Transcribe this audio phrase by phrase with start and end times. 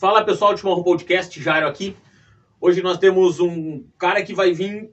[0.00, 1.94] Fala pessoal Chimarrão Podcast, Jairo aqui.
[2.58, 4.90] Hoje nós temos um cara que vai vir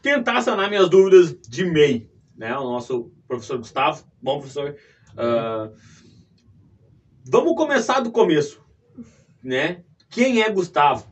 [0.00, 2.56] tentar sanar minhas dúvidas de MEI, né?
[2.56, 4.04] O nosso professor Gustavo.
[4.22, 4.76] Bom, professor.
[5.14, 5.76] Uh,
[7.28, 8.64] vamos começar do começo,
[9.42, 9.82] né?
[10.08, 11.04] Quem é Gustavo?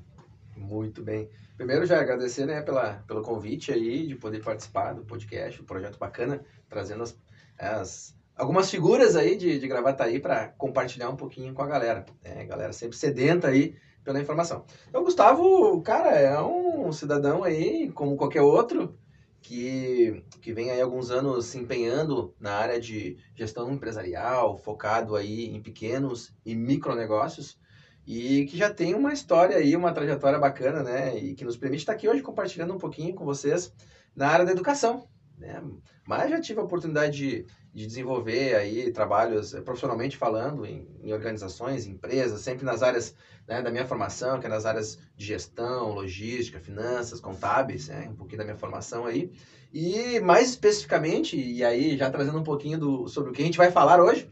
[0.57, 1.29] Muito bem.
[1.57, 5.99] Primeiro, já agradecer né, pela, pelo convite aí de poder participar do podcast, um projeto
[5.99, 7.19] bacana, trazendo as,
[7.59, 12.07] as algumas figuras aí de, de Gravataí para compartilhar um pouquinho com a galera.
[12.25, 14.65] É, a galera sempre sedenta aí pela informação.
[14.89, 18.99] Então, Gustavo, cara, é um cidadão aí, como qualquer outro,
[19.43, 25.45] que, que vem aí alguns anos se empenhando na área de gestão empresarial, focado aí
[25.55, 27.59] em pequenos e micronegócios,
[28.07, 31.17] e que já tem uma história aí, uma trajetória bacana, né?
[31.19, 33.71] E que nos permite estar aqui hoje compartilhando um pouquinho com vocês
[34.17, 35.07] na área da educação.
[35.41, 35.63] Né?
[36.07, 41.13] Mas já tive a oportunidade de de desenvolver aí trabalhos eh, profissionalmente falando em, em
[41.13, 43.15] organizações, empresas, sempre nas áreas
[43.47, 48.17] né, da minha formação, que é nas áreas de gestão, logística, finanças, contábeis, né, um
[48.17, 49.31] pouquinho da minha formação aí.
[49.73, 53.59] E mais especificamente, e aí já trazendo um pouquinho do, sobre o que a gente
[53.59, 54.29] vai falar hoje,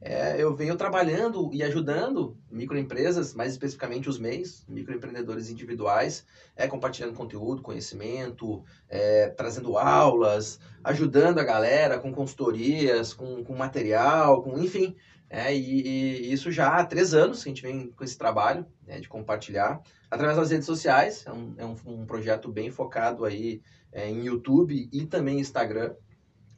[0.00, 6.24] é, eu venho trabalhando e ajudando microempresas, mais especificamente os MEIs, microempreendedores individuais,
[6.54, 14.42] é, compartilhando conteúdo, conhecimento, é, trazendo aulas, ajudando a galera com consultorias, com, com material,
[14.42, 14.94] com enfim.
[15.28, 18.64] É, e, e, isso já há três anos que a gente vem com esse trabalho
[18.86, 21.26] né, de compartilhar através das redes sociais.
[21.26, 23.60] É um, é um, um projeto bem focado aí
[23.92, 25.92] é, em YouTube e também Instagram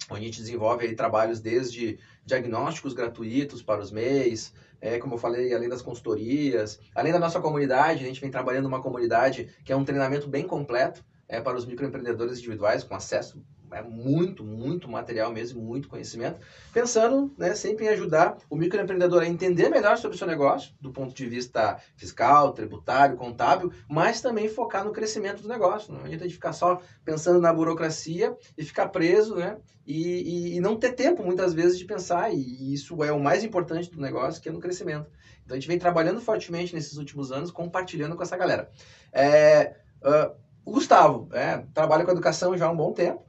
[0.09, 5.19] onde a gente desenvolve aí trabalhos desde diagnósticos gratuitos para os MEIs, é, como eu
[5.19, 9.73] falei, além das consultorias, além da nossa comunidade, a gente vem trabalhando uma comunidade que
[9.73, 14.89] é um treinamento bem completo é, para os microempreendedores individuais, com acesso é muito, muito
[14.89, 16.41] material mesmo, muito conhecimento,
[16.73, 20.91] pensando né, sempre em ajudar o microempreendedor a entender melhor sobre o seu negócio, do
[20.91, 25.93] ponto de vista fiscal, tributário, contábil, mas também focar no crescimento do negócio.
[25.93, 29.57] Não adianta de ficar só pensando na burocracia e ficar preso, né?
[29.87, 33.43] E, e, e não ter tempo, muitas vezes, de pensar, e isso é o mais
[33.43, 35.11] importante do negócio, que é no crescimento.
[35.45, 38.71] Então, a gente vem trabalhando fortemente nesses últimos anos, compartilhando com essa galera.
[39.13, 40.33] É, uh,
[40.65, 43.25] o Gustavo é, trabalha com educação já há um bom tempo,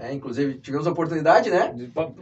[0.00, 1.74] é, inclusive, tivemos a oportunidade, né?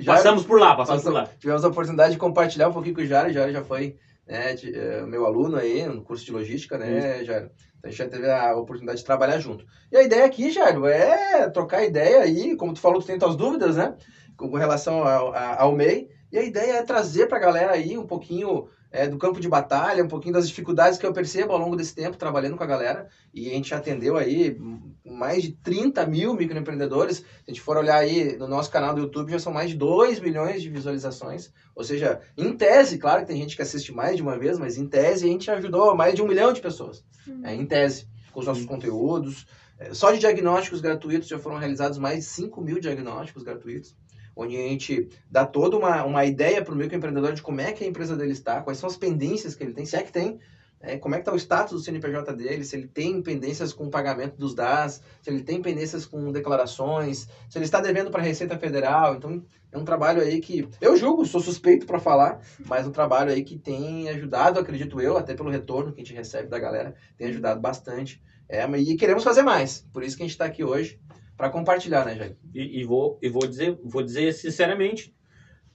[0.05, 1.29] Passamos por lá, passamos, por lá.
[1.39, 3.31] Tivemos a oportunidade de compartilhar um pouquinho com o Jário.
[3.31, 3.97] O Jário já foi
[4.27, 7.25] né, de, uh, meu aluno aí no curso de logística, né, Isso.
[7.27, 7.51] Jário?
[7.79, 9.65] Então a gente já teve a oportunidade de trabalhar junto.
[9.91, 13.37] E a ideia aqui, Jário, é trocar ideia aí, como tu falou, tu tem tuas
[13.37, 13.95] dúvidas, né?
[14.37, 16.09] Com relação ao, ao MEI.
[16.31, 19.49] E a ideia é trazer para a galera aí um pouquinho é, do campo de
[19.49, 22.67] batalha, um pouquinho das dificuldades que eu percebo ao longo desse tempo trabalhando com a
[22.67, 23.09] galera.
[23.33, 24.57] E a gente atendeu aí
[25.05, 27.17] mais de 30 mil microempreendedores.
[27.17, 29.77] Se a gente for olhar aí no nosso canal do YouTube, já são mais de
[29.77, 31.51] 2 milhões de visualizações.
[31.75, 34.77] Ou seja, em tese, claro que tem gente que assiste mais de uma vez, mas
[34.77, 37.03] em tese a gente ajudou mais de um milhão de pessoas.
[37.43, 39.47] É, em tese, com os nossos conteúdos.
[39.79, 43.97] É, só de diagnósticos gratuitos já foram realizados mais de 5 mil diagnósticos gratuitos
[44.35, 47.85] onde a gente dá toda uma, uma ideia para o microempreendedor de como é que
[47.85, 50.39] a empresa dele está, quais são as pendências que ele tem, se é que tem,
[50.83, 53.87] é, como é que está o status do CNPJ dele, se ele tem pendências com
[53.87, 58.21] o pagamento dos DAS, se ele tem pendências com declarações, se ele está devendo para
[58.21, 59.15] a Receita Federal.
[59.15, 63.31] Então, é um trabalho aí que eu julgo, sou suspeito para falar, mas um trabalho
[63.31, 66.95] aí que tem ajudado, acredito eu, até pelo retorno que a gente recebe da galera,
[67.17, 68.21] tem ajudado bastante.
[68.49, 71.01] É, e queremos fazer mais, por isso que a gente está aqui hoje,
[71.37, 72.37] para compartilhar, né, Jair?
[72.55, 75.15] E, e, vou, e vou, dizer, vou dizer sinceramente,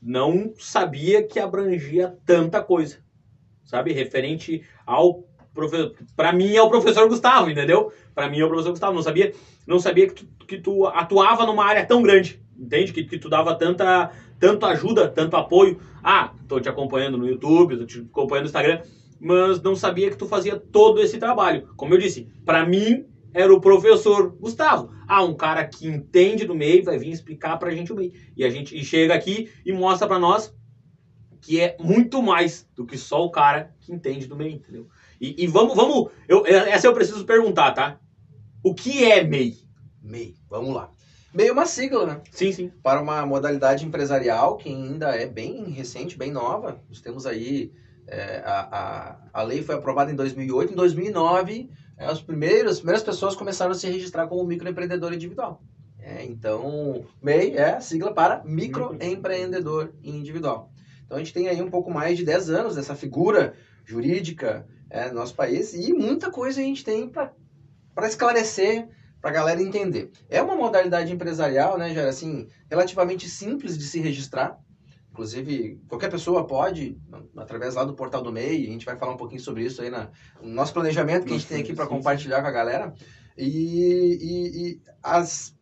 [0.01, 2.97] não sabia que abrangia tanta coisa,
[3.63, 3.91] sabe?
[3.91, 5.93] Referente ao professor.
[6.15, 7.91] Para mim é o professor Gustavo, entendeu?
[8.13, 8.93] Para mim é o professor Gustavo.
[8.93, 9.33] Não sabia,
[9.65, 12.93] não sabia que tu, que tu atuava numa área tão grande, entende?
[12.93, 15.79] Que, que tu dava tanta, tanto ajuda, tanto apoio.
[16.03, 18.81] Ah, tô te acompanhando no YouTube, tô te acompanhando no Instagram,
[19.19, 21.67] mas não sabia que tu fazia todo esse trabalho.
[21.75, 24.96] Como eu disse, para mim era o professor Gustavo.
[25.07, 28.11] Ah, um cara que entende do meio vai vir explicar pra gente o meio.
[28.35, 30.53] E a gente e chega aqui e mostra pra nós
[31.41, 34.87] que é muito mais do que só o cara que entende do meio, entendeu?
[35.19, 37.99] E, e vamos, vamos, eu, essa eu preciso perguntar, tá?
[38.61, 39.55] O que é MEI?
[40.01, 40.91] MEI, vamos lá.
[41.33, 42.21] MEI é uma sigla, né?
[42.31, 42.71] Sim, sim.
[42.83, 46.81] Para uma modalidade empresarial que ainda é bem recente, bem nova.
[46.89, 47.71] Nós temos aí,
[48.07, 48.59] é, a,
[49.33, 53.35] a, a lei foi aprovada em 2008, em 2009 é, as, primeiras, as primeiras pessoas
[53.35, 55.61] começaram a se registrar como microempreendedor individual.
[55.99, 60.71] É, então, MEI é a sigla para microempreendedor individual.
[61.05, 65.09] Então, a gente tem aí um pouco mais de 10 anos dessa figura jurídica é,
[65.09, 67.33] no nosso país e muita coisa a gente tem para
[68.07, 68.87] esclarecer,
[69.19, 70.11] para a galera entender.
[70.29, 74.59] É uma modalidade empresarial, né, já assim, relativamente simples de se registrar.
[75.17, 76.95] Inclusive, qualquer pessoa pode,
[77.35, 79.89] através lá do portal do MEI, a gente vai falar um pouquinho sobre isso aí
[79.89, 82.93] na, no nosso planejamento que a gente tem aqui para compartilhar com a galera.
[83.35, 83.49] E,
[84.21, 85.55] e, e as,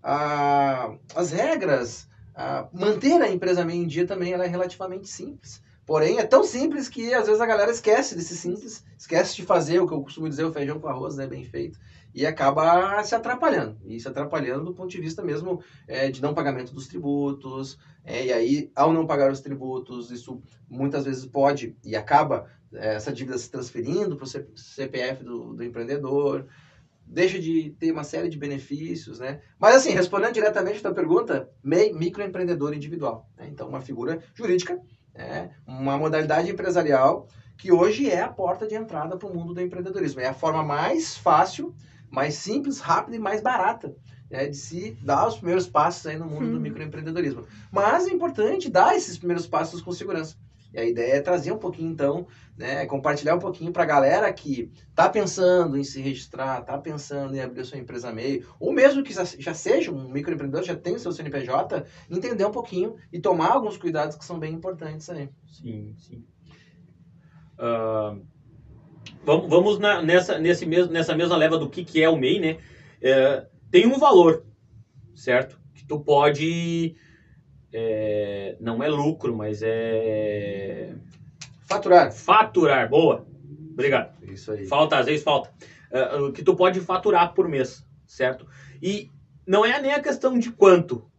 [0.00, 5.60] a, as regras, a, manter a empresa MEI em dia também ela é relativamente simples.
[5.84, 9.80] Porém, é tão simples que às vezes a galera esquece desse simples, esquece de fazer
[9.80, 11.80] o que eu costumo dizer, o feijão com arroz, né, bem feito
[12.14, 13.78] e acaba se atrapalhando.
[13.84, 17.78] E se atrapalhando do ponto de vista mesmo é, de não pagamento dos tributos.
[18.04, 22.94] É, e aí, ao não pagar os tributos, isso muitas vezes pode e acaba é,
[22.94, 26.46] essa dívida se transferindo para o CPF do, do empreendedor.
[27.06, 29.40] Deixa de ter uma série de benefícios, né?
[29.58, 33.28] Mas assim, respondendo diretamente tua pergunta, MEI, microempreendedor individual.
[33.36, 33.48] Né?
[33.50, 34.80] Então, uma figura jurídica,
[35.12, 37.26] é, uma modalidade empresarial
[37.60, 40.20] que hoje é a porta de entrada para o mundo do empreendedorismo.
[40.20, 41.74] É a forma mais fácil
[42.10, 43.94] mais simples, rápida e mais barata
[44.30, 46.52] né, de se dar os primeiros passos aí no mundo hum.
[46.52, 47.44] do microempreendedorismo.
[47.70, 50.36] Mas é importante dar esses primeiros passos com segurança.
[50.72, 54.32] E a ideia é trazer um pouquinho, então, né, compartilhar um pouquinho para a galera
[54.32, 59.02] que está pensando em se registrar, está pensando em abrir sua empresa meio, ou mesmo
[59.02, 63.50] que já seja um microempreendedor, já tem o seu CNPJ, entender um pouquinho e tomar
[63.50, 65.28] alguns cuidados que são bem importantes aí.
[65.44, 66.24] Sim, sim.
[67.58, 68.24] Uh,
[69.24, 72.40] vamos, vamos na, nessa, nesse mesmo, nessa mesma leva do que, que é o MEI,
[72.40, 72.58] né?
[73.00, 74.44] É, tem um valor,
[75.14, 75.58] certo?
[75.74, 76.96] Que tu pode.
[77.72, 80.94] É, não é lucro, mas é.
[81.68, 82.12] Faturar.
[82.12, 83.26] Faturar, boa.
[83.72, 84.12] Obrigado.
[84.24, 84.66] Isso aí.
[84.66, 85.52] Falta, às vezes falta.
[85.90, 88.46] É, que tu pode faturar por mês, certo?
[88.82, 89.10] E
[89.46, 91.10] não é nem a questão de quanto,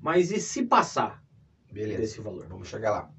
[0.00, 1.22] mas e se passar
[1.70, 2.00] Beleza.
[2.00, 2.46] desse valor?
[2.48, 3.10] Vamos chegar lá.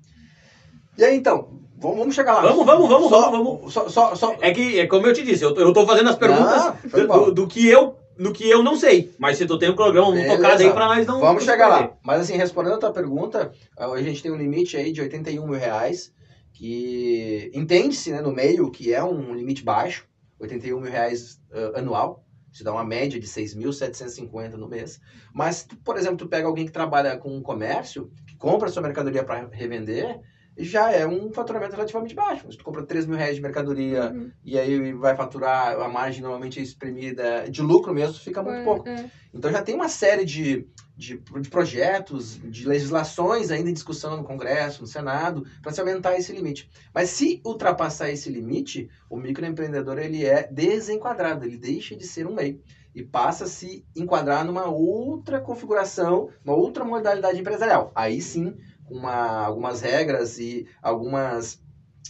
[0.98, 2.42] E aí, então, vamos, chegar lá.
[2.42, 3.94] Vamos, vamos, vamos, só, vamos, vamos.
[3.94, 4.36] Só, só.
[4.42, 7.32] É que, é como eu te disse, eu, eu tô fazendo as perguntas do, do,
[7.32, 9.14] do, que eu do que eu não sei.
[9.18, 11.20] Mas se tu tem um programa, vamos tocar aí pra nós não.
[11.20, 11.94] Vamos chegar lá.
[12.04, 15.58] Mas assim, respondendo a tua pergunta, a gente tem um limite aí de 81 mil
[15.58, 16.14] reais,
[16.54, 20.06] que entende-se né, no meio que é um limite baixo,
[20.40, 22.24] 81 mil reais uh, anual.
[22.52, 25.00] Isso dá uma média de 6.750 no mês.
[25.34, 29.48] Mas, por exemplo, tu pega alguém que trabalha com comércio, que compra sua mercadoria para
[29.48, 30.20] revender,
[30.58, 32.52] já é um faturamento relativamente baixo.
[32.52, 34.32] Se tu compra 3 mil reais de mercadoria uhum.
[34.44, 38.64] e aí vai faturar, a margem normalmente é espremida, de lucro mesmo, fica muito é,
[38.64, 38.88] pouco.
[38.88, 39.10] É.
[39.34, 44.24] Então já tem uma série de, de, de, projetos, de legislações ainda em discussão no
[44.24, 46.70] Congresso, no Senado, para se aumentar esse limite.
[46.94, 52.36] Mas se ultrapassar esse limite, o microempreendedor ele é desenquadrado, ele deixa de ser um
[52.36, 52.62] MEI
[52.94, 57.92] e passa a se enquadrar numa outra configuração, uma outra modalidade empresarial.
[57.96, 58.56] Aí sim,
[58.92, 61.62] uma, algumas regras e algumas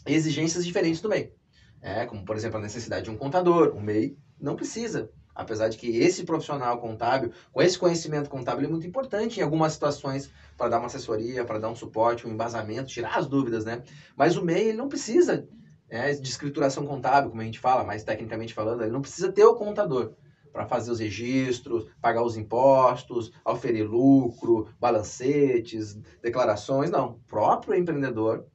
[0.05, 1.33] exigências diferentes do MEI.
[1.81, 3.75] É, como, por exemplo, a necessidade de um contador.
[3.75, 5.09] O MEI não precisa.
[5.33, 9.73] Apesar de que esse profissional contábil, com esse conhecimento contábil, é muito importante em algumas
[9.73, 13.81] situações para dar uma assessoria, para dar um suporte, um embasamento, tirar as dúvidas, né?
[14.15, 15.47] Mas o MEI ele não precisa
[15.89, 19.45] é, de escrituração contábil, como a gente fala, mais tecnicamente falando, ele não precisa ter
[19.45, 20.13] o contador
[20.51, 26.89] para fazer os registros, pagar os impostos, oferir lucro, balancetes, declarações.
[26.89, 28.45] Não, o próprio empreendedor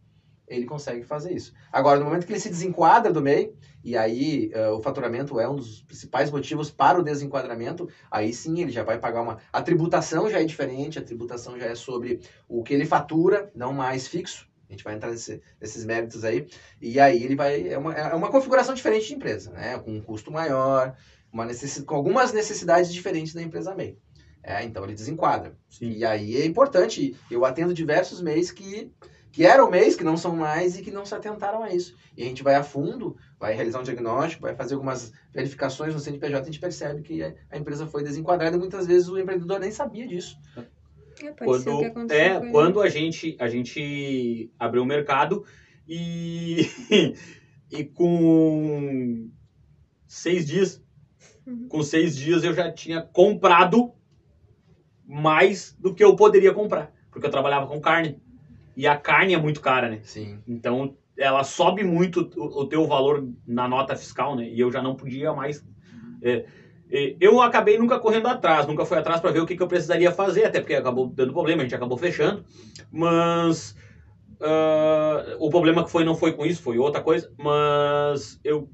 [0.49, 1.53] ele consegue fazer isso.
[1.73, 3.53] Agora, no momento que ele se desenquadra do MEI,
[3.83, 8.61] e aí uh, o faturamento é um dos principais motivos para o desenquadramento, aí sim
[8.61, 9.39] ele já vai pagar uma.
[9.53, 13.73] A tributação já é diferente, a tributação já é sobre o que ele fatura, não
[13.73, 14.49] mais fixo.
[14.69, 16.47] A gente vai entrar nesse, nesses méritos aí.
[16.81, 17.69] E aí ele vai.
[17.69, 19.79] É uma, é uma configuração diferente de empresa, né?
[19.79, 20.97] Com um custo maior,
[21.37, 21.83] uma necess...
[21.83, 23.99] com algumas necessidades diferentes da empresa MEI.
[24.43, 25.57] É, então ele desenquadra.
[25.69, 25.91] Sim.
[25.91, 28.91] E aí é importante, eu atendo diversos MEIs que,
[29.31, 31.95] que eram MEIs, que não são mais e que não se atentaram a isso.
[32.17, 36.01] E a gente vai a fundo, vai realizar um diagnóstico, vai fazer algumas verificações no
[36.01, 39.71] CNPJ, a gente percebe que a empresa foi desenquadrada e muitas vezes o empreendedor nem
[39.71, 40.39] sabia disso.
[41.23, 45.45] É, quando, é, quando a gente, a gente abriu o mercado
[45.89, 46.71] e,
[47.71, 49.29] e com
[50.07, 50.86] seis dias
[51.47, 51.69] Uhum.
[51.69, 53.93] Com seis dias eu já tinha comprado
[55.07, 56.93] mais do que eu poderia comprar.
[57.11, 58.21] Porque eu trabalhava com carne.
[58.77, 60.01] E a carne é muito cara, né?
[60.03, 60.39] Sim.
[60.47, 64.49] Então ela sobe muito o, o teu valor na nota fiscal, né?
[64.49, 65.65] E eu já não podia mais.
[66.21, 66.45] É,
[66.91, 69.69] é, eu acabei nunca correndo atrás, nunca fui atrás para ver o que, que, eu
[69.69, 72.45] precisaria fazer, até porque acabou dando problema, a gente acabou fechando.
[72.93, 73.75] Mas
[74.41, 77.33] uh, o problema que foi não foi com isso, foi outra coisa.
[77.39, 78.69] Mas eu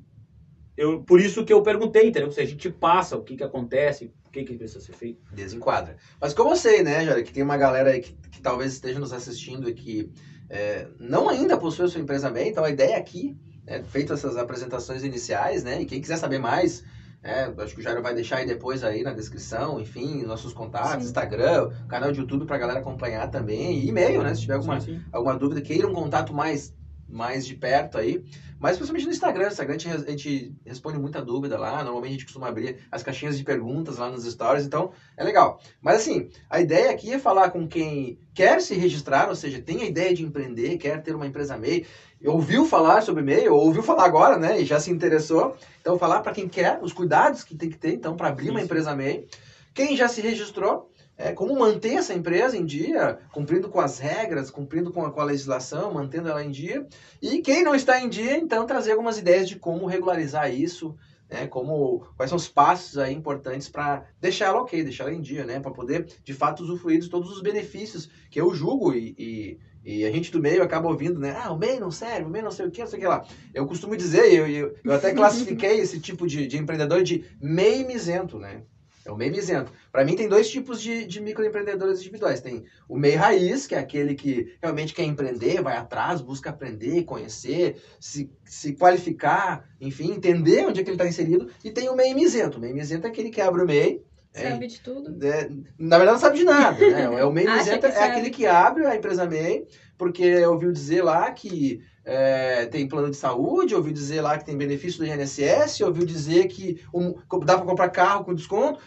[0.76, 2.30] eu, por isso que eu perguntei, entendeu?
[2.30, 5.20] Se a gente passa, o que que acontece, o que que precisa ser feito.
[5.32, 5.96] Desenquadra.
[6.20, 8.98] Mas como eu sei, né, Jário, que tem uma galera aí que, que talvez esteja
[8.98, 10.10] nos assistindo e que
[10.48, 13.36] é, não ainda possui a sua empresa bem, então a ideia aqui,
[13.66, 16.82] né, feito essas apresentações iniciais, né, e quem quiser saber mais,
[17.24, 21.04] É, acho que o Jairo vai deixar aí depois aí na descrição, enfim, nossos contatos,
[21.04, 21.10] Sim.
[21.10, 24.34] Instagram, canal de YouTube pra galera acompanhar também, e e-mail, né?
[24.34, 25.00] Se tiver alguma, Sim, sim.
[25.12, 26.74] alguma dúvida, queira um contato mais,
[27.12, 28.24] mais de perto aí.
[28.58, 29.46] Mas principalmente no Instagram.
[29.46, 31.82] No Instagram a gente, a gente responde muita dúvida lá.
[31.82, 35.60] Normalmente a gente costuma abrir as caixinhas de perguntas lá nos stories, então é legal.
[35.80, 39.82] Mas assim, a ideia aqui é falar com quem quer se registrar, ou seja, tem
[39.82, 41.84] a ideia de empreender, quer ter uma empresa MEI,
[42.24, 44.60] ouviu falar sobre MEI, ou ouviu falar agora, né?
[44.60, 45.56] E já se interessou.
[45.80, 48.60] Então, falar para quem quer, os cuidados que tem que ter, então, para abrir uma
[48.60, 48.66] Isso.
[48.66, 49.26] empresa MEI.
[49.74, 50.91] Quem já se registrou,
[51.22, 55.20] é, como manter essa empresa em dia, cumprindo com as regras, cumprindo com a, com
[55.20, 56.84] a legislação, mantendo ela em dia.
[57.20, 60.96] E quem não está em dia, então, trazer algumas ideias de como regularizar isso,
[61.30, 65.20] né, como, quais são os passos aí importantes para deixar ela ok, deixar ela em
[65.20, 69.14] dia, né, para poder, de fato, usufruir de todos os benefícios que eu julgo e,
[69.16, 72.30] e, e a gente do meio acaba ouvindo, né, ah, o MEI não serve, o
[72.30, 73.24] MEI não sei o que, não sei o que lá.
[73.54, 77.84] Eu costumo dizer, eu, eu, eu até classifiquei esse tipo de, de empreendedor de MEI
[77.84, 78.62] misento, né,
[79.04, 79.72] é o MEI misento.
[79.90, 82.40] Para mim tem dois tipos de, de microempreendedores individuais.
[82.40, 87.04] Tem o MEI raiz, que é aquele que realmente quer empreender, vai atrás, busca aprender,
[87.04, 91.48] conhecer, se, se qualificar, enfim, entender onde é que ele está inserido.
[91.64, 92.58] E tem o MEI misento.
[92.58, 94.02] O MEI misento é aquele que abre o MEI.
[94.34, 95.24] é, Sabe de tudo?
[95.26, 97.02] é, na verdade, não sabe de nada, né?
[97.20, 98.12] É o MEI Acha misento que é sabe.
[98.12, 99.66] aquele que abre a empresa MEI,
[99.98, 104.56] porque ouviu dizer lá que é, tem plano de saúde, ouviu dizer lá que tem
[104.56, 108.80] benefício do INSS, ouviu dizer que um, dá para comprar carro com desconto,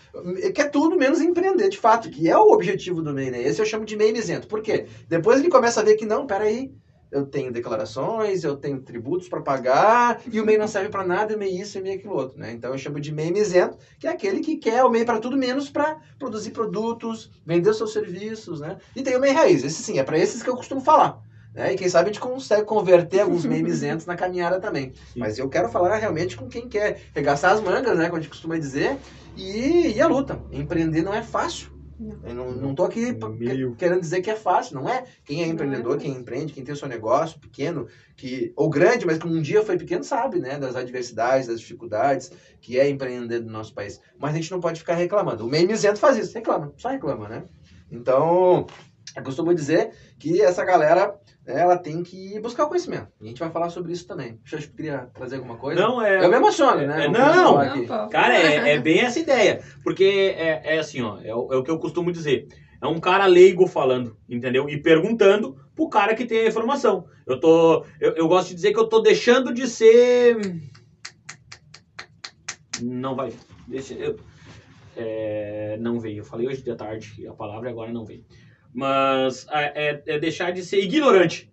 [0.54, 3.42] que é tudo menos empreender, de fato, que é o objetivo do MEI, né?
[3.42, 4.48] Esse eu chamo de MEI isento.
[4.48, 4.86] Por quê?
[5.08, 6.74] Depois ele começa a ver que não, peraí,
[7.12, 11.36] eu tenho declarações, eu tenho tributos para pagar, e o MEI não serve para nada,
[11.36, 12.52] o MEI isso e o MEI aquilo outro, né?
[12.52, 15.38] Então eu chamo de MEI isento, que é aquele que quer o MEI para tudo
[15.38, 18.78] menos para produzir produtos, vender seus serviços, né?
[18.94, 21.22] E tem o MEI raiz, esse sim, é para esses que eu costumo falar.
[21.56, 21.74] Né?
[21.74, 24.92] E quem sabe a gente consegue converter alguns isentos na caminhada também.
[25.14, 25.20] Sim.
[25.20, 28.06] Mas eu quero falar realmente com quem quer regaçar as mangas, né?
[28.06, 28.98] Como a gente costuma dizer,
[29.38, 30.40] e, e a luta.
[30.52, 31.74] Empreender não é fácil.
[31.98, 32.20] Não.
[32.26, 33.74] Eu não, não tô aqui Meu.
[33.76, 35.06] querendo dizer que é fácil, não é?
[35.24, 39.06] Quem é é empreendedor, quem empreende, quem tem o seu negócio pequeno, que ou grande,
[39.06, 40.58] mas que um dia foi pequeno, sabe, né?
[40.58, 44.02] Das adversidades, das dificuldades que é empreender no nosso país.
[44.20, 45.46] Mas a gente não pode ficar reclamando.
[45.46, 47.46] O meio isento faz isso, reclama, só reclama, né?
[47.90, 48.68] Então,
[49.16, 53.08] eu costumo dizer que essa galera, ela tem que buscar o conhecimento.
[53.22, 54.40] E a gente vai falar sobre isso também.
[54.44, 55.80] Deixa eu queria trazer alguma coisa.
[55.80, 56.24] Não, é.
[56.24, 57.06] Eu me emociono, né?
[57.06, 57.86] É, não!
[57.86, 58.10] Não.
[58.10, 59.62] Cara, é, é bem essa ideia.
[59.84, 62.48] Porque é, é assim, ó, é o, é o que eu costumo dizer.
[62.82, 64.68] É um cara leigo falando, entendeu?
[64.70, 67.06] E perguntando pro cara que tem a informação.
[67.26, 67.86] Eu tô.
[68.00, 70.38] Eu, eu gosto de dizer que eu tô deixando de ser.
[72.82, 73.32] Não vai.
[73.68, 74.18] Deixa eu.
[74.98, 76.20] é, não veio.
[76.20, 78.26] Eu falei hoje de tarde a palavra agora não veio.
[78.76, 81.50] Mas é, é- é deixar de ser ignorante.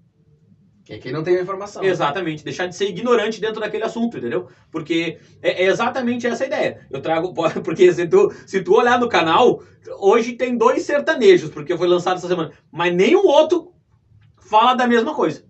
[0.84, 1.84] Que é quem não tem a informação.
[1.84, 4.44] Exatamente, deixar de ser ignorante dentro daquele assunto, entendeu?
[4.72, 6.84] Porque é, é exatamente essa a ideia.
[6.90, 9.62] Eu trago, porque se tu, se tu olhar no canal,
[10.00, 13.70] hoje tem dois sertanejos, porque foi lançado essa semana, mas nenhum outro
[14.40, 15.40] fala da mesma coisa.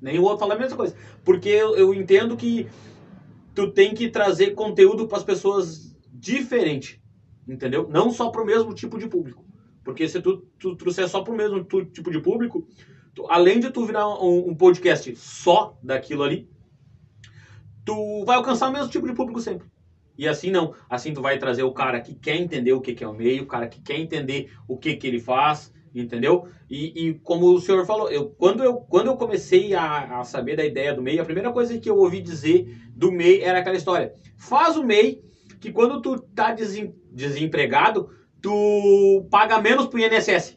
[0.00, 0.94] Nenhum outro fala da mesma coisa.
[1.24, 2.64] Porque eu, eu entendo que
[3.52, 7.00] tu tem que trazer conteúdo para as pessoas diferente,
[7.48, 7.84] entendeu?
[7.88, 9.49] Não só para o mesmo tipo de público.
[9.84, 12.66] Porque se tu, tu trouxer só para o mesmo tu- tipo de público,
[13.14, 16.48] tu- além de tu virar um, um podcast só daquilo ali,
[17.84, 19.68] tu vai alcançar o mesmo tipo de público sempre.
[20.16, 20.74] E assim não.
[20.88, 23.44] Assim tu vai trazer o cara que quer entender o que, que é o meio,
[23.44, 26.46] o cara que quer entender o que, que ele faz, entendeu?
[26.68, 30.56] E, e como o senhor falou, eu, quando, eu, quando eu comecei a, a saber
[30.56, 33.76] da ideia do MEI, a primeira coisa que eu ouvi dizer do MEI era aquela
[33.76, 34.12] história.
[34.36, 35.22] Faz o MEI,
[35.58, 38.10] que quando tu tá desem- desempregado,
[38.42, 40.56] tu paga menos pro INSS.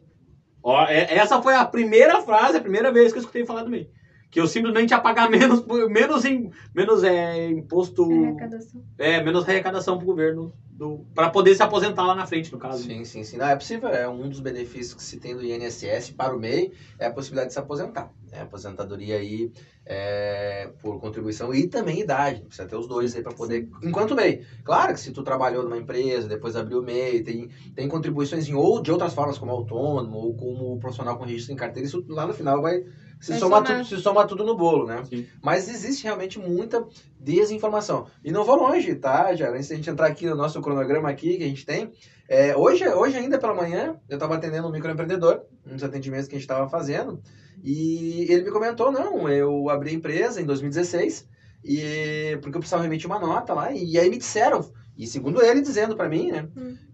[0.61, 3.69] Ó, é- essa foi a primeira frase, a primeira vez que eu escutei falar do
[3.69, 3.89] MEI.
[4.31, 8.81] Que eu simplesmente ia pagar menos, menos, em, menos é, imposto, Arrecadação.
[8.97, 12.83] é, menos arrecadação pro governo, do, para poder se aposentar lá na frente, no caso.
[12.83, 13.37] Sim, sim, sim.
[13.37, 13.89] Não, é possível.
[13.89, 17.49] É um dos benefícios que se tem do INSS para o MEI é a possibilidade
[17.49, 18.09] de se aposentar.
[18.33, 18.41] Né?
[18.41, 19.51] Aposentadoria aí
[19.85, 22.41] é, por contribuição e também idade.
[22.41, 23.69] Precisa ter os dois aí para poder.
[23.83, 24.43] Enquanto MEI.
[24.63, 28.55] Claro que se tu trabalhou numa empresa, depois abriu o MEI, tem, tem contribuições em,
[28.55, 32.25] ou de outras formas, como autônomo ou como profissional com registro em carteira, isso lá
[32.25, 32.83] no final vai
[33.23, 33.63] se Vai somar.
[33.63, 35.01] tudo, se somar tudo no bolo, né?
[35.05, 35.25] Sim.
[35.41, 36.85] Mas existe realmente muita
[37.17, 38.05] desinformação.
[38.21, 41.37] E não vou longe, tá, já Antes da gente entrar aqui no nosso cronograma aqui
[41.37, 41.89] que a gente tem,
[42.27, 46.37] é, hoje, hoje ainda pela manhã, eu estava atendendo um microempreendedor, dos atendimentos que a
[46.37, 47.21] gente estava fazendo,
[47.63, 51.25] e ele me comentou, não, eu abri a empresa em 2016,
[51.63, 55.61] e, porque eu precisava emitir uma nota lá, e, aí me disseram, e segundo ele
[55.61, 56.45] dizendo para mim, né,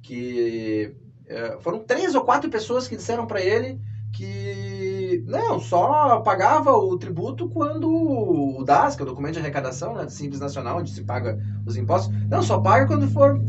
[0.04, 0.96] que
[1.28, 3.80] é, foram três ou quatro pessoas que disseram para ele
[4.14, 9.96] que não só pagava o tributo quando o DAS, que é o documento de arrecadação,
[9.96, 13.40] né, Simples Nacional, onde se paga os impostos, não, só paga quando for,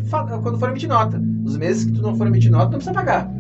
[0.42, 1.18] quando for emitir nota.
[1.18, 3.30] Nos meses que tu não for emitir nota, não precisa pagar.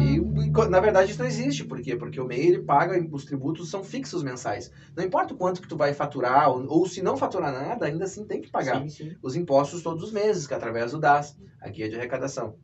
[0.00, 1.64] E, na verdade, isso não existe.
[1.64, 1.96] Por quê?
[1.96, 4.70] Porque o MEI, ele paga, os tributos são fixos mensais.
[4.96, 8.04] Não importa o quanto que tu vai faturar, ou, ou se não faturar nada, ainda
[8.04, 9.16] assim tem que pagar Sim, sim.
[9.22, 12.56] os impostos todos os meses, que é através do DAS, a guia de arrecadação.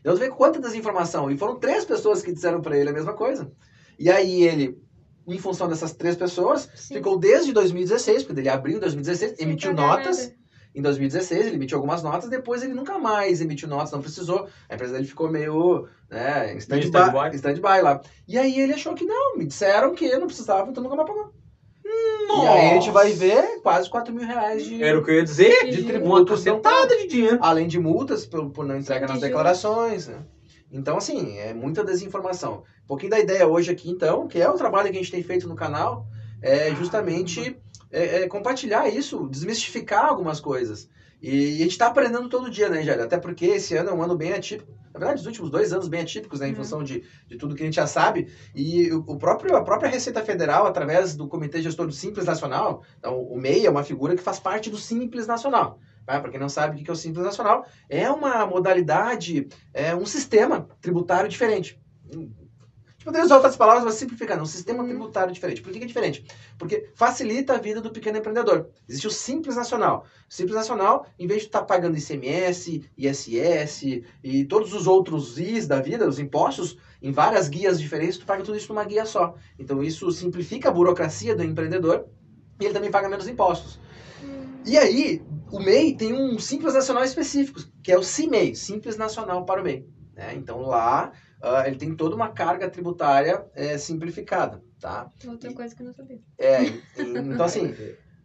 [0.00, 1.30] Então, tu vê quanta desinformação.
[1.30, 3.50] E foram três pessoas que disseram para ele a mesma coisa.
[3.98, 4.78] E aí ele,
[5.26, 6.94] em função dessas três pessoas, Sim.
[6.94, 10.18] ficou desde 2016, porque ele abriu em 2016, Sem emitiu notas.
[10.18, 10.43] nada.
[10.74, 14.48] Em 2016, ele emitiu algumas notas, depois ele nunca mais emitiu notas, não precisou.
[14.68, 17.36] A empresa dele ficou meio né, em stand-by stand-by.
[17.36, 18.00] stand-by lá.
[18.26, 21.32] E aí ele achou que não, me disseram que não precisava, então nunca mais pagou.
[21.86, 25.16] E aí a gente vai ver quase 4 mil reais de, Era o que eu
[25.16, 25.70] ia dizer.
[25.70, 27.38] de Uma Uma tributos não cacetada de dinheiro.
[27.40, 30.24] além de multas por, por não entrega nas de declarações, né?
[30.72, 32.64] Então, assim, é muita desinformação.
[32.82, 35.22] Um pouquinho da ideia hoje aqui, então, que é o trabalho que a gente tem
[35.22, 36.04] feito no canal,
[36.42, 37.56] é justamente
[37.94, 40.90] é, é compartilhar isso, desmistificar algumas coisas.
[41.22, 43.04] E, a gente está aprendendo todo dia, né, Gélia?
[43.04, 44.70] Até porque esse ano é um ano bem atípico.
[44.92, 46.56] Na verdade, os últimos dois anos bem atípicos, né, em Uhum.
[46.56, 48.28] função de, de tudo que a gente já sabe.
[48.54, 52.82] E o, o próprio, a própria Receita Federal, através do Comitê Gestor do Simples Nacional,
[52.98, 55.78] então, o MEI é uma figura que faz parte do Simples Nacional.
[56.04, 56.20] Tá?
[56.20, 60.04] Para quem não sabe o que é o Simples Nacional, é uma modalidade, é um
[60.04, 61.80] sistema tributário diferente.
[63.04, 64.88] Tipo, poderia usar outras palavras, mas simplificando, um sistema Uhum.
[64.88, 65.60] tributário diferente.
[65.60, 66.24] Por que é diferente?
[66.58, 68.70] Porque facilita a vida do pequeno empreendedor.
[68.88, 70.06] Existe o Simples Nacional.
[70.28, 75.66] O Simples Nacional, em vez de estar pagando ICMS, ISS e todos os outros Is
[75.66, 79.34] da vida, os impostos, em várias guias diferentes, tu paga tudo isso numa guia só.
[79.58, 82.06] Então isso simplifica a burocracia do empreendedor
[82.58, 83.78] e ele também paga menos impostos.
[84.22, 84.62] Hum.
[84.64, 89.44] E aí, o MEI tem um Simples Nacional específico, que é o CIMEI, Simples Nacional
[89.44, 89.86] para o MEI.
[90.16, 90.32] né?
[90.36, 91.12] Então lá,
[91.44, 95.10] ah, ele tem toda uma carga tributária eh, simplificada, tá?
[95.26, 96.20] Outra coisa que eu não sabia.
[96.38, 97.74] É, e- então assim,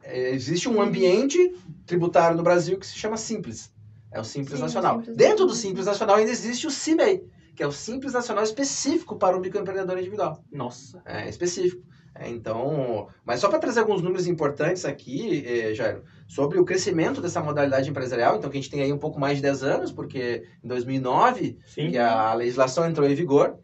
[0.04, 1.38] é, existe um ambiente
[1.86, 3.72] tributário no Brasil que se chama Simples.
[4.12, 4.98] É o Simples Sim, o Nacional.
[4.98, 5.54] Simples Dentro do.
[5.54, 7.24] Simples Nacional ainda existe o CIMEI,
[7.56, 10.44] que é o Simples Nacional específico para o microempreendedor individual.
[10.52, 11.02] Nossa.
[11.06, 11.84] É específico.
[12.16, 17.22] É, então, mas só para trazer alguns números importantes aqui, eh, Jairo, sobre o crescimento
[17.22, 19.92] dessa modalidade empresarial, então que a gente tem aí um pouco mais de 10 anos,
[19.92, 21.92] porque em 2009 Sim.
[21.92, 23.58] que a legislação entrou em vigor,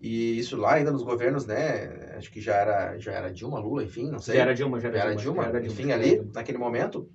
[0.00, 3.82] e isso lá ainda nos governos, né, acho que já era, já era Dilma, Lula,
[3.82, 4.36] enfim, não sei.
[4.36, 5.42] Já era Dilma, já era, Já era Dilma.
[5.42, 6.30] Dilma, já era enfim, já era ali, Dilma.
[6.34, 7.08] naquele momento.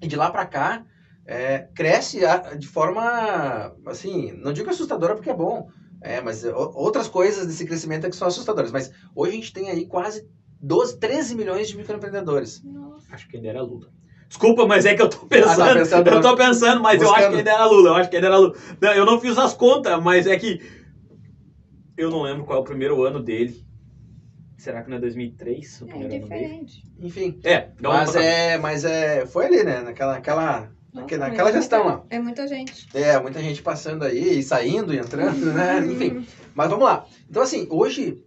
[0.00, 0.84] E de lá para cá,
[1.26, 2.20] é, cresce
[2.58, 5.68] de forma, assim, não digo assustadora porque é bom,
[6.02, 8.70] é, mas o- outras coisas desse crescimento é que são assustadoras.
[8.70, 10.26] Mas hoje a gente tem aí quase
[10.60, 12.62] 12, 13 milhões de microempreendedores.
[12.62, 13.06] Nossa.
[13.14, 13.88] Acho que ainda era Lula.
[14.28, 15.56] Desculpa, mas é que eu tô Ah, pensando.
[15.58, 17.30] tá pensando, eu tô pensando, mas eu acho buscando.
[17.32, 17.88] que ainda era Lula.
[17.90, 18.54] Eu acho que ainda era Lula.
[18.80, 20.58] Não, eu não fiz as contas, mas é que.
[21.96, 23.62] Eu não lembro qual é o primeiro ano dele.
[24.56, 25.82] Será que não é 2003?
[25.82, 26.18] O É dele?
[26.20, 26.84] diferente.
[26.98, 31.86] Enfim, É, mas é, mas é, foi ali, né, naquela, naquela, Nossa, naquela, é gestão
[31.86, 32.04] lá.
[32.10, 32.88] É muita gente.
[32.92, 36.18] É, muita gente passando aí, e saindo e entrando, né, enfim.
[36.18, 36.24] Hum,
[36.54, 37.06] Mas vamos lá.
[37.28, 38.22] Então, assim, hoje,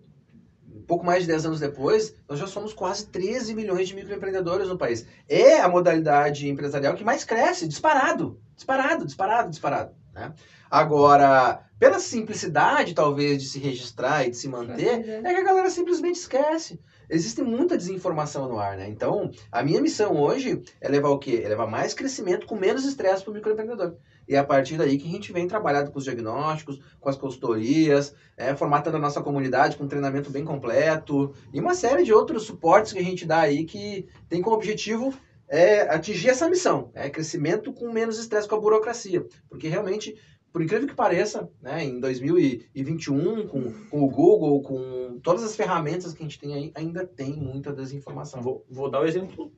[0.74, 4.68] um pouco mais de 10 anos depois, nós já somos quase 13 milhões de microempreendedores
[4.68, 5.06] no país.
[5.30, 8.40] É a modalidade empresarial que mais cresce, disparado.
[8.56, 9.96] Disparado, disparado, disparado.
[10.14, 10.34] Né?
[10.70, 15.70] Agora, pela simplicidade, talvez, de se registrar e de se manter, é que a galera
[15.70, 16.80] simplesmente esquece.
[17.10, 18.88] Existe muita desinformação no ar, né?
[18.90, 21.42] Então, a minha missão hoje é levar o quê?
[21.44, 23.96] É levar mais crescimento com menos estresse para o microempreendedor.
[24.28, 27.16] E é a partir daí que a gente vem trabalhando com os diagnósticos, com as
[27.16, 32.12] consultorias, é, formatando a nossa comunidade com um treinamento bem completo e uma série de
[32.12, 35.14] outros suportes que a gente dá aí que tem como objetivo
[35.48, 39.26] é, atingir essa missão, é crescimento com menos estresse com a burocracia.
[39.48, 40.16] Porque realmente,
[40.56, 46.14] por incrível que pareça, né, em 2021, com, com o Google, com todas as ferramentas
[46.14, 48.42] que a gente tem aí, ainda tem muita desinformação.
[48.42, 49.52] Vou, vou dar o exemplo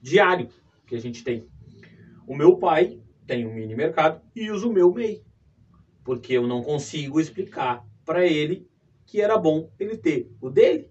[0.00, 0.48] diário
[0.86, 1.44] que a gente tem.
[2.24, 5.24] O meu pai tem um mini mercado e usa o meu MEI.
[6.04, 8.68] Porque eu não consigo explicar para ele
[9.04, 10.88] que era bom ele ter o dele.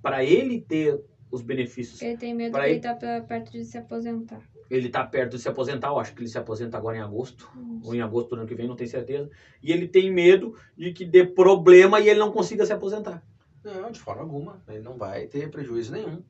[0.00, 2.00] Para ele ter os benefícios.
[2.00, 4.40] Ele tem medo que ele- ele tá perto de se aposentar.
[4.70, 7.48] Ele tá perto de se aposentar, eu acho que ele se aposenta agora em agosto.
[7.84, 9.30] Ou em agosto do ano que vem, não tenho certeza.
[9.62, 13.22] E ele tem medo de que dê problema e ele não consiga se aposentar.
[13.64, 14.62] Não, de forma alguma.
[14.68, 16.22] Ele não vai ter prejuízo nenhum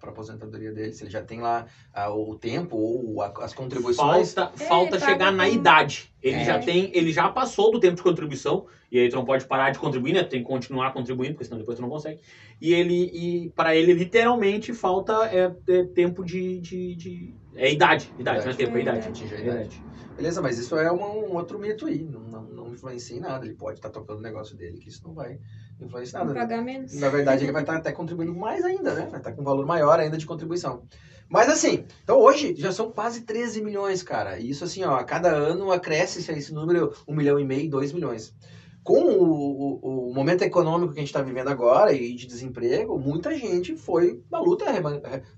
[0.00, 0.92] para a aposentadoria dele.
[0.92, 4.34] Se ele já tem lá ah, o tempo ou a- as contribuições.
[4.34, 6.12] Falta, É, falta paga chegar na idade.
[6.22, 6.44] Ele É.
[6.44, 9.70] já tem, ele já passou do tempo de contribuição e aí tu não pode parar
[9.70, 10.22] de contribuir, né?
[10.22, 12.20] Tu tem que continuar contribuindo, porque senão depois tu não consegue.
[12.60, 18.12] E ele e para ele literalmente falta é, é tempo de, de, de, É idade,
[18.18, 18.56] idade, não é Idade.
[18.56, 19.08] tempo, é idade.
[19.08, 19.82] Atinge a É idade.
[20.16, 22.02] Beleza, mas isso é uma- um outro mito aí.
[22.04, 23.44] Não, não, não influencia em nada.
[23.44, 25.38] Ele pode estar tocando o negócio dele, que isso não vai
[25.80, 26.38] influenciar nada.
[26.38, 26.92] Pagar menos.
[26.94, 29.06] Na verdade, ele vai estar até contribuindo mais ainda, né?
[29.10, 30.82] Vai estar com um valor maior ainda de contribuição.
[31.28, 34.38] Mas assim, então hoje já são quase 13 milhões, cara.
[34.38, 37.90] E isso assim, ó, a cada ano acresce esse número, 1 milhão e meio, 2
[37.92, 38.34] milhões.
[38.82, 42.98] Com o, o- o momento econômico que a gente está vivendo agora e de desemprego,
[42.98, 44.64] muita gente foi na luta,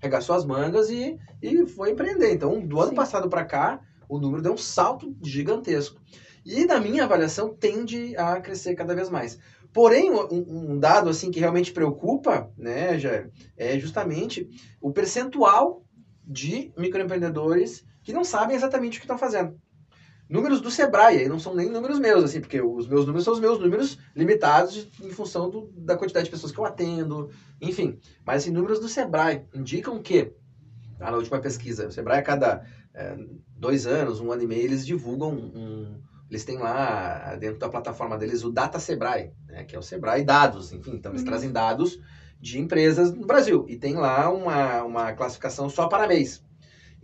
[0.00, 2.32] arregaçou as mangas e, e foi empreender.
[2.32, 2.94] Então, do ano Sim.
[2.96, 6.00] passado para cá, o número deu um salto gigantesco.
[6.44, 9.38] E na minha avaliação tende a crescer cada vez mais.
[9.72, 14.48] Porém, um, um dado assim que realmente preocupa, né, Jair, é justamente
[14.80, 15.82] o percentual
[16.26, 19.58] de microempreendedores que não sabem exatamente o que estão fazendo.
[20.28, 23.32] Números do Sebrae, aí não são nem números meus, assim, porque os meus números são
[23.34, 27.28] os meus números limitados em função do- da quantidade de pessoas que eu atendo,
[27.60, 27.94] enfim.
[28.24, 30.26] Mas assim, números do Sebrae indicam que,
[31.00, 32.60] ah, na última pesquisa, o Sebrae a cada
[32.96, 33.14] eh,
[33.56, 35.98] dois anos, um ano e meio, eles divulgam um,
[36.30, 40.22] eles têm lá dentro da plataforma deles o Data Sebrae, né, que é o Sebrae
[40.22, 41.26] Dados, enfim, então eles Uhum.
[41.26, 41.98] trazem dados
[42.40, 46.40] de empresas no Brasil e tem lá uma, uma classificação só para mês.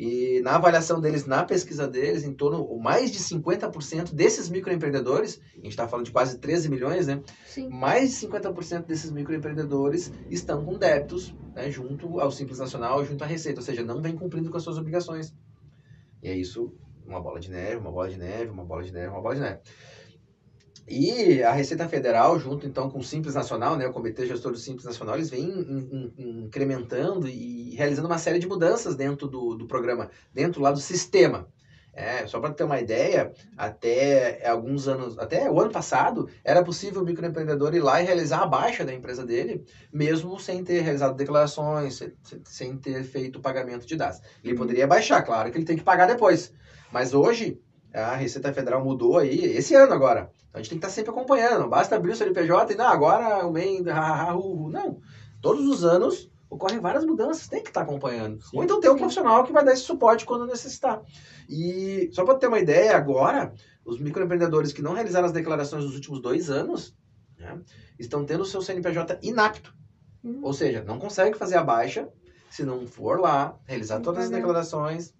[0.02, 5.38] E na avaliação deles, na pesquisa deles, em torno, ou mais de 50% desses microempreendedores,
[5.52, 7.22] a gente está falando de quase 13 milhões, né?
[7.44, 7.68] Sim.
[7.68, 13.26] Mais de 50% desses microempreendedores estão com débitos né, junto ao Simples Nacional, junto à
[13.26, 15.34] Receita, ou seja, não vem cumprindo com as suas obrigações.
[16.22, 19.08] E é isso, uma bola de neve, uma bola de neve, uma bola de neve,
[19.08, 19.60] uma bola de neve.
[20.88, 24.58] E a Receita Federal, junto então com o Simples Nacional, né, o Comitê Gestor do
[24.58, 29.54] Simples Nacional, eles vêm in- in- incrementando e realizando uma série de mudanças dentro do,
[29.54, 31.48] do programa, dentro lá do sistema.
[31.92, 37.02] É, só para ter uma ideia, até alguns anos, até o ano passado, era possível
[37.02, 41.16] o microempreendedor ir lá e realizar a baixa da empresa dele, mesmo sem ter realizado
[41.16, 42.00] declarações,
[42.44, 44.20] sem, ter feito o pagamento de dados.
[44.42, 46.52] Ele poderia baixar, claro que ele tem que pagar depois.
[46.92, 47.60] Mas hoje,
[47.92, 50.30] a Receita Federal mudou aí, esse ano agora.
[50.48, 51.60] Então a gente tem que estar sempre acompanhando.
[51.60, 55.00] Não basta abrir o CNPJ e, não, agora o MEI, não.
[55.40, 58.42] Todos os anos ocorrem várias mudanças, tem que estar acompanhando.
[58.42, 58.56] Sim.
[58.56, 61.00] Ou então ter um profissional que vai dar esse suporte quando necessitar.
[61.48, 65.94] E só para ter uma ideia, agora, os microempreendedores que não realizaram as declarações nos
[65.94, 66.96] últimos dois anos
[67.38, 67.60] né,
[67.98, 69.72] estão tendo o seu CNPJ inapto.
[70.24, 70.40] Hum.
[70.42, 72.08] Ou seja, não consegue fazer a baixa
[72.50, 75.14] se não for lá, realizar Tem todas as declarações.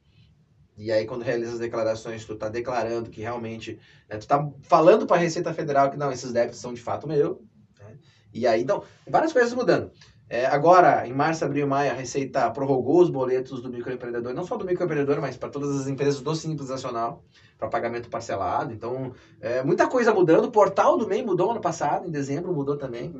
[0.76, 3.78] E aí, quando realiza as declarações, tu tá declarando que realmente.
[4.08, 7.06] Né, tu tá falando para a Receita Federal que não, esses débitos são de fato
[7.06, 7.42] meu.
[7.78, 7.98] né?
[8.32, 9.90] E aí, então, várias coisas mudando.
[10.32, 14.44] É, agora, em março, abril e maio, a Receita prorrogou os boletos do microempreendedor, não
[14.46, 17.24] só do microempreendedor, mas para todas as empresas do Simples Nacional,
[17.58, 18.72] para pagamento parcelado.
[18.72, 20.44] Então, é, muita coisa mudando.
[20.44, 23.12] O portal do MEI mudou ano passado, em dezembro mudou também.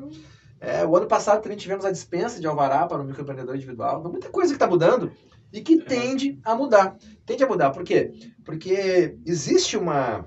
[0.61, 3.99] É, o ano passado também tivemos a dispensa de alvará para o microempreendedor individual.
[3.99, 5.11] Então, muita coisa que está mudando
[5.51, 6.95] e que tende a mudar.
[7.25, 7.71] Tende a mudar.
[7.71, 8.11] Por quê?
[8.43, 10.25] Porque existe uma,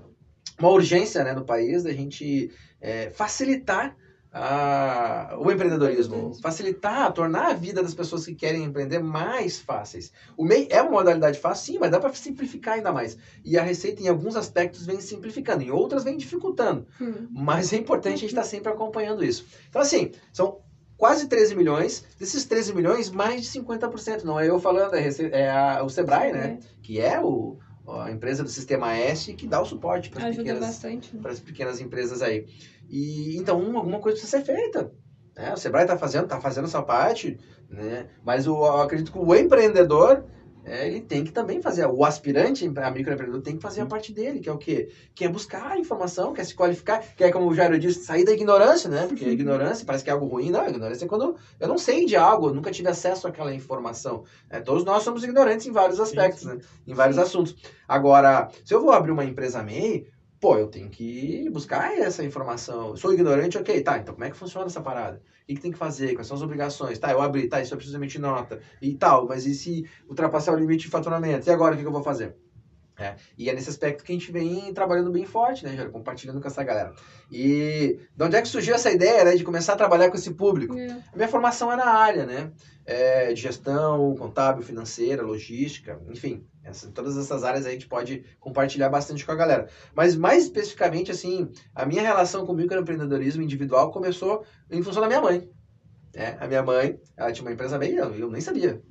[0.58, 3.96] uma urgência né, no país da gente é, facilitar
[4.37, 10.12] a- o empreendedorismo, facilitar, tornar a vida das pessoas que querem empreender mais fáceis.
[10.37, 13.16] O MEI é uma modalidade fácil, sim, mas dá para simplificar ainda mais.
[13.44, 16.84] E a Receita, em alguns aspectos, vem simplificando, em outras, vem dificultando.
[17.00, 17.28] Hum.
[17.30, 19.46] Mas é importante a gente estar sempre acompanhando isso.
[19.68, 20.58] Então, assim, são
[20.96, 22.04] quase 13 milhões.
[22.18, 24.22] Desses 13 milhões, mais de 50%.
[24.24, 26.59] Não é eu falando, é, é a- o Sebrae, né?
[26.83, 30.61] Que é o, a empresa do Sistema S que dá o suporte para as pequenas,
[30.61, 30.66] né?
[31.40, 32.46] pequenas empresas aí.
[32.88, 34.90] E então um- alguma coisa precisa ser feita.
[35.37, 35.52] Né?
[35.52, 38.07] O Sebrae está fazendo, tá fazendo essa parte, né?
[38.24, 40.24] Mas o, eu acredito que o empreendedor
[40.64, 44.12] é, ele tem que também fazer, o aspirante a microempreendedor tem que fazer a parte
[44.12, 44.88] dele, que é o quê?
[45.14, 48.24] Que é buscar a informação, quer se qualificar, que é como o Jairo disse, sair
[48.24, 49.07] da ignorância, né?
[49.07, 51.77] Porque a ignorância parece que é algo ruim, não, a ignorância é quando eu não
[51.77, 54.24] sei de algo, eu nunca tive acesso àquela informação.
[54.50, 54.61] né?
[54.61, 56.48] Todos nós somos ignorantes em vários aspectos, sim.
[56.48, 56.59] né?
[56.87, 57.22] Em vários Sim.
[57.22, 57.57] assuntos.
[57.87, 60.07] Agora, se eu vou abrir uma empresa MEI,
[60.44, 62.94] pô, eu tenho que buscar essa informação.
[62.98, 65.16] Sou ignorante, ok, tá, então como é que funciona essa parada?
[65.16, 66.12] O que, que tem que fazer?
[66.12, 66.98] Quais são as obrigações?
[66.98, 70.52] Tá, eu abri, tá, isso eu preciso emitir nota e tal, mas e se ultrapassar
[70.52, 71.48] o limite de faturamento?
[71.48, 72.37] E agora o que, que eu vou fazer?
[72.98, 75.90] É, e é nesse aspecto que a gente vem trabalhando bem forte, né, Jair?
[75.90, 76.92] Compartilhando com essa galera.
[77.33, 80.35] E de onde é que surgiu essa ideia, né, de começar a trabalhar com esse
[80.35, 80.76] público?
[80.76, 80.90] É.
[80.90, 82.52] A minha formação é na área, né?
[82.85, 86.46] É, de gestão, contábil, financeira, logística, enfim.
[86.64, 89.68] Essa, todas essas áreas a gente pode compartilhar bastante com a galera.
[89.94, 95.09] Mas mais especificamente, assim, a minha relação com o microempreendedorismo individual começou em função da
[95.09, 95.48] minha mãe.
[96.14, 96.37] né?
[96.40, 98.83] a minha mãe, ela tinha uma empresa meio, eu nem sabia.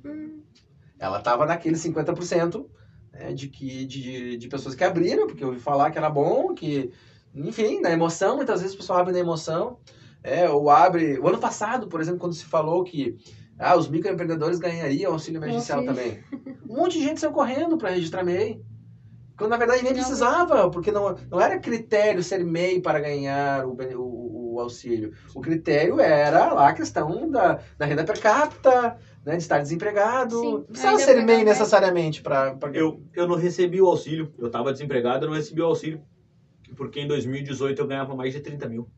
[0.98, 2.64] Ela estava naquele 50%
[3.12, 6.54] né, de, que, de, de pessoas que abriram, porque eu ouvi falar que era bom,
[6.54, 6.92] que,
[7.34, 9.78] enfim, na emoção, muitas vezes o pessoal abre na emoção.
[10.22, 11.18] É, ou abre.
[11.18, 13.16] O ano passado, por exemplo, quando se falou que
[13.58, 16.24] Ah, os microempreendedores ganhariam auxílio emergencial também.
[16.68, 18.60] Um monte de gente saiu correndo para registrar MEI.
[19.36, 19.98] Quando na verdade nem Não.
[19.98, 25.12] precisava, porque não, não era critério ser MEI para ganhar o, o, o auxílio.
[25.34, 30.38] O critério era lá a questão da, da renda per capita, né, de estar desempregado.
[30.38, 32.56] Sim, não precisava ser MEI necessariamente para.
[32.72, 34.32] Eu, eu não recebi o auxílio.
[34.38, 36.00] Eu tava desempregado, eu não recebi o auxílio.
[36.76, 38.88] Porque em 2018 eu ganhava mais de 30 mil.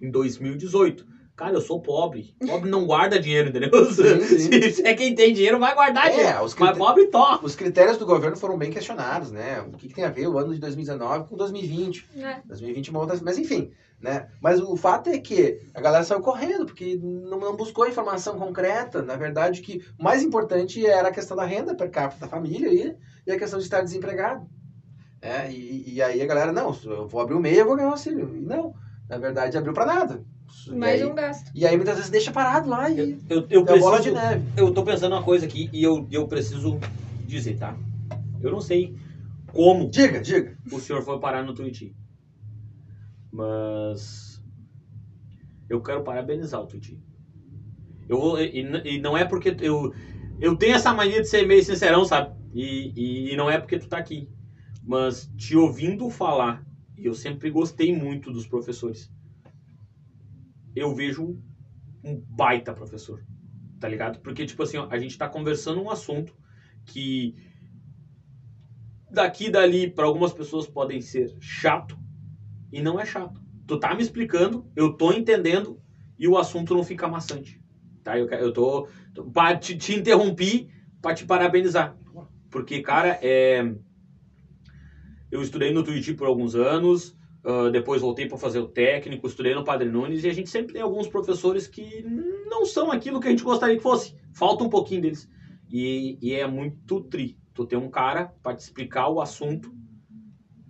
[0.00, 1.06] Em 2018.
[1.42, 2.36] Cara, eu sou pobre.
[2.46, 3.84] Pobre não guarda dinheiro, entendeu?
[3.86, 4.70] Sim, sim.
[4.70, 6.28] Se, é quem tem dinheiro, vai guardar dinheiro.
[6.28, 7.44] É, os, Mas pobre toca.
[7.44, 9.60] os critérios do governo foram bem questionados, né?
[9.60, 12.08] O que, que tem a ver o ano de 2019 com 2020?
[12.16, 12.42] É.
[12.46, 14.28] 2020 uma outra, mas enfim, né?
[14.40, 19.02] Mas o fato é que a galera saiu correndo, porque não, não buscou informação concreta.
[19.02, 22.72] Na verdade, que o mais importante era a questão da renda per capita da família
[22.72, 24.46] e, e a questão de estar desempregado.
[25.20, 27.88] É, e, e aí a galera, não, eu vou abrir o MEI, eu vou ganhar
[27.88, 28.30] um auxílio.
[28.32, 28.72] E não,
[29.08, 30.24] na verdade, abriu pra nada.
[30.66, 31.50] E Mais aí, um gasto.
[31.54, 34.14] e aí muitas vezes deixa parado lá e Eu, eu, é a bola de preciso,
[34.30, 34.44] neve.
[34.56, 36.78] eu tô pensando uma coisa aqui e eu, eu preciso
[37.26, 37.76] dizer, tá?
[38.40, 38.94] Eu não sei
[39.52, 40.56] como Diga, diga.
[40.70, 41.92] o senhor foi parar no Twitch.
[43.30, 44.42] Mas
[45.68, 46.94] eu quero parabenizar o Twitch.
[48.08, 49.94] Eu vou, e, e não é porque eu
[50.40, 52.34] eu tenho essa mania de ser meio sincerão, sabe?
[52.52, 54.28] E, e, e não é porque tu tá aqui,
[54.82, 56.66] mas te ouvindo falar,
[56.98, 59.10] e eu sempre gostei muito dos professores.
[60.74, 61.36] Eu vejo
[62.04, 63.24] um baita professor,
[63.78, 64.18] tá ligado?
[64.20, 66.34] Porque tipo assim, ó, a gente tá conversando um assunto
[66.84, 67.34] que
[69.10, 71.96] daqui e dali para algumas pessoas podem ser chato
[72.72, 73.40] e não é chato.
[73.66, 75.80] Tu tá me explicando, eu tô entendendo
[76.18, 77.60] e o assunto não fica maçante.
[78.02, 78.18] Tá?
[78.18, 80.68] Eu, eu tô, tô pra te, te interrompi
[81.00, 81.96] para te parabenizar.
[82.50, 83.72] Porque, cara, é
[85.32, 89.54] eu estudei no Twitch por alguns anos, ah, depois voltei para fazer o técnico, estudei
[89.54, 92.02] no Padre Nunes e a gente sempre tem alguns professores que
[92.48, 94.14] não são aquilo que a gente gostaria que fosse.
[94.32, 95.28] Falta um pouquinho deles.
[95.70, 97.36] E, e é muito tri.
[97.54, 99.74] Tu ter um cara para te explicar o assunto,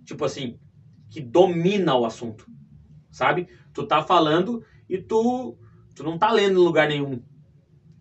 [0.03, 0.57] tipo assim,
[1.09, 2.45] que domina o assunto,
[3.11, 3.47] sabe?
[3.73, 5.55] Tu tá falando e tu,
[5.95, 7.21] tu não tá lendo em lugar nenhum.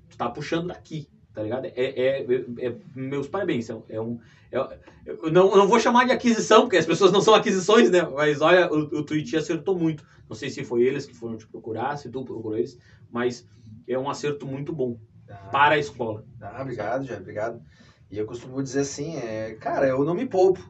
[0.08, 1.66] Tu tá puxando daqui, tá ligado?
[1.66, 3.68] É, é, é- é- meus parabéns.
[3.88, 4.18] É, um-
[4.52, 7.90] é- eu não, eu não vou chamar de aquisição, porque as pessoas não são aquisições,
[7.90, 8.02] né?
[8.02, 10.04] Mas olha, o, o Twitch acertou muito.
[10.28, 12.78] Não sei se foi eles que foram te procurar, se tu procurou eles,
[13.10, 13.46] mas
[13.88, 14.98] é um acerto muito bom
[15.50, 16.24] para a escola.
[16.40, 17.60] Ah, obrigado, Jair, obrigado.
[18.10, 20.60] E eu costumo dizer assim, é, cara, eu não me poupo,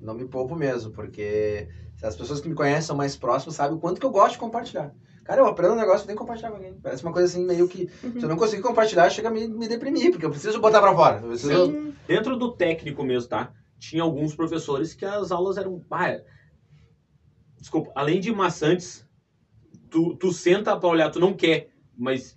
[0.00, 1.68] não me poupo mesmo, porque
[2.02, 4.38] as pessoas que me conhecem são mais próximas sabem o quanto que eu gosto de
[4.38, 4.94] compartilhar.
[5.24, 6.74] Cara, eu aprendo um negócio e tenho que compartilhar com alguém.
[6.82, 9.68] Parece uma coisa assim, meio que, se eu não conseguir compartilhar, chega a me, me
[9.68, 11.20] deprimir, porque eu preciso botar pra fora.
[11.20, 11.94] Preciso- Sim.
[12.06, 13.52] Dentro do técnico mesmo, tá?
[13.78, 15.82] Tinha alguns professores que as aulas eram.
[15.90, 16.24] Ah, é-
[17.58, 19.06] desculpa, além de maçantes,
[19.90, 22.36] tu, tu senta pra olhar, tu não quer, mas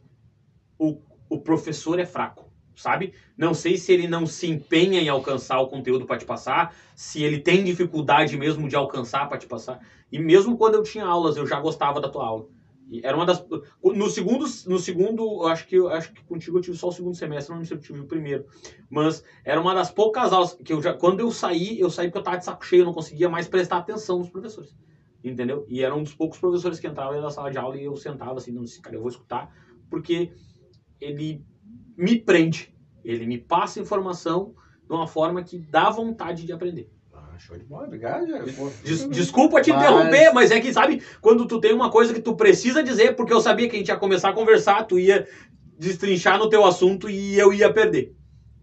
[0.78, 3.14] o, o professor é fraco, sabe?
[3.38, 7.24] Não sei se ele não se empenha em alcançar o conteúdo pra te passar, se
[7.24, 9.80] ele tem dificuldade mesmo de alcançar pra te passar.
[10.12, 12.46] E mesmo quando eu tinha aulas, eu já gostava da tua aula.
[13.02, 13.44] Era uma das.
[13.82, 17.50] No segundo, no segundo, acho que acho que contigo eu tive só o segundo semestre,
[17.50, 18.46] não lembro se eu tive o primeiro.
[18.90, 20.94] Mas era uma das poucas aulas que eu já.
[20.94, 23.48] Quando eu saí, eu saí porque eu tava de saco cheio, eu não conseguia mais
[23.48, 24.76] prestar atenção nos professores.
[25.24, 25.66] Entendeu?
[25.70, 28.38] E era um dos poucos professores que entrava na sala de aula e eu sentava
[28.38, 29.56] assim, não, esse cara, eu vou escutar,
[29.90, 30.34] porque
[31.00, 31.46] ele
[31.98, 32.76] me prende.
[33.04, 34.54] Ele me passa informação
[34.86, 36.92] de uma forma que dá vontade de aprender.
[37.34, 38.26] Ah, show de bola, obrigado.
[38.84, 42.22] Des- desculpa te Mas- interromper, mas é que, sabe, quando tu tem uma coisa que
[42.22, 45.28] tu precisa dizer, porque eu sabia que a gente ia começar a conversar, tu ia
[45.80, 48.14] destrinchar no teu assunto e eu ia perder.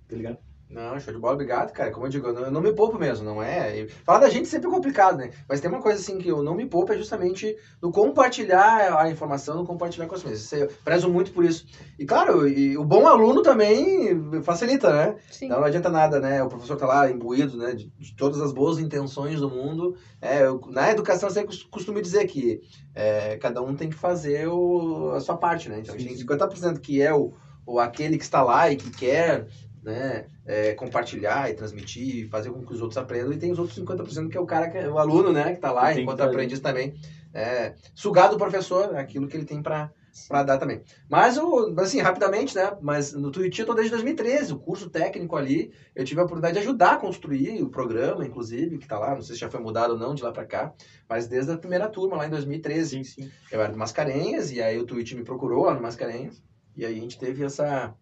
[0.09, 0.39] Tá ligado?
[0.71, 1.91] Não, show de bola, obrigado, cara.
[1.91, 3.89] Como eu digo, eu não, eu não me poupo mesmo, não é?
[4.05, 5.31] Falar da gente sempre é complicado, né?
[5.49, 9.11] Mas tem uma coisa assim que eu não me poupo é justamente no compartilhar a
[9.11, 10.53] informação, no compartilhar com as pessoas.
[10.53, 11.65] Eu prezo muito por isso.
[11.99, 15.17] E claro, e o bom aluno também facilita, né?
[15.29, 15.47] Sim.
[15.47, 16.41] Então não adianta nada, né?
[16.41, 17.75] O professor tá lá imbuído, né?
[17.75, 19.93] De, de todas as boas intenções do mundo.
[20.23, 22.61] É, eu- na educação eu sempre costumo dizer que
[22.95, 25.81] é, cada um tem que fazer o- a sua parte, né?
[25.81, 27.33] Então a gente tem 50% que é o,
[27.67, 29.47] o aquele que está lá e que quer,
[29.83, 30.27] né?
[30.51, 33.33] é, compartilhar e transmitir, fazer com que os outros aprendam.
[33.33, 35.55] E tem os outros 50% que é o cara, que é o aluno, né?
[35.55, 36.95] Que tá lá enquanto aprendiz também.
[37.33, 39.93] É, sugar do professor aquilo que ele tem para
[40.29, 40.83] para dar também.
[41.09, 42.77] Mas, o, assim, rapidamente, né?
[42.83, 46.55] Mas no Twitch eu tô desde 2013, o curso técnico ali, eu tive a oportunidade
[46.55, 49.61] de ajudar a construir o programa, inclusive, que tá lá, não sei se já foi
[49.61, 50.75] mudado ou não de lá para cá,
[51.09, 52.91] mas desde a primeira turma, lá em 2013.
[52.91, 53.31] Sim, sim.
[53.53, 56.43] Eu era do Mascarenhas, e aí o Twitch me procurou lá no Mascarenhas,
[56.77, 57.95] e aí a gente teve essa,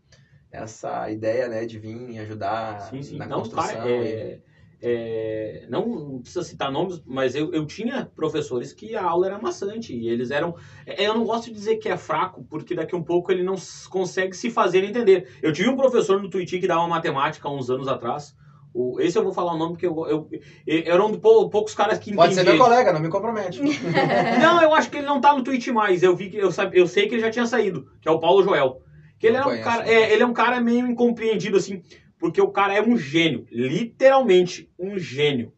[0.51, 3.17] essa ideia, né, de vir ajudar Sim, sim.
[3.19, 3.73] na Não, construção.
[3.75, 4.39] cara, é,
[4.81, 9.95] é, não, precisa citar nomes, mas eu, eu tinha professores que a aula era maçante
[9.95, 10.55] e eles eram.
[10.87, 13.43] é, Eu não gosto de dizer que é fraco, porque daqui a um pouco ele
[13.43, 13.57] não
[13.91, 15.29] consegue se fazer entender.
[15.43, 18.35] Eu tive um professor no Twitch que dava matemática há uns anos atrás.
[18.73, 20.29] O, esse eu vou falar o nome porque eu, eu,
[20.67, 23.61] eu, era um dos pou- poucos caras que Pode ser meu colega, não me compromete.
[24.41, 26.03] Não, eu acho que ele não tá no Twitch mais.
[26.03, 28.43] Eu vi que eu, eu sei que ele já tinha saído, que é o Paulo
[28.43, 28.81] Joel.
[29.19, 31.83] Que ele Não é um cara, é, ele é um cara meio incompreendido assim,
[32.19, 35.53] porque o cara é um gênio, literalmente um gênio.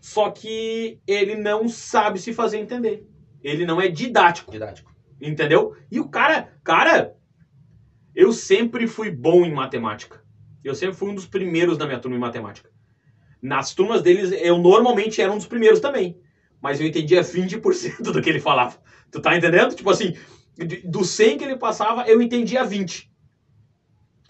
[0.00, 3.06] Só que ele não sabe se fazer entender.
[3.42, 4.94] Ele não é didático, Didático.
[5.20, 5.74] entendeu?
[5.90, 7.14] E o cara, cara,
[8.14, 10.22] eu sempre fui bom em matemática.
[10.62, 12.70] Eu sempre fui um dos primeiros da minha turma em matemática.
[13.40, 16.18] Nas turmas deles, eu normalmente era um dos primeiros também.
[16.60, 18.78] Mas eu entendia 20% do que ele falava.
[19.10, 19.74] Tu tá entendendo?
[19.74, 20.14] Tipo assim,
[20.84, 23.10] do 100 que ele passava, eu entendia 20.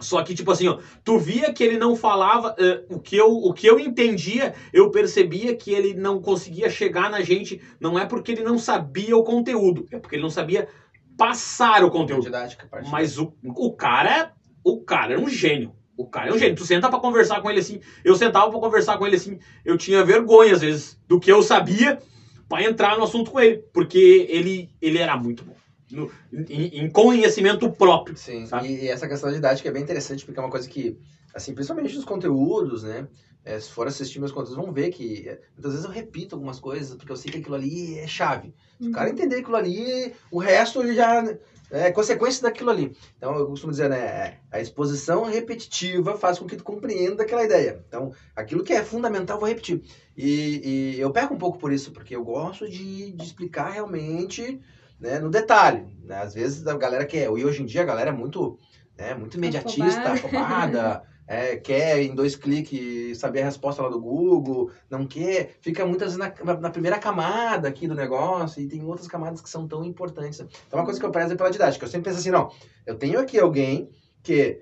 [0.00, 3.28] Só que, tipo assim, ó, tu via que ele não falava eh, o, que eu,
[3.28, 7.60] o que eu entendia, eu percebia que ele não conseguia chegar na gente.
[7.80, 10.68] Não é porque ele não sabia o conteúdo, é porque ele não sabia
[11.16, 12.24] passar o conteúdo.
[12.24, 14.32] Didática, Mas o, o cara,
[14.64, 15.72] o cara era um gênio.
[15.96, 16.56] O cara é um gênio.
[16.56, 17.80] Tu senta pra conversar com ele assim.
[18.04, 19.38] Eu sentava pra conversar com ele assim.
[19.64, 22.00] Eu tinha vergonha, às vezes, do que eu sabia
[22.48, 23.58] pra entrar no assunto com ele.
[23.72, 25.54] Porque ele, ele era muito bom.
[25.94, 28.16] No- em, em conhecimento próprio.
[28.16, 28.68] Sim, sabe?
[28.68, 30.94] e, e essa questão da didática é bem interessante, porque é uma coisa que,
[31.34, 33.06] assim, principalmente nos conteúdos, né?
[33.44, 36.58] é, se for assistir meus conteúdos, vão ver que é, muitas vezes eu repito algumas
[36.58, 38.50] coisas, porque eu sei que aquilo ali é chave.
[38.80, 41.22] Se o cara entender aquilo ali, o resto ele já
[41.70, 42.90] é consequência daquilo ali.
[43.16, 44.32] Então eu costumo dizer, né?
[44.50, 47.76] A exposição repetitiva faz com que tu compreenda aquela ideia.
[47.86, 49.78] Então, aquilo que é fundamental, eu vou repetir.
[50.16, 54.56] E, e eu peco um pouco por isso, porque eu gosto de, de explicar realmente
[55.00, 55.86] né, no detalhe.
[56.04, 56.18] Né?
[56.20, 57.24] Às vezes a galera quer.
[57.24, 58.58] E hoje em dia a galera é muito,
[58.96, 61.02] né, muito imediatista, afobada.
[61.26, 66.14] é, quer em dois cliques saber a resposta lá do Google, não quer, fica muitas
[66.14, 69.82] vezes na, na primeira camada aqui do negócio e tem outras camadas que são tão
[69.84, 70.40] importantes.
[70.40, 71.84] Então, uma coisa que eu prezo é pela didática.
[71.84, 72.50] Eu sempre penso assim, não,
[72.86, 73.88] eu tenho aqui alguém
[74.22, 74.60] que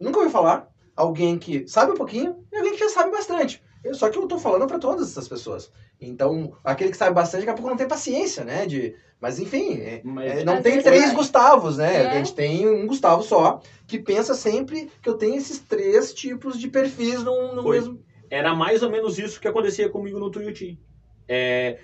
[0.00, 3.62] nunca ouviu falar, alguém que sabe um pouquinho e alguém que já sabe bastante.
[3.84, 5.70] Eu- Só que eu tô falando para todas essas pessoas.
[6.00, 8.66] Então, aquele que sabe bastante, daqui a pouco não tem paciência, né?
[8.66, 11.14] De, mas enfim, é, Mas é, não tem três é.
[11.14, 12.02] Gustavos, né?
[12.02, 12.06] É.
[12.06, 16.58] A gente tem um Gustavo só, que pensa sempre que eu tenho esses três tipos
[16.58, 18.04] de perfis no, no mesmo.
[18.30, 20.78] era mais ou menos isso que acontecia comigo no Tuiuti.
[21.26, 21.78] É,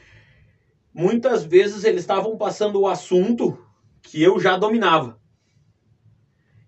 [0.92, 3.59] muitas vezes eles estavam passando o assunto
[4.03, 5.18] que eu já dominava.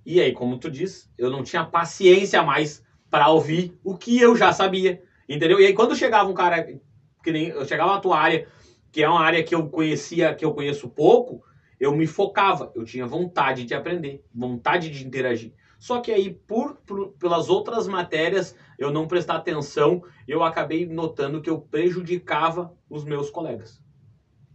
[0.05, 4.35] E aí, como tu diz, eu não tinha paciência mais para ouvir o que eu
[4.35, 5.61] já sabia, entendeu?
[5.61, 6.81] E aí quando chegava um cara
[7.23, 8.49] que nem eu chegava na tua área,
[8.95, 11.43] que é uma área que eu conhecia, que eu conheço pouco,
[11.81, 15.53] eu me focava, eu tinha vontade de aprender, vontade de interagir.
[15.81, 21.41] Só que aí, por, por- pelas outras matérias, eu não prestar atenção, eu acabei notando
[21.41, 23.83] que eu prejudicava os meus colegas.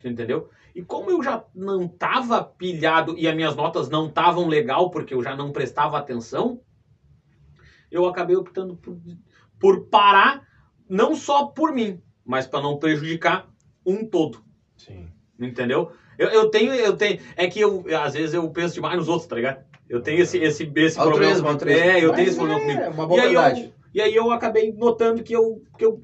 [0.01, 0.49] Entendeu?
[0.73, 5.13] E como eu já não estava pilhado e as minhas notas não estavam legal porque
[5.13, 6.61] eu já não prestava atenção,
[7.91, 8.97] eu acabei optando por,
[9.59, 10.47] por parar,
[10.87, 13.48] não só por mim, mas para não prejudicar
[13.89, 14.43] um todo.
[14.77, 15.07] Sim.
[15.39, 15.91] Entendeu?
[16.17, 17.19] Eu, eu tenho, eu tenho.
[17.35, 19.63] É que eu, às vezes eu penso demais nos outros, tá ligado?
[19.89, 21.81] Eu tenho esse, esse, esse Altruísmo, problema.
[21.81, 22.81] É, eu Mas tenho esse problema comigo.
[22.81, 23.61] É uma boa E aí, verdade.
[23.61, 25.99] eu, e aí eu acabei notando que eu, que eu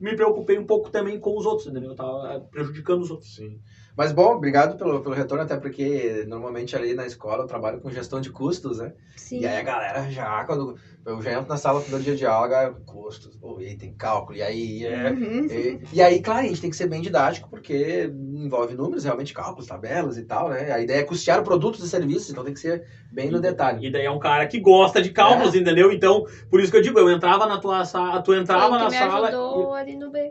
[0.00, 1.90] me preocupei um pouco também com os outros, entendeu?
[1.90, 3.34] Eu tava prejudicando os outros.
[3.36, 3.60] Sim.
[3.98, 7.90] Mas bom, obrigado pelo, pelo retorno, até porque normalmente ali na escola eu trabalho com
[7.90, 8.92] gestão de custos, né?
[9.16, 9.40] Sim.
[9.40, 12.24] E aí a galera já, quando eu já entro na sala no primeiro dia de
[12.24, 15.10] aula, custos, pô, e tem cálculo, e aí é.
[15.10, 15.46] Uhum.
[15.46, 19.34] E, e aí, claro, a gente tem que ser bem didático, porque envolve números, realmente
[19.34, 20.70] cálculos, tabelas e tal, né?
[20.70, 23.84] A ideia é custear produtos e serviços, então tem que ser bem no detalhe.
[23.84, 25.58] E daí é um cara que gosta de cálculos, É.
[25.58, 25.90] entendeu?
[25.90, 28.90] Então, por isso que eu digo, eu entrava na tua sala, tu entrava que na
[28.90, 29.26] me sala.
[29.26, 30.30] ajudou ali no B.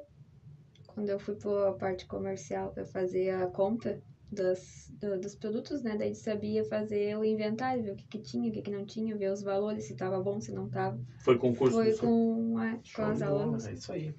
[0.97, 3.99] Quando eu fui pra parte comercial pra fazer a conta
[4.31, 5.95] das, do- dos produtos, né?
[5.95, 9.15] Daí sabia fazer o inventário, ver o que, que tinha, o que, que não tinha,
[9.15, 10.97] ver os valores, se tava bom, se não tava.
[11.19, 11.77] E foi concurso.
[11.77, 13.67] Foi com, é, com as alunas.
[13.67, 14.11] É isso aí.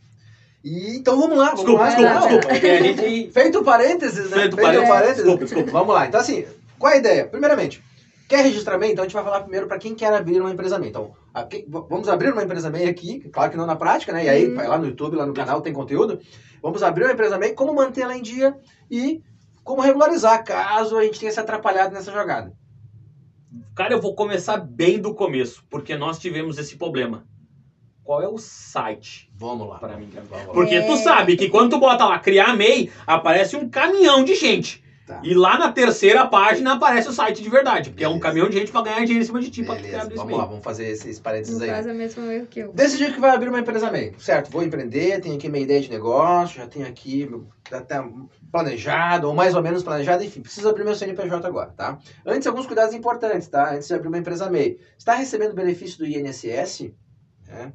[0.62, 1.88] E, então vamos lá, vamos Desculpa, lá.
[2.20, 2.66] desculpa, desculpa.
[2.68, 3.32] É a gente.
[3.32, 4.36] Feito o parênteses, né?
[4.38, 5.16] Feito o parênteses.
[5.24, 5.70] Desculpa, desculpa.
[5.72, 6.06] Vamos lá.
[6.06, 6.44] Então, assim,
[6.78, 7.26] qual é a ideia?
[7.26, 7.82] Primeiramente,
[8.28, 8.92] quer registrar MEI?
[8.92, 10.90] Então, a gente vai falar primeiro para quem quer abrir uma empresa MEI.
[10.90, 14.26] Então, a- quem- vamos abrir uma empresa MEI aqui, claro que não na prática, né?
[14.26, 14.54] E aí, Uhum.
[14.54, 16.20] vai lá no YouTube, lá no canal, tem conteúdo.
[16.62, 18.56] Vamos abrir uma empresa MEI, como manter ela em dia
[18.90, 19.22] e
[19.64, 22.52] como regularizar caso a gente tenha se atrapalhado nessa jogada.
[23.74, 27.24] Cara, eu vou começar bem do começo, porque nós tivemos esse problema.
[28.02, 29.78] Qual é o site Vamos lá.
[29.78, 30.08] para mim?
[30.30, 30.52] Vamos lá.
[30.54, 30.96] Porque tu É.
[30.96, 34.82] sabe que quando tu bota lá criar MEI, aparece um caminhão de gente.
[35.08, 35.22] Tá.
[35.24, 38.28] E lá na terceira página aparece o site de verdade, porque é um Beleza.
[38.28, 40.38] caminhão de gente pra ganhar dinheiro em cima de ti Beleza, vamos lá, meio.
[40.48, 41.70] vamos fazer esses parênteses Não aí.
[41.70, 42.72] faz o mesmo erro que eu.
[42.74, 44.50] Decidiu que vai abrir uma empresa MEI, certo?
[44.50, 47.26] Vou empreender, tenho aqui minha ideia de negócio, já tenho aqui
[47.72, 48.04] até
[48.52, 51.98] planejado, ou mais ou menos planejado, enfim, preciso abrir meu CNPJ agora, tá?
[52.26, 53.72] Antes, alguns cuidados importantes, tá?
[53.72, 54.78] Antes de abrir uma empresa MEI.
[54.98, 56.92] Está recebendo benefício do INSS,
[57.46, 57.72] né?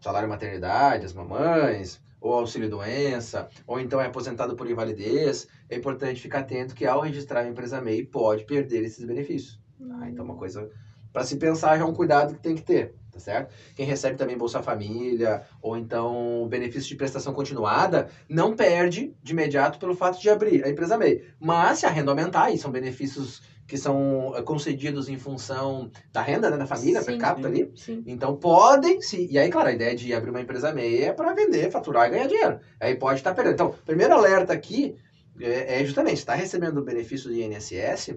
[0.00, 6.20] salário maternidade, as mamães, ou auxílio doença, ou então é aposentado por invalidez, é importante
[6.20, 9.58] ficar atento que ao registrar a empresa MEI pode perder esses benefícios.
[9.78, 10.08] Tá?
[10.08, 10.68] Então, uma coisa
[11.12, 13.52] para se pensar já é um cuidado que tem que ter, tá certo?
[13.74, 19.78] Quem recebe também Bolsa Família ou então benefício de prestação continuada, não perde de imediato
[19.78, 21.24] pelo fato de abrir a empresa MEI.
[21.40, 26.20] Mas se a renda aumentar, e são benefícios que são eh, concedidos em função da
[26.20, 27.54] renda né, da família, per capita sim.
[27.54, 28.02] ali, Sim.
[28.04, 29.28] então podem se.
[29.30, 32.10] E aí, claro, a ideia de abrir uma empresa MEI é para vender, faturar e
[32.10, 32.58] ganhar dinheiro.
[32.80, 33.54] Aí pode estar perdendo.
[33.54, 34.96] Então, primeiro alerta aqui
[35.38, 38.16] é, é justamente, está recebendo o benefício do INSS,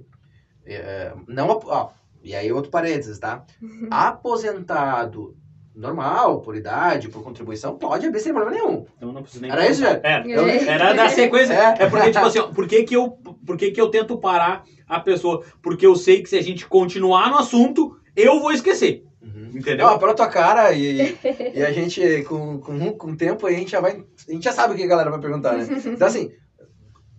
[0.66, 1.47] é, não.
[1.49, 1.91] Ó,
[2.24, 3.45] e aí, outro parênteses, tá?
[3.91, 5.38] Aposentado
[5.76, 8.86] normal, por idade, por contribuição, pode abrir sem problema nenhum.
[8.96, 10.00] Então não preciso nem Era isso, já?
[10.04, 11.54] É, Eu- era da sequência.
[11.54, 11.84] É.
[11.84, 13.10] É porque, tipo assim, ó, por que que eu,
[13.46, 15.44] por que que eu tento parar a pessoa?
[15.62, 19.04] Porque eu sei que se a gente continuar no assunto, eu vou esquecer.
[19.22, 19.52] Uhum.
[19.56, 19.88] Entendeu?
[19.88, 21.18] Não, pela tua cara e,
[21.56, 24.04] e a gente, com, com, com o tempo, a gente já vai.
[24.28, 25.66] A gente já sabe o que a galera vai perguntar, né?
[25.88, 26.32] Então, assim,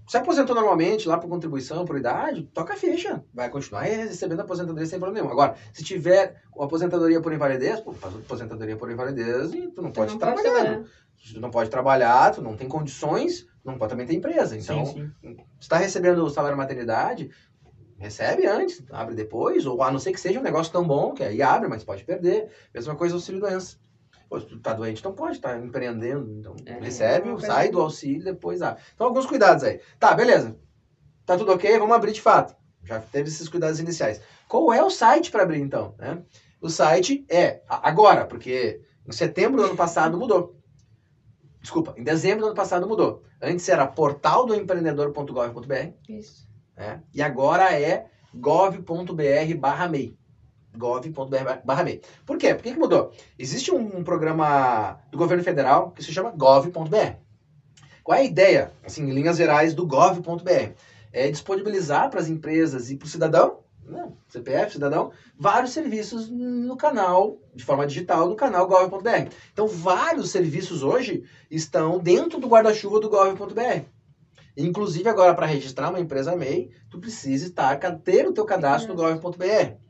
[0.06, 3.24] se aposentou normalmente lá por contribuição, por idade, toca a ficha.
[3.32, 5.32] Vai continuar recebendo aposentadoria sem problema nenhum.
[5.32, 10.12] Agora, se tiver aposentadoria por invalidez, pô, faz aposentadoria por invalidez e tu não pode
[10.12, 10.52] não trabalhando.
[10.52, 10.84] trabalhar.
[11.32, 14.56] Tu não pode trabalhar, tu não tem condições, não pode também ter empresa.
[14.56, 15.36] Então, sim, sim.
[15.36, 17.30] se está recebendo o salário maternidade,
[17.96, 21.22] recebe antes, abre depois, ou a não ser que seja um negócio tão bom, que
[21.22, 22.50] aí abre, mas pode perder.
[22.74, 23.78] Mesma coisa auxílio doença.
[24.28, 27.80] Pô, se tu tá doente, então pode estar empreendendo, então É, recebe, é sai do
[27.80, 28.82] auxílio, depois abre.
[28.94, 29.80] Então, alguns cuidados aí.
[29.98, 30.56] Tá, beleza.
[31.26, 32.54] Tá tudo ok, vamos abrir de fato.
[32.82, 34.20] Já teve esses cuidados iniciais.
[34.48, 35.94] Qual é o site para abrir, então?
[35.98, 36.22] né?
[36.60, 40.56] O site é agora, porque em setembro do ano passado mudou.
[41.60, 43.22] Desculpa, em dezembro do ano passado mudou.
[43.40, 46.46] Antes era portaldoempreendedor.gov.br Isso.
[46.76, 47.02] né?
[47.14, 50.16] E agora é gov.br barra MEI.
[50.76, 52.00] gov.br.
[52.26, 52.54] Por quê?
[52.54, 53.12] Por que, que mudou?
[53.38, 57.16] Existe um, um programa do governo federal que se chama gov.br.
[58.02, 60.72] Qual é a ideia, assim, em linhas gerais, do gov.br?
[61.12, 66.76] É disponibilizar para as empresas e para o cidadão, né, CPF, cidadão, vários serviços no
[66.76, 69.30] canal, de forma digital, no canal gov.br.
[69.52, 73.84] Então, vários serviços hoje estão dentro do guarda-chuva do gov.br.
[74.56, 79.00] Inclusive, agora, para registrar uma empresa MEI, tu precisa estar, ter o teu cadastro no
[79.00, 79.83] gov.br.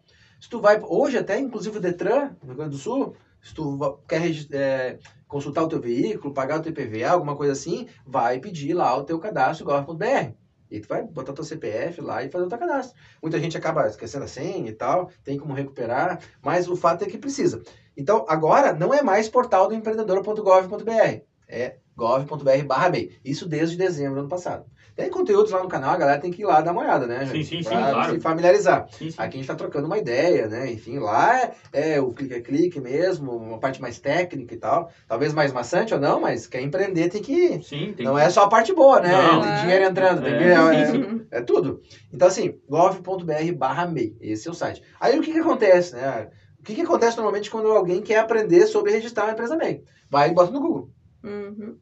[0.45, 3.99] Se tu vai, hoje até, inclusive o Detran, no Rio Grande do Sul, se tu
[4.07, 4.21] quer
[4.53, 8.95] é, consultar o teu veículo, pagar o teu IPVA, alguma coisa assim, vai pedir lá
[8.95, 10.35] o teu cadastro gov.br.
[10.71, 12.95] E tu vai botar teu CPF lá e fazer o teu cadastro.
[13.23, 17.07] Muita gente acaba esquecendo a senha e tal, tem como recuperar, mas o fato é
[17.07, 17.63] que precisa.
[17.97, 23.19] Então, agora, não é mais portal do empreendedor.gov.br, é gov.br barra MEI.
[23.25, 24.67] Isso desde dezembro do ano passado.
[24.97, 27.27] Tem conteúdos lá no canal, a galera tem que ir lá dar uma olhada, né?
[27.27, 27.47] Sim, gente?
[27.47, 28.15] sim, sim, Pra claro.
[28.15, 28.87] se familiarizar.
[28.93, 29.17] Sim, sim.
[29.19, 30.71] Aqui a gente está trocando uma ideia, né?
[30.71, 31.55] Enfim, lá é,
[31.95, 34.91] é o clique-clique mesmo, uma parte mais técnica e tal.
[35.09, 37.61] Talvez mais maçante ou não, mas quer empreender tem que...
[37.63, 39.11] Sim, tem Não que- é só a parte boa, né?
[39.11, 39.41] Não.
[39.43, 41.81] Tem dinheiro entrando, tem É, que- é, sim, é tudo.
[42.13, 44.81] Então, assim, gov.br barra MEI, esse é o site.
[45.01, 46.29] Aí o que que acontece, né?
[46.61, 49.83] O que que acontece normalmente quando alguém quer aprender sobre registrar uma empresa MEI?
[50.09, 50.89] Vai e bota no Google.
[51.25, 51.77] Uhum.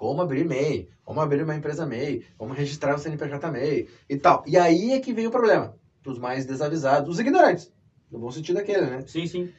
[0.00, 4.42] Como abrir MEI, como abrir uma empresa MEI, como registrar o CNPJ MEI e tal.
[4.46, 5.76] E aí é que vem o problema.
[6.06, 7.70] Os mais desavisados, os ignorantes.
[8.10, 9.04] No bom sentido daquele, né?
[9.06, 9.52] Sim, sim.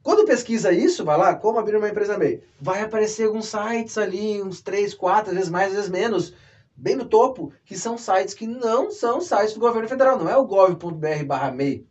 [0.00, 4.40] Quando pesquisa isso, vai lá, como abrir uma empresa MEI, vai aparecer alguns sites ali,
[4.40, 6.34] uns 3, 4, às vezes mais, às vezes menos,
[6.76, 10.36] bem no topo, que são sites que não são sites do governo federal, não é
[10.36, 11.84] o gov.br barra MEI.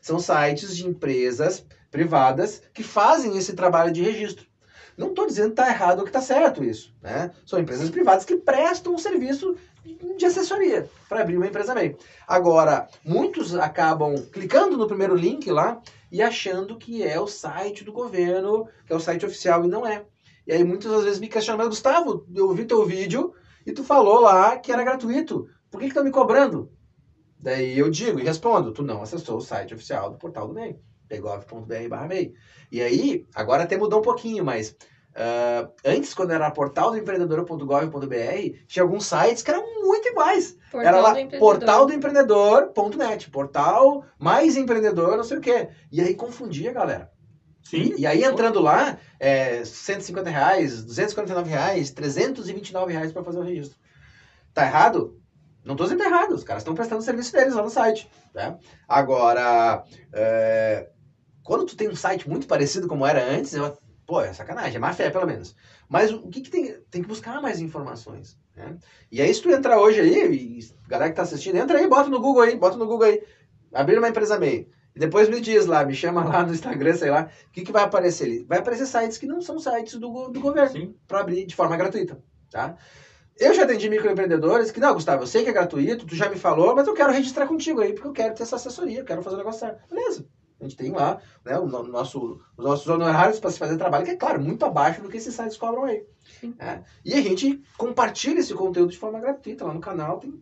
[0.00, 4.51] São sites de empresas privadas que fazem esse trabalho de registro.
[4.96, 6.94] Não estou dizendo que está errado ou que está certo isso.
[7.02, 7.30] Né?
[7.46, 9.56] São empresas privadas que prestam um serviço
[10.16, 11.96] de assessoria para abrir uma empresa MEI.
[12.26, 15.80] Agora, muitos acabam clicando no primeiro link lá
[16.10, 19.86] e achando que é o site do governo, que é o site oficial, e não
[19.86, 20.04] é.
[20.46, 23.32] E aí muitas vezes me questionam, mas Gustavo, eu vi teu vídeo
[23.64, 25.48] e tu falou lá que era gratuito.
[25.70, 26.70] Por que tá me cobrando?
[27.38, 30.78] Daí eu digo e respondo, tu não acessou o site oficial do portal do MEI,
[31.08, 32.34] pegov.br barra MEI.
[32.72, 34.74] E aí, agora até mudou um pouquinho, mas
[35.14, 40.56] ah, antes, quando era portal do empreendedor.gov.br, tinha alguns sites que eram muito iguais.
[40.72, 45.68] era lá, do portal do empreendedor.net, portal mais empreendedor, não sei o quê.
[45.90, 47.10] E aí confundia, galera.
[47.62, 47.94] Sim.
[47.96, 53.78] E aí entrando lá, é 150 reais, 249 reais, 329 reais para fazer o registro.
[54.52, 55.18] Tá errado?
[55.64, 58.10] Não tô dizendo errado, os caras estão prestando o serviço deles lá no site.
[58.34, 58.58] Né?
[58.88, 60.88] Agora, é,
[61.42, 63.76] quando tu tem um site muito parecido como era antes, eu,
[64.06, 65.54] pô, é sacanagem, é má fé pelo menos.
[65.88, 66.74] Mas o que, que tem?
[66.90, 68.38] Tem que buscar mais informações.
[68.56, 68.76] Né?
[69.10, 72.08] E aí, se tu entrar hoje aí, e galera que tá assistindo, entra aí, bota
[72.08, 73.22] no Google aí, bota no Google aí.
[73.72, 74.68] Abrir uma empresa MEI.
[74.94, 77.72] E depois me diz lá, me chama lá no Instagram, sei lá, o que, que
[77.72, 78.44] vai aparecer ali?
[78.44, 82.22] Vai aparecer sites que não são sites do, do governo, para abrir de forma gratuita,
[82.50, 82.76] tá?
[83.38, 86.36] Eu já atendi microempreendedores que, não, Gustavo, eu sei que é gratuito, tu já me
[86.36, 89.22] falou, mas eu quero registrar contigo aí, porque eu quero ter essa assessoria, eu quero
[89.22, 89.88] fazer o negócio certo.
[89.88, 90.26] Beleza.
[90.62, 94.12] A gente tem lá né, o nosso, os nossos honorários para se fazer trabalho, que
[94.12, 96.04] é, claro, muito abaixo do que esses sites cobram aí.
[96.58, 96.80] É.
[97.04, 100.20] E a gente compartilha esse conteúdo de forma gratuita lá no canal.
[100.20, 100.32] Tem,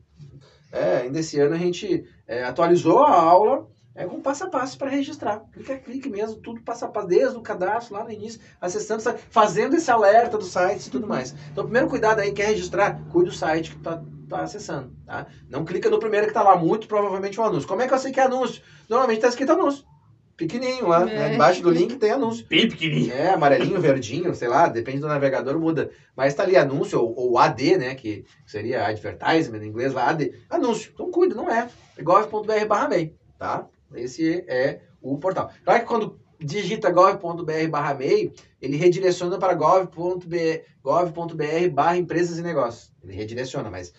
[0.71, 4.79] é, ainda esse ano a gente é, atualizou a aula é com passo a passo
[4.79, 5.41] para registrar.
[5.53, 9.03] Clique a clique mesmo, tudo passo a passo, desde o cadastro lá no início, acessando,
[9.31, 11.35] fazendo esse alerta do site e tudo mais.
[11.51, 15.27] Então, primeiro cuidado aí, quer registrar, cuide do site que está tá acessando, tá?
[15.49, 17.69] Não clica no primeiro que está lá, muito provavelmente um anúncio.
[17.69, 18.63] Como é que eu sei que é anúncio?
[18.89, 19.85] Normalmente está escrito anúncio.
[20.41, 21.15] Pequenininho lá, né?
[21.15, 21.19] é.
[21.19, 21.35] né?
[21.35, 22.47] embaixo do link tem anúncio.
[22.49, 23.13] Bem pequenininho.
[23.13, 25.91] É, amarelinho, verdinho, sei lá, depende do navegador, muda.
[26.17, 27.95] Mas tá ali anúncio, ou, ou AD, né?
[27.95, 30.33] Que seria advertisement em inglês lá, AD.
[30.49, 30.93] Anúncio.
[30.95, 31.69] Então cuida, não é.
[32.03, 33.67] gov.br barra MEI, tá?
[33.95, 35.51] Esse é o portal.
[35.63, 38.33] Claro que quando digita gov.br barra MEI,
[38.63, 40.27] ele redireciona para gov.br
[40.83, 41.13] gov
[41.71, 42.91] barra empresas e negócios.
[43.05, 43.93] Ele redireciona, mas,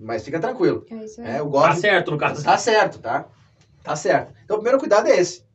[0.00, 0.86] mas fica tranquilo.
[0.90, 1.36] É isso aí.
[1.36, 2.42] É, o gov, tá certo, no caso.
[2.42, 3.28] Tá certo, tá?
[3.82, 4.32] Tá certo.
[4.42, 5.45] Então, o primeiro cuidado é esse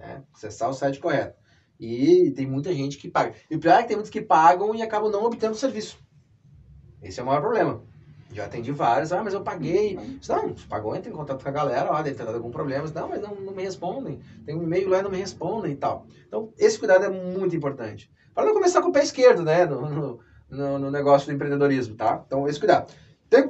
[0.00, 0.24] né?
[0.34, 1.38] Acessar o site correto.
[1.78, 3.34] E tem muita gente que paga.
[3.50, 5.98] E o pior é que tem muitos que pagam e acabam não obtendo o serviço.
[7.02, 7.82] Esse é o maior problema.
[8.32, 9.94] Já atendi vários, ah, mas eu paguei.
[9.94, 12.86] Não, você pagou, entra em contato com a galera, ó, deve ter dado algum problema.
[12.94, 14.20] Não, mas não, não me respondem.
[14.44, 16.06] Tem um e-mail lá e não me respondem e tal.
[16.26, 18.10] Então, esse cuidado é muito importante.
[18.34, 22.22] Para não começar com o pé esquerdo, né, no, no, no negócio do empreendedorismo, tá?
[22.26, 22.92] Então, esse cuidado.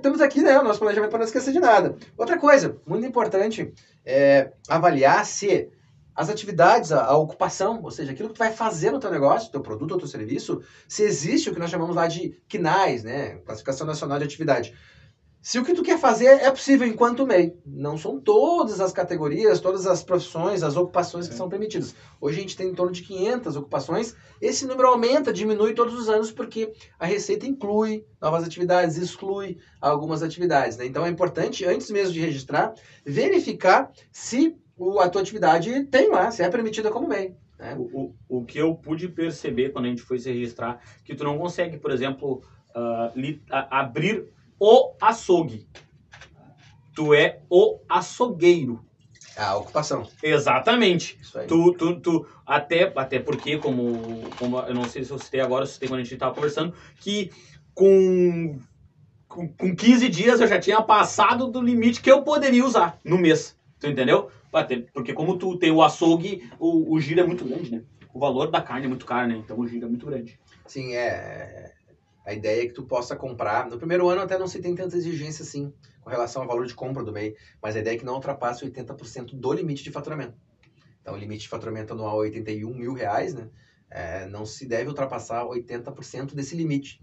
[0.03, 1.97] Temos aqui, né, o nosso planejamento para não esquecer de nada.
[2.17, 3.73] Outra coisa, muito importante,
[4.05, 5.71] é avaliar se
[6.15, 9.51] as atividades, a, a, ocupação, ou seja, aquilo que tu vai fazer no teu negócio,
[9.51, 13.37] teu produto ou teu serviço, se existe o que nós chamamos lá de CNAES, né?
[13.39, 14.75] Classificação Nacional de Atividade.
[15.43, 19.59] Se o que tu quer fazer é possível enquanto MEI, não são todas as categorias,
[19.59, 21.37] todas as profissões, as ocupações que é.
[21.37, 21.95] são permitidas.
[22.21, 26.11] Hoje a gente tem em torno de 500 ocupações, esse número aumenta, diminui todos os
[26.11, 30.77] anos, porque a Receita inclui novas atividades, exclui algumas atividades.
[30.77, 30.85] Né?
[30.85, 36.31] Então é importante, antes mesmo de registrar, verificar se o, a tua atividade tem lá,
[36.31, 37.37] se é permitida como MEI.
[37.59, 37.77] Né?
[37.77, 41.23] O, o, o que eu pude perceber quando a gente foi se registrar, que tu
[41.23, 44.25] não consegue, por exemplo, uh, li, a, abrir
[44.59, 45.69] o açougue.
[46.95, 48.83] Tu é o açougueiro.
[49.37, 50.09] A ocupação.
[50.23, 51.19] Exatamente.
[51.47, 55.67] Tu, tu, tu, até, até porque, como, como eu não sei se eu citei agora,
[55.67, 57.31] se citei quando a gente estava conversando, que
[57.75, 58.59] com,
[59.29, 63.19] com, com 15 dias eu já tinha passado do limite que eu poderia usar no
[63.19, 63.60] mês.
[63.81, 64.31] Tu entendeu?
[64.93, 67.83] Porque como tu tem o açougue, o, o giro é muito grande, né?
[68.13, 69.37] O valor da carne é muito caro, né?
[69.37, 70.39] Então o giro é muito grande.
[70.67, 71.73] Sim, é.
[72.27, 73.71] A ideia é que tu possa comprar.
[73.71, 75.73] No primeiro ano até não se tem tanta exigência assim
[76.03, 78.65] com relação ao valor de compra do MEI, mas a ideia é que não ultrapasse
[78.65, 80.35] 80% do limite de faturamento.
[81.01, 83.49] Então o limite de faturamento anual é 81 mil reais, né?
[83.91, 87.01] É, não se deve ultrapassar 80% desse limite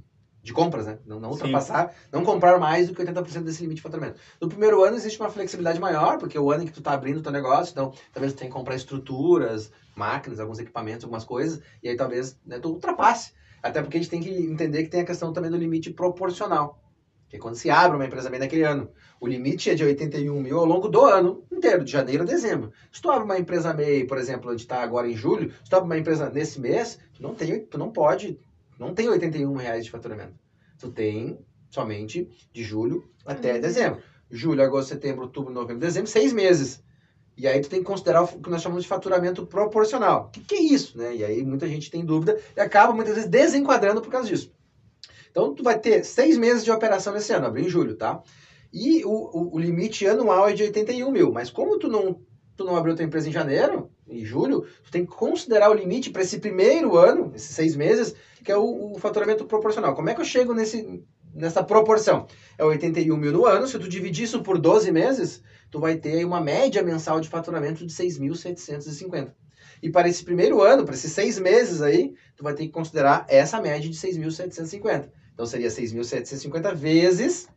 [0.48, 0.98] de compras, né?
[1.06, 2.08] Não, não ultrapassar, Sim.
[2.10, 4.18] não comprar mais do que 80% desse limite de faturamento.
[4.40, 6.94] No primeiro ano existe uma flexibilidade maior, porque é o ano em que tu está
[6.94, 11.26] abrindo o teu negócio, então talvez tu tenha que comprar estruturas, máquinas, alguns equipamentos, algumas
[11.26, 13.34] coisas, e aí talvez né, tu ultrapasse.
[13.62, 16.82] Até porque a gente tem que entender que tem a questão também do limite proporcional.
[17.28, 18.90] Que é quando se abre uma empresa bem naquele ano.
[19.20, 22.72] O limite é de 81 mil ao longo do ano inteiro, de janeiro a dezembro.
[22.90, 25.76] Se tu abre uma empresa MEI, por exemplo, onde está agora em julho, se tu
[25.76, 28.40] abre uma empresa nesse mês, tu não, tem, tu não pode
[28.78, 30.36] não tem 81 reais de faturamento.
[30.80, 33.62] Tu tem somente de julho até uhum.
[33.62, 34.02] dezembro.
[34.30, 36.84] Julho, agosto, setembro, outubro, novembro, dezembro, seis meses.
[37.38, 40.26] E aí tu tem que considerar o que nós chamamos de faturamento proporcional.
[40.26, 41.16] O que, que é isso, né?
[41.16, 44.52] E aí muita gente tem dúvida e acaba muitas vezes desenquadrando por causa disso.
[45.30, 48.22] Então tu vai ter seis meses de operação nesse ano, abril em julho, tá?
[48.74, 51.32] E o, o, o, limite anual é de 81 mil.
[51.32, 52.20] Mas como tu não,
[52.58, 56.10] tu não abriu tua empresa em janeiro, em julho, tu tem que considerar o limite
[56.10, 59.96] para esse primeiro ano, esses seis meses, que é o, o, faturamento proporcional.
[59.96, 61.04] Como é que eu chego nesse,
[61.34, 62.26] nessa proporção?
[62.58, 66.26] É 81 mil no ano, se tu dividir isso por 12 meses, tu vai ter
[66.26, 69.34] uma média mensal de faturamento de 6.750.
[69.82, 73.26] E para esse primeiro ano, para esses seis meses aí, tu vai ter que considerar
[73.30, 75.12] essa média de 6.750.
[75.34, 77.48] Então seria 6.750 vezes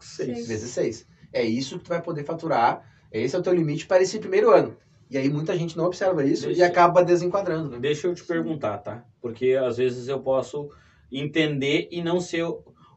[0.00, 0.48] 6.
[0.48, 1.06] vezes 6.
[1.32, 2.82] É isso que tu vai poder faturar.
[3.12, 4.76] Esse é o teu limite para esse primeiro ano.
[5.10, 6.60] E aí muita gente não observa isso Deixa...
[6.60, 7.70] e acaba desenquadrando.
[7.70, 7.78] Né?
[7.80, 9.04] Deixa eu te perguntar, tá?
[9.20, 10.70] Porque às vezes eu posso
[11.10, 12.44] entender e não ser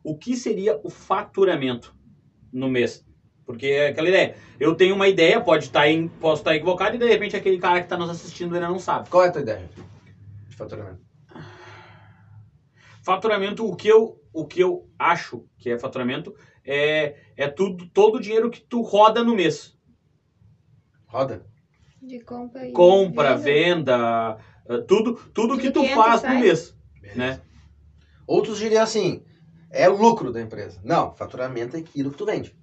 [0.03, 1.95] o que seria o faturamento.
[2.51, 3.05] no mês.
[3.45, 4.35] Porque é aquela ideia.
[4.59, 7.79] Eu tenho uma ideia, pode estar em, posso estar equivocado, e de repente aquele cara
[7.79, 9.09] que está nos assistindo ainda não sabe.
[9.09, 9.69] Qual é a tua ideia
[10.47, 11.01] de faturamento?
[13.03, 18.15] Faturamento, o que eu, o que eu acho que é faturamento é, é tudo, todo
[18.15, 19.75] o dinheiro que tu roda no mês.
[21.11, 21.45] Roda?
[22.01, 23.43] De compra e Compra, venda.
[23.43, 24.37] venda,
[24.67, 27.17] eh, tudo, tudo que tu faz no mês, Beleza.
[27.19, 27.41] né?
[28.25, 29.21] Outros diriam assim,
[29.69, 30.79] é o lucro da empresa.
[30.83, 32.55] Não, faturamento é aquilo que tu vende.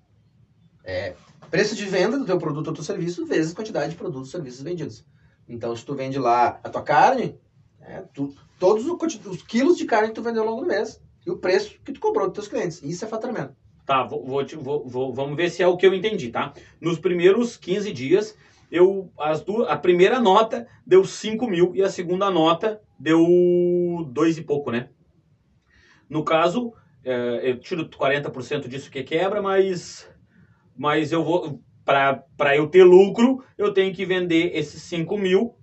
[0.82, 1.14] É
[1.50, 4.62] preço de venda do teu produto ou teu serviço vezes quantidade de produtos e serviços
[4.62, 5.04] vendidos.
[5.46, 7.38] Então, se tu vende lá a tua carne,
[7.80, 10.68] é, tu, todos o quanti- os quilos de carne que tu vendeu ao longo do
[10.68, 12.82] mês e o preço que tu cobrou dos teus clientes.
[12.82, 13.54] Isso é faturamento.
[13.88, 16.52] Tá, vou, vou, vou- vou- vamos ver se é o que eu entendi, tá?
[16.78, 18.36] Nos primeiros 15 dias,
[18.70, 24.36] eu as duas, a primeira nota deu 5 mil e a segunda nota deu dois
[24.36, 24.90] e pouco, né?
[26.06, 30.06] No caso, eh, eu tiro 40% disso que quebra, mas,
[30.76, 31.62] mas eu vou.
[31.86, 35.57] Para eu ter lucro, eu tenho que vender esses 5 mil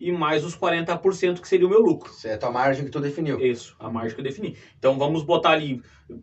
[0.00, 2.10] e mais os 40% que seria o meu lucro.
[2.12, 3.40] Isso é a margem que tu definiu.
[3.40, 4.56] Isso, a margem que eu defini.
[4.78, 5.82] Então vamos botar ali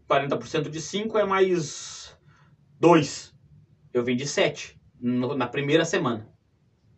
[0.09, 2.15] 40% de 5 é mais
[2.79, 3.33] 2.
[3.93, 6.27] Eu vendi 7 no- na primeira semana.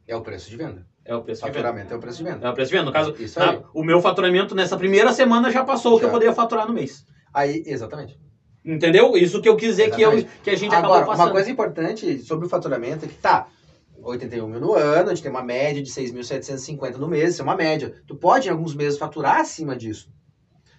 [0.08, 0.86] É o preço de venda.
[1.04, 1.60] É o preço de venda.
[1.60, 2.48] Faturamento é o preço de venda.
[2.48, 2.86] É o preço de venda.
[2.86, 3.62] No caso, Isso na- aí.
[3.74, 6.08] o meu faturamento nessa primeira semana já passou o que Já.
[6.10, 7.06] eu poderia faturar no mês.
[7.34, 8.20] Aí, exatamente.
[8.66, 9.16] Entendeu?
[9.16, 10.12] Isso que eu quis dizer que, eu,
[10.44, 11.26] que a gente Agora, acabou passando.
[11.28, 13.48] uma coisa importante sobre o faturamento é que tá,
[14.08, 17.44] 81 mil no ano, a gente tem uma média de 6.750 no mês, isso é
[17.44, 17.94] uma média.
[18.08, 20.10] Tu pode em alguns meses faturar acima disso.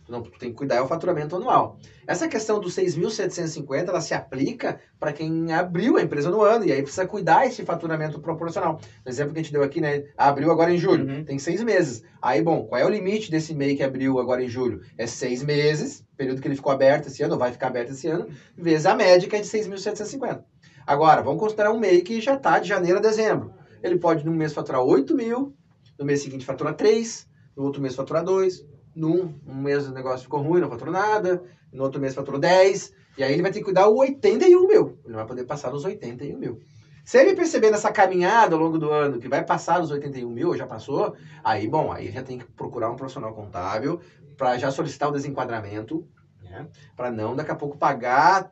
[0.05, 1.79] Tu, não, tu tem que cuidar é o faturamento anual.
[2.07, 6.72] Essa questão dos 6.750, ela se aplica para quem abriu a empresa no ano, e
[6.72, 8.81] aí precisa cuidar esse faturamento proporcional.
[9.05, 10.05] No exemplo que a gente deu aqui, né?
[10.16, 11.24] Abriu agora em julho, Uhum.
[11.24, 12.03] tem seis meses.
[12.22, 14.81] Aí, bom, qual é o limite desse MEI que abriu agora em julho?
[14.97, 18.09] É seis meses, período que ele ficou aberto esse ano, ou vai ficar aberto esse
[18.09, 18.26] ano,
[18.57, 20.43] vezes a média, que é de 6.750.
[20.89, 23.53] Agora, vamos considerar um MEI que já está de janeiro a dezembro.
[23.82, 25.55] Ele pode, num mês, faturar 8 mil,
[25.99, 28.64] no mês seguinte, faturar 3, no outro mês, faturar 2,
[28.97, 32.95] num um mês o negócio ficou ruim, não faturou nada, no outro mês, faturou 10,
[33.18, 34.99] e aí ele vai ter que cuidar o 81 mil.
[35.05, 36.59] Ele vai poder passar dos 81 mil.
[37.05, 40.57] Se ele perceber nessa caminhada ao longo do ano que vai passar dos 81 mil,
[40.57, 41.14] já passou,
[41.45, 44.01] aí, bom, aí já tem que procurar um profissional contábil
[44.39, 46.09] para já solicitar o desenquadramento,
[46.43, 46.66] né?
[46.97, 48.51] para não daqui a pouco pagar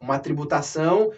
[0.00, 1.10] uma tributação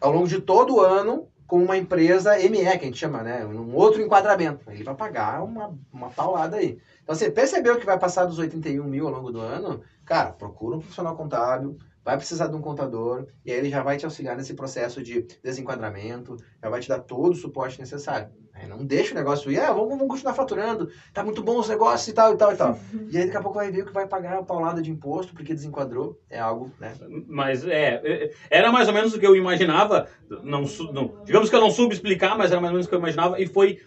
[0.00, 3.44] ao longo de todo o ano com uma empresa ME, que a gente chama, né?
[3.44, 4.70] Um outro enquadramento.
[4.70, 6.78] Ele vai pagar uma, uma paulada aí.
[7.02, 9.82] Então, você percebeu que vai passar dos 81 mil ao longo do ano?
[10.04, 13.96] Cara, procura um profissional contábil, vai precisar de um contador, e aí ele já vai
[13.96, 18.30] te auxiliar nesse processo de desenquadramento, já vai te dar todo o suporte necessário.
[18.60, 21.68] Aí não deixa o negócio ir, ah, vamos, vamos continuar faturando, tá muito bom os
[21.68, 22.78] negócios e tal, e tal, e tal.
[23.10, 25.52] E aí daqui a pouco vai ver que vai pagar a paulada de imposto porque
[25.52, 26.16] desenquadrou.
[26.30, 26.96] É algo, né?
[27.26, 30.06] Mas é, é, era mais ou menos o que eu imaginava.
[30.44, 32.94] Não, não- digamos que eu não soube explicar, mas era mais ou menos o que
[32.94, 33.40] eu imaginava.
[33.40, 33.78] E foi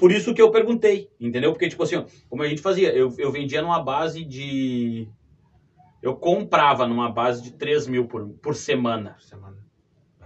[0.00, 1.52] por isso que eu perguntei, entendeu?
[1.52, 5.08] Porque, tipo assim, como a gente fazia, eu, eu vendia numa base de.
[6.02, 9.12] Eu comprava numa base de 3 mil por, por semana.
[9.14, 9.53] Por semana.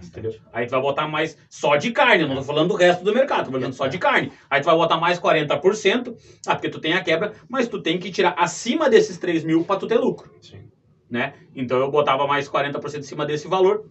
[0.01, 0.33] Entendeu?
[0.53, 3.13] Aí tu vai botar mais só de carne, eu não tô falando do resto do
[3.13, 4.31] mercado, tô falando só de carne.
[4.49, 6.15] Aí tu vai botar mais 40%,
[6.47, 9.63] ah, porque tu tem a quebra, mas tu tem que tirar acima desses 3 mil
[9.63, 10.69] pra tu ter lucro Sim.
[11.09, 11.33] né?
[11.55, 13.85] Então eu botava mais 40% em cima desse valor.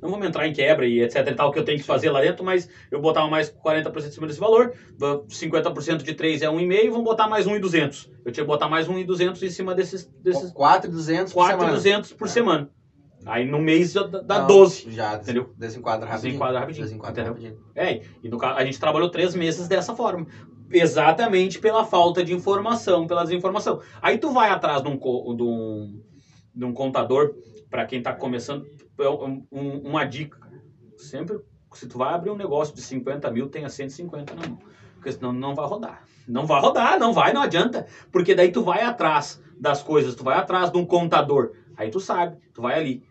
[0.00, 2.20] Não vamos entrar em quebra e etc e tal que eu tenho que fazer lá
[2.20, 6.90] dentro, mas eu botava mais 40% em cima desse valor, 50% de 3 é 1,5,
[6.90, 8.10] vamos botar mais 1,200.
[8.24, 11.56] Eu tinha que botar mais 1,200 em cima desses, desses 4,200 por semana.
[11.58, 12.30] 4,200 por É.
[12.30, 12.68] semana.
[13.24, 14.90] Aí no mês já dá Não, 12.
[14.90, 15.52] Já, Entendeu?
[15.56, 16.32] desenquadra rapidinho.
[16.32, 17.56] Desenquadra rapidinho, Desenquadra rapidinho.
[17.74, 20.26] É, e no a gente trabalhou três meses dessa forma.
[20.70, 23.80] Exatamente pela falta de informação, pela desinformação.
[24.00, 26.00] Aí tu vai atrás de um, de um,
[26.54, 27.34] de um contador,
[27.70, 28.66] para quem tá começando,
[28.98, 30.38] é um- um- uma dica.
[30.96, 31.38] Sempre,
[31.74, 34.58] se tu vai abrir um negócio de 50 mil, tenha 150 na mão.
[34.94, 36.02] Porque senão não vai rodar.
[36.28, 37.86] Não vai rodar, não vai, não adianta.
[38.10, 41.52] Porque daí tu vai atrás das coisas, tu vai atrás de um contador.
[41.76, 43.02] Aí tu sabe, tu vai ali.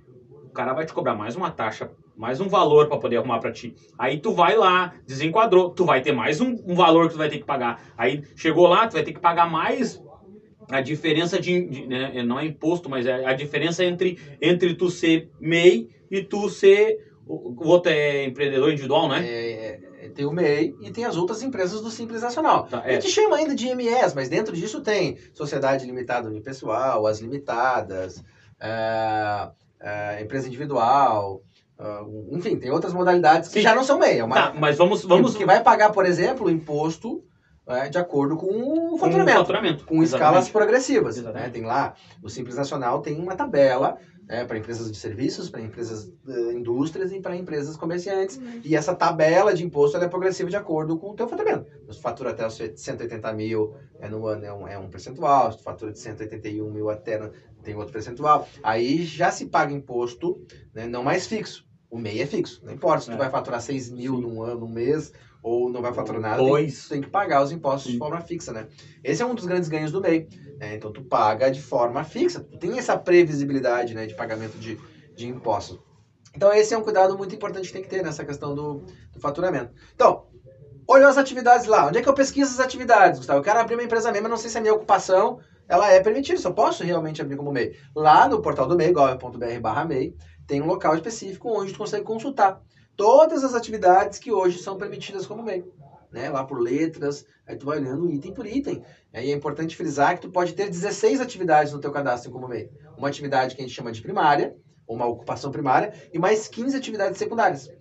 [0.51, 3.53] O cara vai te cobrar mais uma taxa, mais um valor para poder arrumar para
[3.53, 3.73] ti.
[3.97, 7.29] Aí tu vai lá, desenquadrou, tu vai ter mais um, um valor que tu vai
[7.29, 7.81] ter que pagar.
[7.97, 9.97] Aí chegou lá, tu vai ter que pagar mais
[10.69, 14.89] a diferença de, de- né, não é imposto, mas é a diferença entre, entre tu
[14.89, 19.25] ser MEI e tu ser o, o outro é empreendedor individual, né?
[19.25, 22.67] É, é, tem o MEI e tem as outras empresas do Simples Nacional.
[22.67, 22.99] Tá, A é.
[22.99, 28.21] gente chama ainda de IMS, mas dentro disso tem Sociedade Limitada Unipessoal, as limitadas,
[28.59, 29.49] é,
[29.81, 31.41] é, empresa individual,
[31.81, 33.61] ah, enfim, tem outras modalidades que Sim.
[33.61, 34.19] já não são MEI.
[34.19, 37.23] É uma, Tá, mas vamos, vamos que vai pagar, por exemplo, o imposto
[37.67, 39.39] é, de acordo com o com faturamento.
[39.39, 39.85] faturamento.
[39.85, 41.17] com escalas progressivas.
[41.17, 41.49] Né?
[41.49, 43.97] Tem lá, o Simples Nacional tem uma tabela
[44.31, 48.37] né, para empresas de serviços, para empresas uh, indústrias e para empresas comerciantes.
[48.37, 51.65] Mas- E essa tabela de imposto ela é progressiva de acordo com o teu faturamento.
[51.89, 55.51] Se tu fatura até os 180 mil é, no ano é um, é um percentual,
[55.51, 57.29] se tu fatura de 181 mil até no-
[57.61, 58.47] tem outro percentual.
[58.63, 60.41] Aí já se paga imposto,
[60.73, 61.69] né, não mais fixo.
[61.89, 62.61] O MEI é fixo.
[62.63, 63.17] Não importa se tu É.
[63.17, 64.21] vai faturar 6 mil Sim.
[64.21, 65.11] num ano, num mês,
[65.43, 66.83] ou não vai faturar nada, tem, Dois.
[66.83, 67.99] tu tem que pagar os impostos de Sim.
[67.99, 68.67] forma fixa, né?
[69.03, 70.27] Esse é um dos grandes ganhos do MEI.
[70.59, 70.75] né?
[70.75, 72.39] Então tu paga de forma fixa.
[72.39, 74.77] Tu tem essa previsibilidade né, de pagamento de,
[75.15, 75.79] de impostos.
[76.35, 79.19] Então esse é um cuidado muito importante que tem que ter nessa questão do, do
[79.19, 79.71] faturamento.
[79.95, 80.27] Então,
[80.87, 81.87] olhou as atividades lá.
[81.87, 83.39] Onde é que eu pesquiso as atividades, Gustavo?
[83.39, 85.99] Eu quero abrir uma empresa MEI, mas não sei se a minha ocupação ela é
[86.01, 86.39] permitida.
[86.39, 87.75] Se eu posso realmente abrir como MEI.
[87.95, 90.15] Lá no portal do MEI, gov.br barra MEI,
[90.45, 92.61] tem um local específico onde tu consegue consultar
[93.01, 95.65] todas as atividades que hoje são permitidas como MEI.
[96.11, 96.29] Né?
[96.29, 98.83] Lá por letras, aí tu vai olhando item por item.
[99.11, 102.69] Aí é importante frisar que tu pode ter 16 atividades no teu cadastro como MEI.
[102.95, 104.55] Uma atividade que a gente chama de primária,
[104.87, 107.71] uma ocupação primária, e mais 15 atividades secundárias.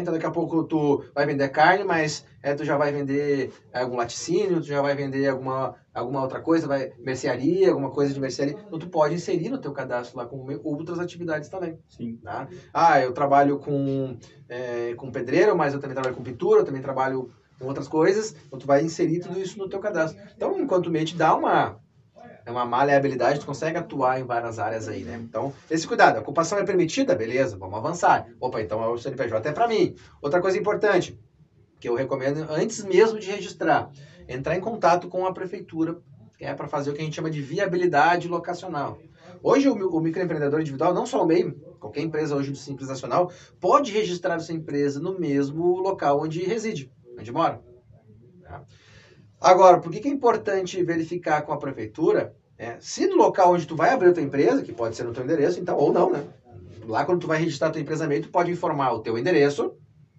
[0.00, 3.96] Então daqui a pouco tu vai vender carne, mas é, tu já vai vender algum
[3.96, 8.54] laticínio, tu já vai vender alguma, alguma outra coisa, vai mercearia, alguma coisa de mercearia.
[8.66, 11.74] Então tu pode inserir no teu cadastro lá MEI outras atividades também.
[11.88, 12.16] Sim.
[12.22, 12.46] Tá?
[12.72, 14.14] Ah, eu trabalho com,
[14.48, 17.26] é, com pedreiro, mas eu também trabalho com pintura, eu também trabalho
[17.58, 18.32] com outras coisas.
[18.46, 20.18] Então tu vai inserir tudo isso no teu cadastro.
[20.34, 21.74] Então, enquanto o MEI te dá uma,
[22.46, 25.20] é uma maleabilidade, tu consegue atuar em várias áreas aí, né?
[25.20, 26.16] Então, esse cuidado.
[26.16, 27.12] A ocupação é permitida?
[27.12, 28.28] Beleza, vamos avançar.
[28.40, 29.96] Opa, então o CNPJ é para mim.
[30.22, 31.18] Outra coisa importante,
[31.80, 33.90] que eu recomendo antes mesmo de registrar,
[34.28, 35.98] entrar em contato com a prefeitura,
[36.38, 38.96] que é para fazer o que a gente chama de viabilidade locacional.
[39.42, 43.30] Hoje, o microempreendedor individual, não só o MEI, qualquer empresa hoje do Simples Nacional,
[43.60, 47.60] pode registrar sua empresa no mesmo local onde reside, onde mora.
[49.40, 52.34] Agora, por que, que é importante verificar com a prefeitura?
[52.58, 55.12] é, se no local onde tu vai abrir a tua empresa, que pode ser no
[55.12, 56.24] teu endereço, então, ou não, né?
[56.86, 59.74] Lá quando tu vai registrar a tua empresa tu pode informar o teu endereço,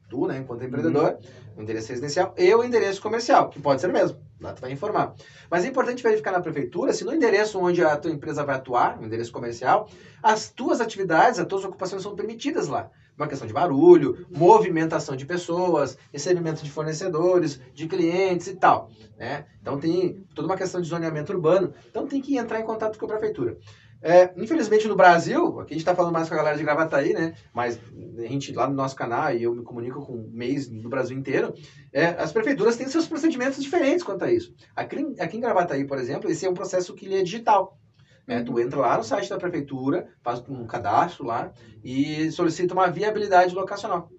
[0.09, 1.17] tu, né, enquanto empreendedor,
[1.55, 4.19] o endereço residencial e o endereço comercial, que pode ser mesmo.
[4.39, 5.15] Lá tu vai informar.
[5.49, 8.99] Mas é importante verificar na prefeitura se no endereço onde a tua empresa vai atuar,
[8.99, 9.89] o endereço comercial,
[10.21, 12.91] as tuas atividades, as tuas ocupações são permitidas lá.
[13.17, 18.91] Uma questão de barulho, movimentação de pessoas, recebimento de fornecedores, de clientes e tal.
[19.17, 19.45] Né?
[19.61, 21.73] Então tem toda uma questão de zoneamento urbano.
[21.89, 23.57] Então tem que entrar em contato com a prefeitura.
[24.01, 27.13] É, infelizmente no Brasil, aqui a gente está falando mais com a galera de Gravataí,
[27.13, 27.33] né?
[27.51, 27.79] Mas
[28.17, 31.53] a gente lá no nosso canal e eu me comunico com mês no Brasil inteiro,
[31.91, 34.53] é, as prefeituras têm seus procedimentos diferentes quanto a isso.
[34.75, 37.77] Aqui, aqui em Gravataí, por exemplo, esse é um processo que ele é digital.
[38.27, 38.43] Né?
[38.43, 41.51] tu entra lá no site da prefeitura, faz um cadastro lá
[41.83, 44.09] e solicita uma viabilidade locacional.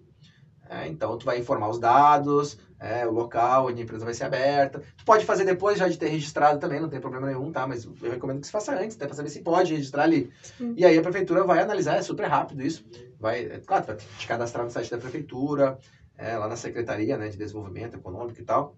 [0.71, 4.25] É, então, tu vai informar os dados, é, o local onde a empresa vai ser
[4.25, 4.83] aberta.
[4.97, 7.67] Tu pode fazer depois já de ter registrado também, não tem problema nenhum, tá?
[7.67, 10.31] Mas eu recomendo que se faça antes, até para saber se pode registrar ali.
[10.43, 10.75] Sim.
[10.77, 12.85] E aí a prefeitura vai analisar, é super rápido isso.
[13.19, 15.79] Vai, é, claro, tu vai te cadastrar no site da prefeitura,
[16.17, 18.77] é, lá na Secretaria né, de Desenvolvimento Econômico e tal.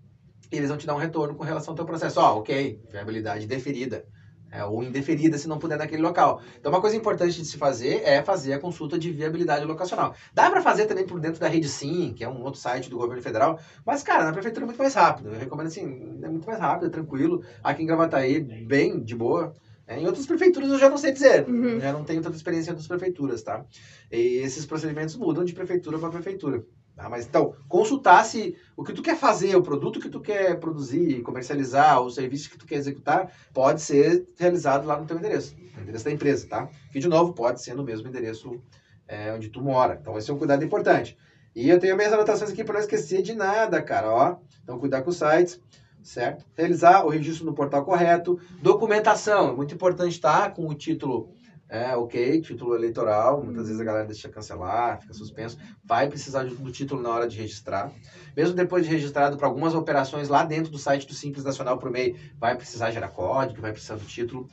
[0.52, 2.20] E eles vão te dar um retorno com relação ao teu processo.
[2.20, 4.04] Ó, ok, viabilidade deferida.
[4.52, 6.42] É, ou indeferida se não puder naquele local.
[6.58, 10.14] Então, uma coisa importante de se fazer é fazer a consulta de viabilidade locacional.
[10.34, 12.98] Dá para fazer também por dentro da Rede Sim, que é um outro site do
[12.98, 15.28] governo federal, mas, cara, na prefeitura é muito mais rápido.
[15.28, 17.44] Eu recomendo assim, é muito mais rápido, é tranquilo.
[17.62, 19.54] Aqui em Gravataí, bem de boa.
[19.86, 21.48] É, em outras prefeituras eu já não sei dizer.
[21.48, 21.80] Uhum.
[21.80, 23.64] Já não tenho tanta experiência em outras prefeituras, tá?
[24.10, 26.64] E esses procedimentos mudam de prefeitura para prefeitura.
[27.00, 27.08] Tá?
[27.08, 31.22] Mas então, consultar se o que tu quer fazer, o produto que tu quer produzir,
[31.22, 35.82] comercializar, o serviço que tu quer executar, pode ser realizado lá no teu endereço, no
[35.82, 36.68] endereço da empresa, tá?
[36.92, 38.60] Que, de novo, pode ser no mesmo endereço
[39.08, 39.96] é, onde tu mora.
[39.98, 41.16] Então, esse é um cuidado importante.
[41.56, 44.36] E eu tenho minhas anotações aqui para não esquecer de nada, cara, ó.
[44.62, 45.58] Então, cuidar com os sites,
[46.02, 46.44] certo?
[46.54, 48.38] Realizar o registro no portal correto.
[48.60, 51.34] Documentação, muito importante estar com o título
[51.70, 55.56] é, ok, título eleitoral, muitas vezes a galera deixa cancelar, fica suspenso.
[55.84, 57.92] Vai precisar do título na hora de registrar.
[58.36, 61.88] Mesmo depois de registrado para algumas operações lá dentro do site do Simples Nacional por
[61.88, 64.48] MEI, vai precisar gerar código, vai precisar do título.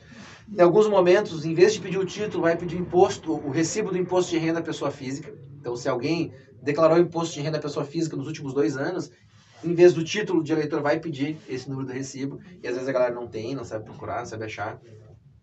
[0.48, 3.90] Em alguns momentos, em vez de pedir o título, vai pedir o imposto, o recibo
[3.90, 5.34] do imposto de renda à pessoa física.
[5.58, 9.10] Então, se alguém declarou imposto de renda à pessoa física nos últimos dois anos,
[9.64, 12.38] em vez do título de eleitor, vai pedir esse número do recibo.
[12.62, 14.80] E às vezes a galera não tem, não sabe procurar, não sabe achar.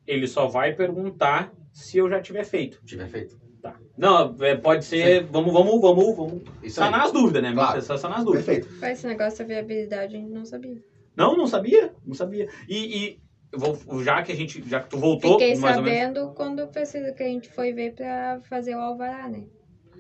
[0.08, 2.82] Ele só vai perguntar se eu já tiver feito.
[2.86, 3.38] Tiver feito.
[3.62, 3.78] Tá.
[3.98, 5.26] Não, é, pode ser.
[5.26, 6.42] Vamos, vamos, vamos, vamos.
[6.64, 6.86] Isso aí.
[6.86, 7.52] Sanar as dúvidas, né?
[7.52, 7.82] Claro.
[7.82, 8.46] Só sanar as dúvidas.
[8.46, 8.80] Perfeito.
[8.80, 10.82] Com esse negócio da viabilidade, a gente não sabia.
[11.18, 11.94] Não, não sabia.
[12.06, 12.48] Não sabia.
[12.70, 13.20] E, e
[13.54, 14.64] vou, já que a gente.
[14.70, 16.00] Já que tu voltou, Fiquei mais ou menos.
[16.00, 19.46] sabendo quando precisa que a gente foi ver pra fazer o alvará, né?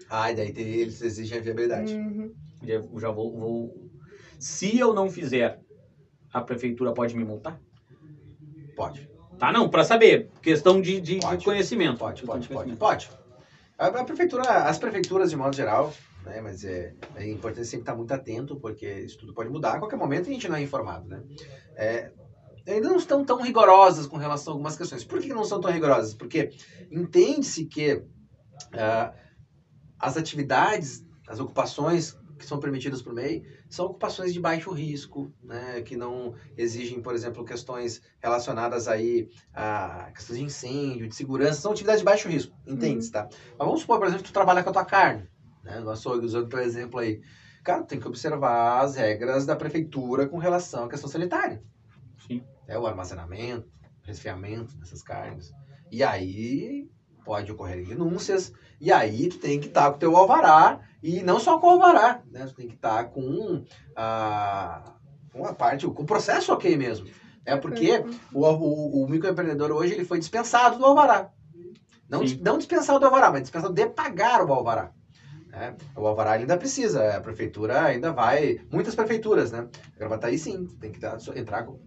[0.09, 1.93] Ah, e daí tem- eles exigem a viabilidade.
[1.93, 2.31] Uhum.
[2.63, 3.89] Já, já vou, vou.
[4.39, 5.59] Se eu não fizer,
[6.31, 7.59] a prefeitura pode me multar?
[8.75, 9.09] Pode.
[9.37, 10.29] Tá, não, pra saber.
[10.41, 11.45] Questão de, de, de Pode.
[11.45, 11.97] conhecimento.
[11.97, 12.75] Pode, pode, de pode.
[12.75, 13.09] Pode.
[13.77, 15.93] A, a prefeitura, as prefeituras, de modo geral,
[16.25, 19.79] né, mas é, é importante sempre estar muito atento, porque isso tudo pode mudar a
[19.79, 21.21] qualquer momento e a gente não é informado, né?
[21.75, 22.11] É,
[22.67, 25.03] ainda não estão tão rigorosas com relação a algumas questões.
[25.03, 26.13] Por que não são tão rigorosas?
[26.13, 26.49] Porque
[26.89, 28.01] entende-se que
[28.73, 29.13] ah,
[29.99, 33.43] as atividades, as ocupações que são permitidas por MEI
[33.75, 40.11] são ocupações de baixo risco, né, que não exigem, por exemplo, questões relacionadas aí a
[40.15, 43.27] questões de incêndio, de segurança, são atividades de baixo risco, entende tá?
[43.29, 45.27] Mas vamos supor, por exemplo, que tu trabalha com a tua carne,
[45.63, 47.21] né, no açougue, usando o teu exemplo aí.
[47.63, 51.63] Cara, tem que observar as regras da prefeitura com relação à questão sanitária
[52.27, 52.43] Sim.
[52.67, 53.67] é o armazenamento,
[54.03, 55.51] resfriamento dessas carnes.
[55.91, 56.89] E aí
[57.25, 61.39] pode ocorrer denúncias, e aí tu tem que estar com o teu alvará, e não
[61.39, 62.45] só com o alvará, né?
[62.45, 63.63] Tu tem que estar com
[63.95, 64.93] a,
[65.31, 67.07] com a parte, com o processo ok mesmo.
[67.45, 68.03] É porque
[68.33, 71.29] o, o, o microempreendedor hoje ele foi dispensado do alvará.
[72.09, 72.37] Não, Sim.
[72.41, 74.91] não dispensado do alvará, mas dispensado de pagar o alvará.
[75.51, 75.75] né?
[75.95, 79.67] O alvará ainda precisa, a prefeitura ainda vai, muitas prefeituras, né?
[79.97, 81.79] Gravataí sim, tem que dar- entrar com,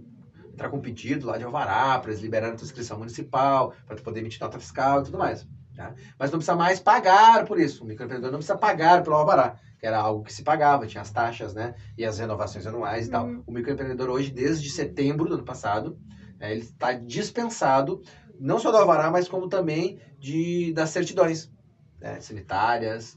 [0.53, 3.97] entrar com um pedido lá de alvará, para eles liberarem a tua inscrição municipal, para
[3.97, 5.47] tu poder emitir nota fiscal e tudo mais.
[5.79, 5.95] Tá?
[6.19, 7.85] Mas não precisa mais pagar por isso.
[7.85, 11.13] O microempreendedor não precisa pagar pelo alvará, que era algo que se pagava, tinha as
[11.13, 11.77] taxas, né?
[11.97, 13.27] E as renovações anuais e tal.
[13.27, 13.45] Uhum.
[13.47, 15.97] O microempreendedor hoje, desde setembro do ano passado,
[16.41, 18.03] é, ele está dispensado,
[18.41, 21.49] não só do alvará, mas como também de, das certidões
[22.01, 23.17] né, sanitárias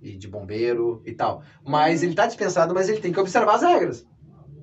[0.00, 1.44] e de bombeiro e tal.
[1.64, 4.04] Mas ele está dispensado, mas ele tem que observar as regras.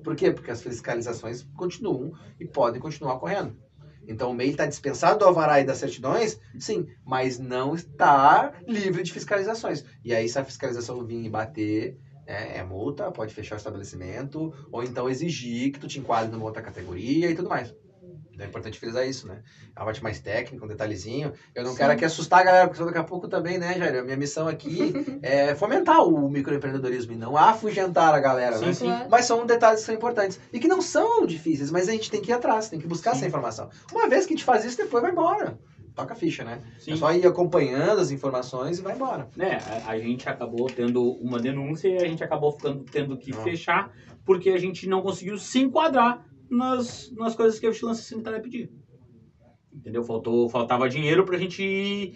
[0.04, 0.30] Por quê?
[0.30, 3.56] Porque as fiscalizações continuam e podem continuar ocorrendo.
[4.10, 9.04] Então o MEI está dispensado do alvará e das certidões, sim, mas não está livre
[9.04, 9.84] de fiscalizações.
[10.04, 11.96] E aí, se a fiscalização vir bater,
[12.26, 16.44] é, é multa, pode fechar o estabelecimento, ou então exigir que tu te enquadre numa
[16.44, 17.72] outra categoria e tudo mais.
[18.40, 19.42] Então é importante frisar isso, né?
[19.76, 21.32] É uma parte mais técnica, um detalhezinho.
[21.54, 21.76] Eu não Sim.
[21.76, 24.00] quero aqui assustar a galera, porque daqui a pouco também, né, Jair?
[24.00, 28.68] A minha missão aqui é fomentar o microempreendedorismo e não afugentar a galera, né?
[28.68, 28.86] Sim, sim.
[28.86, 29.08] Claro.
[29.10, 30.40] Mas são detalhes que são importantes.
[30.52, 33.10] E que não são difíceis, mas a gente tem que ir atrás, tem que buscar
[33.10, 33.18] Sim.
[33.18, 33.68] essa informação.
[33.92, 35.58] Uma vez que a gente faz isso, depois vai embora.
[35.94, 36.62] Toca a ficha, né?
[36.78, 36.92] Sim.
[36.92, 39.28] É só ir acompanhando as informações e vai embora.
[39.36, 43.32] né, a, a gente acabou tendo uma denúncia e a gente acabou ficando, tendo que
[43.34, 43.92] fechar
[44.24, 48.68] porque a gente não conseguiu se enquadrar nas, nas coisas que a vigilância sanitária pedia.
[49.72, 50.02] Entendeu?
[50.02, 52.14] Faltou, faltava dinheiro pra gente.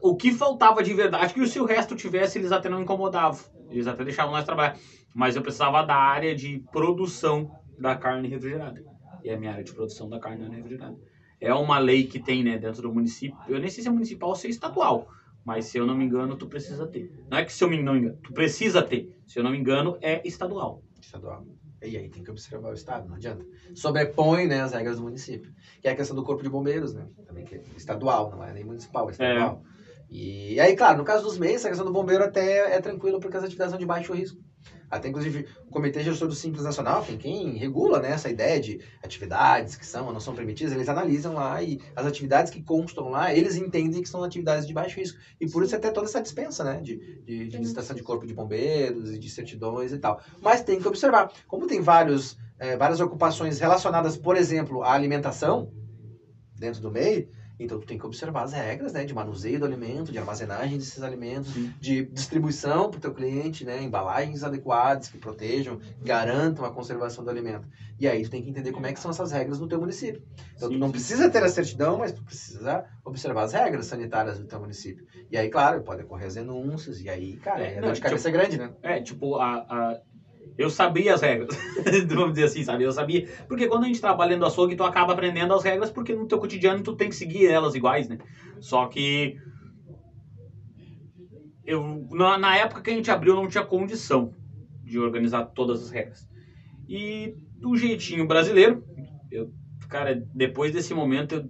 [0.00, 3.40] O que faltava de verdade, que se o resto tivesse, eles até não incomodavam.
[3.70, 4.76] Eles até deixavam nós trabalhar.
[5.14, 8.82] Mas eu precisava da área de produção da carne refrigerada.
[9.24, 10.96] E a minha área de produção da carne é refrigerada.
[11.40, 13.36] É uma lei que tem, né, dentro do município.
[13.48, 15.08] Eu nem sei se é municipal ou se é estadual.
[15.44, 17.10] Mas se eu não me engano, tu precisa ter.
[17.28, 19.12] Não é que se eu me não engano, tu precisa ter.
[19.26, 20.82] Se eu não me engano, é estadual.
[21.00, 21.44] Estadual.
[21.82, 23.44] E aí tem que observar o Estado, não adianta.
[23.74, 25.52] Sobrepõe né, as regras do município.
[25.80, 27.06] Que é a questão do corpo de bombeiros, né?
[27.26, 29.62] Também que é estadual, não é nem municipal, é estadual.
[30.08, 33.36] E aí, claro, no caso dos meios, a questão do bombeiro até é tranquilo porque
[33.36, 34.38] as atividades são de baixo risco.
[34.92, 38.78] Até, inclusive, o Comitê Gestor do Simples Nacional, quem, quem regula né, essa ideia de
[39.02, 43.08] atividades que são ou não são permitidas, eles analisam lá e as atividades que constam
[43.08, 45.18] lá, eles entendem que são atividades de baixo risco.
[45.40, 46.78] E por isso até toda essa dispensa, né?
[46.82, 50.20] De, de, de visitação de corpo de bombeiros e de certidões e tal.
[50.42, 51.32] Mas tem que observar.
[51.48, 55.72] Como tem vários, eh, várias ocupações relacionadas, por exemplo, à alimentação
[56.54, 57.26] dentro do meio,
[57.62, 59.04] então tu tem que observar as regras, né?
[59.04, 61.70] De manuseio do alimento, de armazenagem desses alimentos, Sim.
[61.80, 63.80] de distribuição para o teu cliente, né?
[63.82, 67.66] Embalagens adequadas que protejam, garantam a conservação do alimento.
[67.98, 70.20] E aí tu tem que entender como é que são essas regras no teu município.
[70.54, 70.92] Então tu Sim, não sim.
[70.92, 75.02] precisa ter a certidão, mas tu precisa observar as regras sanitárias do teu município.
[75.30, 78.00] E aí, claro, pode ocorrer as denúncias, e aí, cara, É, é, não, dor de
[78.00, 78.68] cabeça grande, né?
[78.82, 79.94] É, tipo, a, a-
[80.56, 81.56] eu sabia as regras.
[82.08, 82.84] Vamos dizer assim, sabe?
[82.84, 83.28] Eu sabia.
[83.48, 86.38] Porque quando a gente trabalha do açougue, tu acaba aprendendo as regras, porque no teu
[86.38, 88.18] cotidiano tu tem que seguir elas iguais, né?
[88.60, 89.36] Só que.
[91.64, 94.34] Eu, na, na época que a gente abriu, não tinha condição
[94.82, 96.28] de organizar todas as regras.
[96.88, 98.84] E do jeitinho brasileiro,
[99.30, 99.50] eu,
[99.88, 101.48] cara, depois desse momento eu,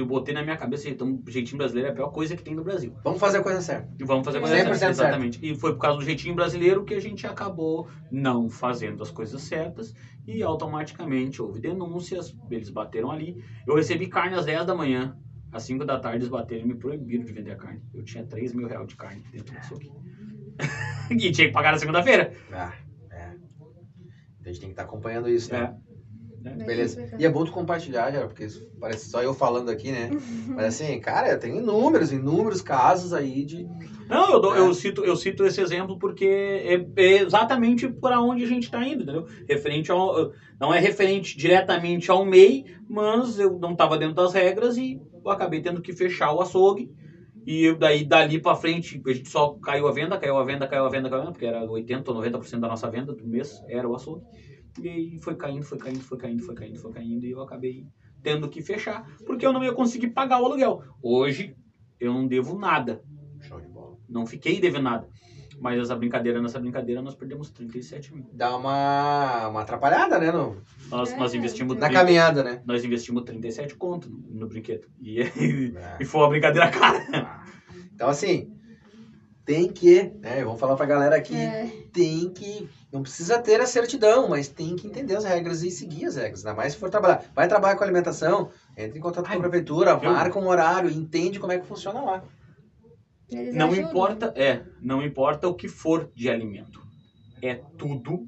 [0.00, 2.54] eu botei na minha cabeça, então, o jeitinho brasileiro é a pior coisa que tem
[2.54, 2.96] no Brasil.
[3.02, 3.88] Vamos fazer a coisa certa.
[3.98, 4.78] E vamos fazer a coisa 100% certa.
[4.78, 4.90] certo.
[4.90, 5.38] Exatamente.
[5.42, 9.42] E foi por causa do jeitinho brasileiro que a gente acabou não fazendo as coisas
[9.42, 9.92] certas
[10.26, 13.42] e automaticamente houve denúncias, eles bateram ali.
[13.66, 15.16] Eu recebi carne às 10 da manhã,
[15.50, 17.82] às 5 da tarde eles bateram e me proibiram de vender a carne.
[17.94, 19.90] Eu tinha 3 mil reais de carne dentro do açougue.
[21.10, 22.32] e tinha que pagar na segunda-feira.
[22.52, 22.74] Ah,
[23.10, 23.30] é.
[23.30, 25.74] Então a gente tem que estar acompanhando isso, né?
[25.84, 25.87] É.
[26.42, 26.56] né?
[26.64, 26.98] Beleza.
[27.18, 30.08] E é bom tu compartilhar, já, porque isso parece só eu falando aqui, né?
[30.56, 33.68] Mas assim, cara, tem inúmeros, inúmeros casos aí de.
[34.08, 34.60] Não, eu, dou- É.
[34.60, 38.84] eu, cito, eu cito esse exemplo porque é, é exatamente para onde a gente está
[38.84, 39.24] indo, entendeu?
[39.48, 40.30] Referente ao,
[40.60, 45.30] não é referente diretamente ao MEI, mas eu não estava dentro das regras e eu
[45.30, 46.90] acabei tendo que fechar o açougue.
[47.46, 50.66] E eu, daí, dali para frente, a gente só caiu a venda, caiu a venda,
[50.66, 53.26] caiu a venda, caiu a venda, porque era 80% ou 90% da nossa venda do
[53.26, 54.22] mês, era o açougue.
[54.80, 57.86] E aí foi caindo, foi caindo, foi caindo, foi caindo, foi caindo, e eu acabei
[58.22, 60.82] tendo que fechar, porque eu não ia conseguir pagar o aluguel.
[61.02, 61.54] Hoje,
[62.00, 63.02] eu não devo nada.
[63.40, 63.96] Show de bola.
[64.08, 65.08] Não fiquei devendo nada.
[65.60, 68.28] Mas essa brincadeira, nessa brincadeira, nós perdemos 37 mil.
[68.32, 70.30] Dá uma, uma atrapalhada, né?
[70.30, 70.56] No,
[70.88, 71.74] Nós, nós É, investimos.
[71.76, 72.62] na 30 caminhada, né?
[72.64, 74.86] Nós investimos 37 conto no, no brinquedo.
[75.00, 76.04] E, e, É.
[76.04, 77.42] foi uma brincadeira cara.
[77.92, 78.48] Então, assim,
[79.48, 80.44] tem que, né?
[80.44, 81.34] Vamos falar pra galera aqui.
[81.34, 82.68] É, Tem que.
[82.92, 86.44] Não precisa ter a certidão, mas tem que entender as regras e seguir as regras.
[86.44, 87.24] Ainda mais se for trabalhar.
[87.34, 90.90] Vai trabalhar com alimentação, entre em contato com a Ai, prefeitura, eu- marca um horário,
[90.90, 92.22] entende como é que funciona lá.
[93.30, 93.88] eles Não ajudam.
[93.90, 96.82] importa, é, não importa o que for de alimento.
[97.40, 98.26] É tudo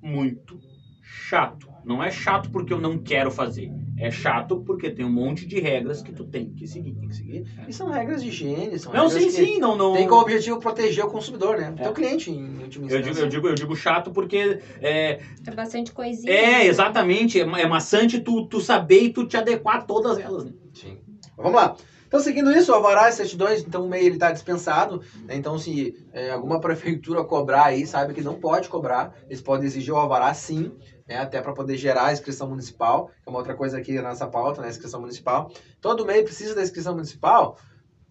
[0.00, 0.60] muito
[1.02, 1.66] chato.
[1.84, 3.68] Não é chato porque eu não quero fazer.
[3.98, 6.92] É chato porque tem um monte de regras que tu tem que seguir.
[6.92, 7.42] Tem que seguir.
[7.66, 9.94] E são regras de higiene, são Não, regras sim, que sim, não, não.
[9.94, 11.70] Tem como objetivo proteger o consumidor, né?
[11.70, 11.82] O É.
[11.84, 13.02] teu cliente, em última Eu instância.
[13.12, 15.16] digo, eu, digo, eu digo chato porque é,
[15.46, 16.30] É bastante coisinha.
[16.32, 16.66] é né?
[16.66, 20.50] exatamente, é, é maçante tu, tu saber e tu te adequar a todas elas, né?
[20.74, 20.96] Sim.
[21.36, 21.72] Vamos lá.
[22.06, 25.02] Então, seguindo isso, o alvará e certidões, então o MEI ele está dispensado.
[25.24, 25.34] né?
[25.36, 29.14] Então, se é, alguma prefeitura cobrar aí, sabe que não pode cobrar.
[29.28, 30.72] Eles podem exigir o alvará sim,
[31.06, 31.18] né?
[31.18, 34.26] até para poder gerar a inscrição municipal, que é uma outra coisa aqui na nossa
[34.26, 34.68] pauta, né?
[34.68, 35.50] inscrição municipal.
[35.80, 37.58] Todo MEI precisa da inscrição municipal.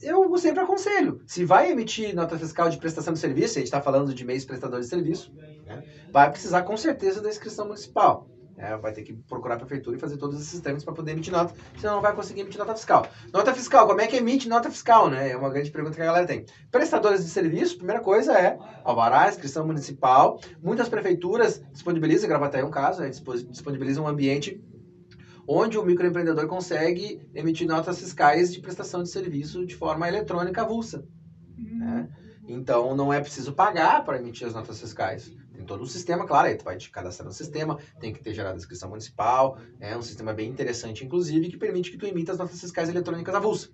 [0.01, 1.21] Eu sempre aconselho.
[1.25, 4.43] Se vai emitir nota fiscal de prestação de serviço, a gente está falando de MEIs
[4.43, 5.33] prestadores de serviço,
[5.65, 5.83] né?
[6.11, 8.27] vai precisar com certeza da inscrição municipal.
[8.55, 8.77] Né?
[8.77, 11.53] vai ter que procurar a prefeitura e fazer todos esses trâmites para poder emitir nota,
[11.79, 13.07] senão não vai conseguir emitir nota fiscal.
[13.33, 15.31] Nota fiscal, como é que emite nota fiscal, né?
[15.31, 16.45] É uma grande pergunta que a galera tem.
[16.71, 20.39] Prestadores de serviço, primeira coisa é alvará, inscrição municipal.
[20.61, 23.09] Muitas prefeituras disponibilizam, Gravataí é um caso, né?
[23.09, 24.61] dispo- disponibilizam um ambiente
[25.47, 31.05] onde o microempreendedor consegue emitir notas fiscais de prestação de serviço de forma eletrônica avulsa.
[31.57, 32.09] Né?
[32.47, 35.31] Então não é preciso pagar para emitir as notas fiscais.
[35.65, 38.55] Todo um sistema, claro, aí tu vai te cadastrar no sistema, tem que ter gerado
[38.55, 42.37] a inscrição municipal, é um sistema bem interessante, inclusive, que permite que tu emita as
[42.37, 43.69] notas fiscais eletrônicas avulsa.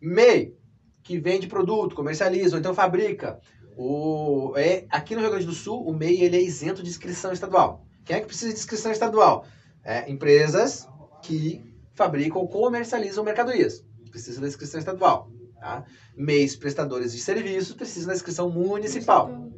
[0.00, 0.54] MEI,
[1.02, 3.38] que vende produto, comercializa, ou então fabrica.
[3.76, 7.32] O, é, aqui no Rio Grande do Sul, o MEI ele é isento de inscrição
[7.32, 7.84] estadual.
[8.04, 9.46] Quem é que precisa de inscrição estadual?
[9.82, 10.88] É, empresas
[11.22, 13.84] que fabricam ou comercializam mercadorias.
[14.10, 15.30] Precisa da inscrição estadual.
[15.64, 15.82] Tá?
[16.14, 19.50] MEIs prestadores de serviços precisam da inscrição municipal.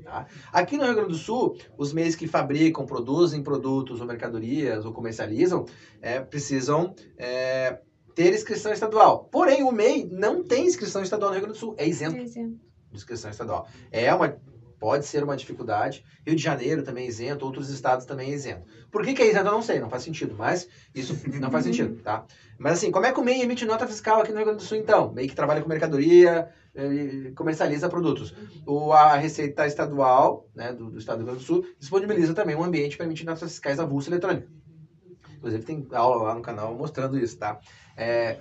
[0.53, 4.93] Aqui no Rio Grande do Sul, os MEIs que fabricam, produzem produtos ou mercadorias ou
[4.93, 5.67] comercializam,
[6.01, 7.81] é, precisam é,
[8.15, 9.25] ter inscrição estadual.
[9.33, 12.61] Porém, o MEI não tem inscrição estadual no Rio Grande do Sul, é isento Exemplo.
[12.89, 13.67] de inscrição estadual.
[13.91, 14.37] É uma,
[14.79, 16.05] pode ser uma dificuldade.
[16.27, 18.67] Rio de Janeiro também é isento, outros estados também é isento.
[18.91, 19.47] Por que, que é isento?
[19.47, 22.25] Eu não sei, não faz sentido, mas isso não faz sentido, tá?
[22.59, 24.67] Mas assim, como é que o MEI emite nota fiscal aqui no Rio Grande do
[24.67, 25.13] Sul, então?
[25.13, 28.35] MEI que trabalha com mercadoria, eh, comercializa produtos.
[28.67, 32.57] O, a Receita Estadual, né, do, do Estado do Rio Grande do Sul, disponibiliza também
[32.57, 34.49] um ambiente para emitir notas fiscais avulsa eletrônica.
[35.37, 37.59] Inclusive tem aula lá no canal mostrando isso, tá?
[37.97, 38.39] É,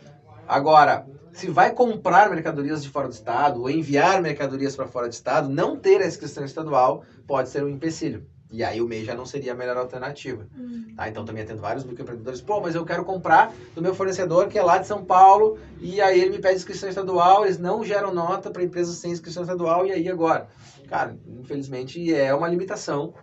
[0.48, 5.14] agora, se vai comprar mercadorias de fora do estado ou enviar mercadorias para fora do
[5.14, 8.26] estado, não ter a inscrição estadual pode ser um empecilho.
[8.52, 10.48] E aí o MEI já não seria a melhor alternativa.
[10.58, 10.93] Hum.
[10.96, 11.10] Tá?
[11.10, 14.64] Então também atendo vários microempreendedores, pô, mas eu quero comprar do meu fornecedor que é
[14.64, 18.50] lá de São Paulo, e aí ele me pede inscrição estadual, eles não geram nota
[18.50, 20.48] para empresas sem inscrição estadual, e aí agora?
[20.88, 23.14] Cara, infelizmente é uma limitação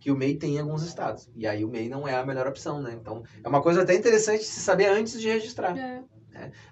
[0.00, 1.28] que o MEI tem em alguns estados.
[1.34, 2.96] E aí o MEI não é a melhor opção, né?
[2.98, 5.76] Então é uma coisa até interessante se saber antes de registrar.
[5.76, 6.02] É.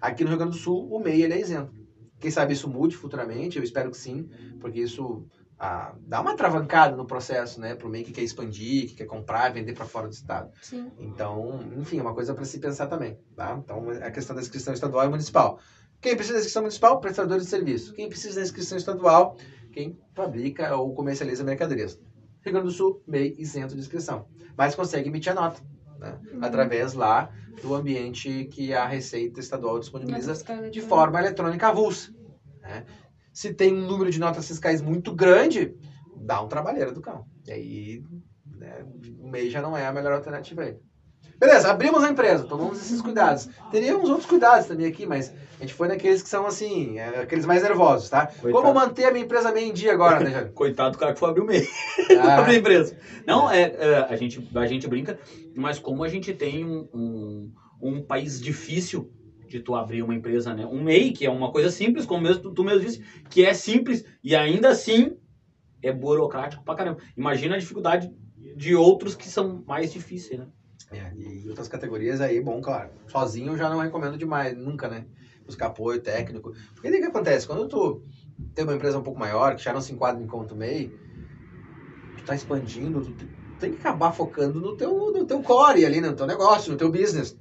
[0.01, 1.73] Aqui no Rio Grande do Sul, o MEI ele é isento.
[2.19, 4.29] Quem sabe isso mude futuramente, eu espero que sim,
[4.61, 5.27] porque isso
[5.59, 7.75] ah, dá uma travancada no processo, né?
[7.75, 10.51] Para o MEI que quer expandir, que quer comprar, vender para fora do estado.
[10.61, 10.91] Sim.
[10.99, 13.59] Então, enfim, é uma coisa para se pensar também, tá?
[13.63, 15.59] Então, a questão da inscrição estadual e municipal.
[16.01, 17.01] Quem precisa da inscrição municipal?
[17.01, 17.95] Prestadores de serviço.
[17.95, 19.37] Quem precisa da inscrição estadual?
[19.73, 21.99] Quem fabrica ou comercializa mercadorias.
[22.43, 24.27] Rio Grande do Sul, MEI isento de inscrição.
[24.57, 25.61] Mas consegue emitir a nota,
[25.99, 26.19] né?
[26.33, 26.45] Uhum.
[26.45, 27.31] Através lá
[27.63, 30.35] do ambiente que a Receita Estadual disponibiliza
[30.71, 32.13] de forma eletrônica avulsa.
[32.63, 32.85] né?
[33.33, 35.75] Se tem um número de notas fiscais muito grande,
[36.17, 37.27] dá um trabalheiro do cão.
[37.47, 38.03] E aí,
[38.47, 38.85] né,
[39.19, 40.77] o MEI já não é a melhor alternativa aí.
[41.39, 43.49] Beleza, abrimos a empresa, tomamos esses cuidados.
[43.71, 47.45] Teríamos outros cuidados também aqui, mas a gente foi naqueles que são assim, é, aqueles
[47.45, 48.27] mais nervosos, tá?
[48.27, 48.53] Coitado.
[48.53, 50.53] Como manter a minha empresa meio em dia agora, né, Jair?
[50.55, 51.67] Coitado do cara que foi abrir o meio.
[52.19, 52.97] Ah, abrir a empresa.
[53.27, 55.19] Não, é, é, a, gente, a gente brinca,
[55.55, 59.11] mas como a gente tem um, um, um país difícil
[59.47, 60.67] de tu abrir uma empresa, né?
[60.67, 63.53] Um MEI, que é uma coisa simples, como mesmo, tu, tu mesmo disse, que é
[63.53, 65.17] simples e ainda assim
[65.83, 66.99] é burocrático pra caramba.
[67.17, 68.11] Imagina a dificuldade
[68.57, 70.47] de outros que são mais difíceis, né?
[70.91, 72.91] É, e outras categorias aí, bom, claro.
[73.09, 75.05] Sozinho eu já não recomendo demais, nunca, né?
[75.45, 76.53] Buscar apoio técnico.
[76.75, 77.47] Porque o que acontece?
[77.47, 78.03] Quando tu
[78.55, 80.93] tem uma empresa um pouco maior, que já não se enquadra enquanto MEI,
[82.17, 83.29] tu tá expandindo, tu te-
[83.59, 86.91] tem que acabar focando no teu, no teu core ali, no teu negócio, no teu
[86.91, 87.37] business.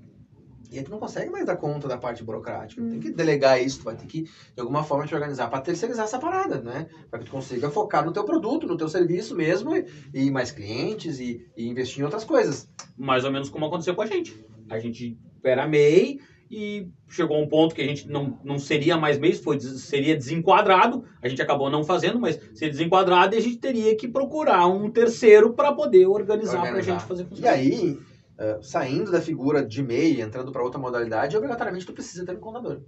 [0.76, 2.82] E aí tu não consegue mais dar conta da parte burocrática.
[2.82, 2.90] Hum.
[2.90, 6.06] Tem que delegar isso, tu vai ter que, de alguma forma, te organizar para terceirizar
[6.06, 6.88] essa parada, né?
[7.10, 10.32] Para que tu consiga focar no teu produto, no teu serviço mesmo, e, e ir
[10.32, 12.70] mais clientes e, e investir em outras coisas.
[12.98, 14.46] Mais ou menos como aconteceu com a gente.
[14.70, 16.20] A gente era MEI
[16.52, 21.04] e chegou um ponto que a gente não, não seria mais MEI, foi, seria desenquadrado.
[21.22, 24.90] A gente acabou não fazendo, mas seria desenquadrado e a gente teria que procurar um
[24.90, 27.00] terceiro para poder organizar, para a Organizar.
[27.00, 27.52] gente fazer E funcionar.
[27.52, 27.98] aí,
[28.38, 32.40] eh, saindo da figura de MEI, entrando para outra modalidade, obrigatoriamente tu precisa ter um
[32.40, 32.82] contador.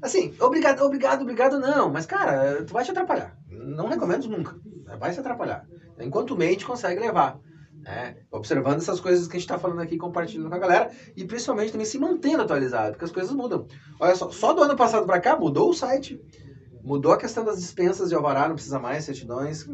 [0.00, 3.36] Assim, obrigado, obrigado, obrigado não, mas cara, tu vai te atrapalhar.
[3.48, 4.56] Não recomendo nunca.
[4.98, 5.66] Vai se atrapalhar.
[6.00, 7.38] Enquanto MEI, te consegue levar.
[7.82, 8.16] né?
[8.30, 11.72] Observando essas coisas que a gente está falando aqui, compartilhando com a galera e principalmente
[11.72, 13.66] também se mantendo atualizado, porque as coisas mudam.
[14.00, 16.20] Olha só, só do ano passado para cá mudou o site.
[16.82, 19.66] Mudou a questão das dispensas de alvará, não precisa mais, certidões.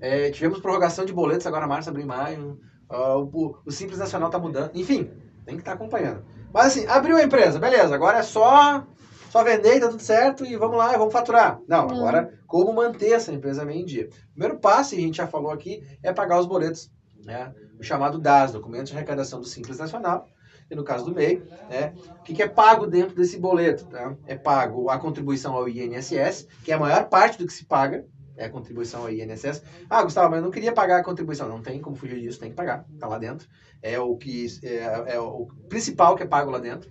[0.00, 2.58] É, tivemos prorrogação de boletos agora março, abril e maio.
[2.94, 4.70] Ah, o, o Simples Nacional tá mudando.
[4.72, 5.10] Enfim,
[5.44, 6.24] tem que estar acompanhando.
[6.52, 7.92] Mas assim, abriu a empresa, beleza.
[7.92, 8.86] Agora é só,
[9.30, 11.58] só vender tá tudo certo e vamos lá, vamos faturar.
[11.66, 11.96] Não, Não.
[11.96, 14.08] agora como manter essa empresa meio em dia.
[14.30, 16.88] Primeiro passo, e a gente já falou aqui, é pagar os boletos.
[17.24, 17.52] Né?
[17.80, 20.28] O chamado DAS, Documento de Arrecadação do Simples Nacional.
[20.70, 21.92] E no caso do MEI, né?
[22.20, 23.84] o que, que é pago dentro desse boleto?
[23.86, 24.14] Tá?
[24.26, 28.06] É pago a contribuição ao INSS, que é a maior parte do que se paga,
[28.36, 29.62] é a contribuição ao INSS.
[29.88, 31.48] Ah, Gustavo, mas eu não queria pagar a contribuição.
[31.48, 32.84] Não tem como fugir disso, tem que pagar.
[32.98, 33.48] Tá lá dentro.
[33.82, 36.90] É o que é, é o principal que é pago lá dentro.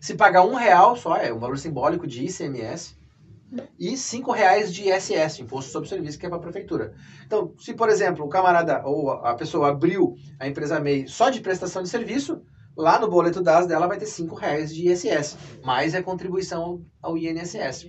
[0.00, 2.96] Se pagar um real só, é um valor simbólico de ICMS.
[3.78, 6.94] E cinco reais de ISS, Imposto sobre Serviço, que é para a prefeitura.
[7.24, 11.40] Então, se, por exemplo, o camarada ou a pessoa abriu a empresa MEI só de
[11.40, 12.42] prestação de serviço,
[12.76, 17.16] lá no boleto das dela vai ter cinco reais de ISS, mais a contribuição ao
[17.16, 17.86] INSS.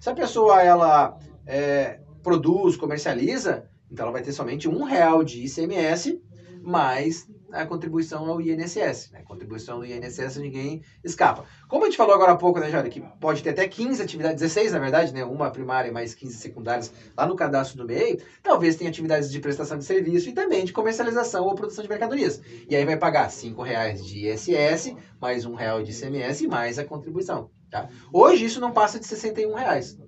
[0.00, 5.44] Se a pessoa ela é, produz, comercializa, então ela vai ter somente um real de
[5.44, 6.22] ICMS,
[6.62, 9.10] mais a contribuição ao INSS.
[9.12, 9.22] Né?
[9.22, 11.44] Contribuição do INSS ninguém escapa.
[11.68, 14.40] Como a gente falou agora há pouco, né, Jário, que pode ter até 15 atividades,
[14.40, 18.20] 16 na verdade, né, uma primária e mais 15 secundárias lá no cadastro do MEI,
[18.42, 22.40] talvez tenha atividades de prestação de serviço e também de comercialização ou produção de mercadorias.
[22.68, 26.78] E aí vai pagar 5 reais de ISS, mais um real de ICMS e mais
[26.78, 27.50] a contribuição.
[27.70, 27.88] Tá?
[28.12, 29.98] Hoje isso não passa de 61 reais.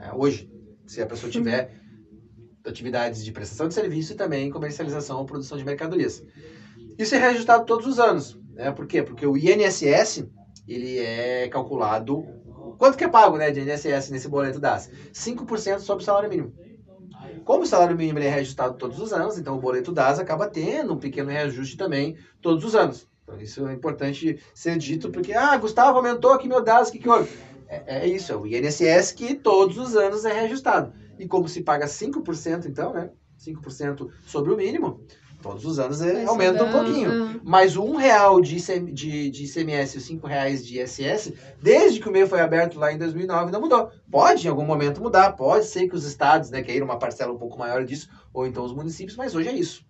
[0.00, 0.51] É, hoje,
[0.92, 1.72] se a pessoa tiver
[2.66, 6.22] atividades de prestação de serviço e também comercialização ou produção de mercadorias.
[6.98, 8.38] Isso é reajustado todos os anos.
[8.52, 8.70] Né?
[8.70, 9.02] Por quê?
[9.02, 10.26] Porque o INSS,
[10.68, 12.24] ele é calculado...
[12.78, 14.90] Quanto que é pago né, de INSS nesse boleto das?
[15.12, 16.52] 5% sobre o salário mínimo.
[17.44, 20.92] Como o salário mínimo é reajustado todos os anos, então o boleto DAS acaba tendo
[20.92, 23.08] um pequeno reajuste também todos os anos.
[23.22, 26.98] Então isso é importante ser dito, porque, ah, Gustavo, aumentou aqui meu DAS, o que,
[26.98, 27.30] que houve?
[27.72, 30.92] É, é isso, é o INSS que todos os anos é reajustado.
[31.18, 33.10] E como se paga 5%, então, né?
[33.40, 35.00] 5% sobre o mínimo,
[35.40, 37.40] todos os anos é, aumenta um pouquinho.
[37.42, 41.32] Mas o um real de, ICM, de, de ICMS e os cinco reais de ISS,
[41.60, 43.90] desde que o meio foi aberto lá em 2009, não mudou.
[44.10, 47.38] Pode em algum momento mudar, pode ser que os estados né, queiram uma parcela um
[47.38, 49.84] pouco maior disso, ou então os municípios, mas hoje é isso.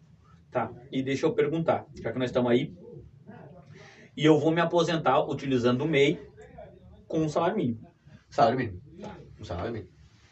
[0.51, 2.75] Tá, e deixa eu perguntar, já que nós estamos aí,
[4.17, 6.21] e eu vou me aposentar utilizando o MEI
[7.13, 7.79] com um salário mínimo.
[8.31, 8.81] Salário mínimo.
[9.39, 9.91] Um salário mínimo.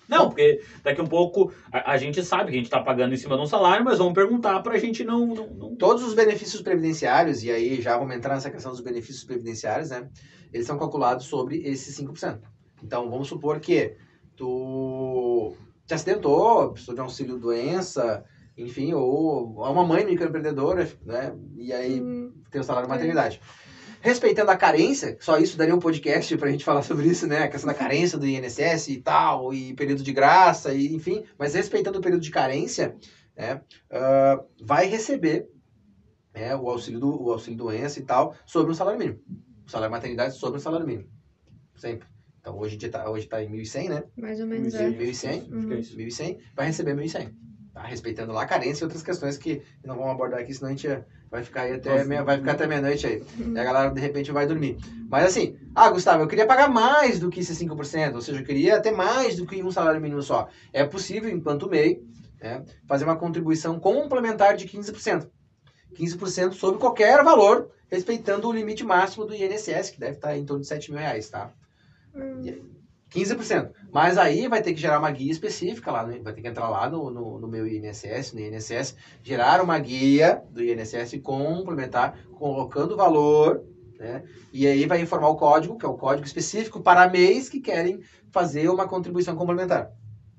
[0.09, 3.13] Não, porque daqui a um pouco a, a gente sabe que a gente está pagando
[3.15, 6.03] em cima de um salário, mas vamos perguntar para a gente não, não, não- Todos
[6.03, 10.09] os benefícios previdenciários, e aí já vamos entrar nessa questão dos benefícios previdenciários, né?
[10.53, 12.41] Eles são calculados sobre esses 5%.
[12.83, 13.95] Então, vamos supor que
[14.37, 15.55] tu
[15.87, 18.25] te acidentou, precisou de auxílio doença,
[18.57, 21.35] enfim, ou é uma mãe microempreendedora, né?
[21.57, 23.41] E aí Hum, tem o salário maternidade.
[24.01, 27.43] Respeitando a carência, só isso daria um podcast pra gente falar sobre isso, né?
[27.43, 31.25] A questão da carência do INSS e tal, e período de graça, e enfim.
[31.39, 32.97] Mas respeitando o período de carência,
[33.37, 33.61] né?
[33.91, 35.49] ah, vai receber
[36.35, 39.21] né, o auxílio do o auxílio doença e tal sobre um salário mínimo.
[39.67, 41.09] O salário maternidade sobre um salário mínimo.
[41.77, 42.09] Sempre.
[42.41, 44.05] Então hoje em dia tá, hoje tá em 1.100, né?
[44.17, 44.79] mais ou menos, Sim.
[44.79, 44.91] é.
[44.91, 45.57] 1.100.
[45.59, 45.97] Acho que é isso.
[45.97, 47.35] 1.100, vai receber 1.100.
[47.81, 47.89] tá?
[47.89, 50.89] respeitando lá a carência e outras questões que não vamos abordar aqui, senão a gente
[51.31, 53.23] vai ficar aí até meia, vai ficar até meia-noite aí.
[53.39, 54.77] E a galera de repente vai dormir.
[55.09, 58.45] Mas assim, ah, Gustavo, eu queria pagar mais do que esses 5%, ou seja, eu
[58.45, 60.49] queria ter mais do que um salário mínimo só.
[60.73, 62.03] É possível, enquanto MEI,
[62.41, 65.29] né, fazer uma contribuição complementar de 15%.
[65.95, 70.63] 15% sobre qualquer valor, respeitando o limite máximo do INSS, que deve estar em torno
[70.63, 71.51] de 7 mil reais, tá?
[72.15, 72.43] Hum.
[73.11, 73.73] 15%.
[73.93, 76.21] Mas aí vai ter que gerar uma guia específica lá, né?
[76.23, 80.43] vai ter que entrar lá no, no, no meu INSS, no INSS, gerar uma guia
[80.51, 83.65] do INSS complementar, colocando o valor,
[83.99, 84.23] né?
[84.53, 88.01] E aí vai informar o código, que é o código específico para mês que querem
[88.31, 89.91] fazer uma contribuição complementar.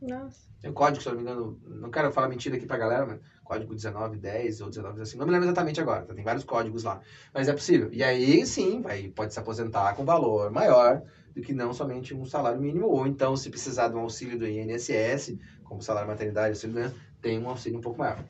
[0.01, 0.49] Nossa.
[0.61, 3.05] Tem um código, se eu não me engano, não quero falar mentira aqui pra galera,
[3.05, 6.13] mas código 1910 ou 19 assim, não me lembro exatamente agora, tá?
[6.13, 7.01] tem vários códigos lá,
[7.33, 7.89] mas é possível.
[7.91, 11.01] E aí sim, vai, pode se aposentar com valor maior
[11.33, 14.47] do que não somente um salário mínimo, ou então se precisar de um auxílio do
[14.47, 18.23] INSS, como salário maternidade, auxílio doença, tem um auxílio um pouco maior.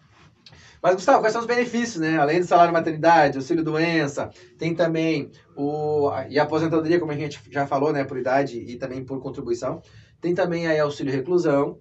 [0.81, 2.17] Mas, Gustavo, quais são os benefícios, né?
[2.17, 6.09] Além do salário maternidade, auxílio doença, tem também o.
[6.27, 8.03] E a aposentadoria, como a gente já falou, né?
[8.03, 9.81] Por idade e também por contribuição.
[10.19, 11.79] Tem também aí auxílio reclusão,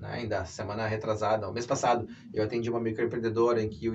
[0.00, 3.94] né, ainda semana retrasada, o mês passado, eu atendi uma microempreendedora em que o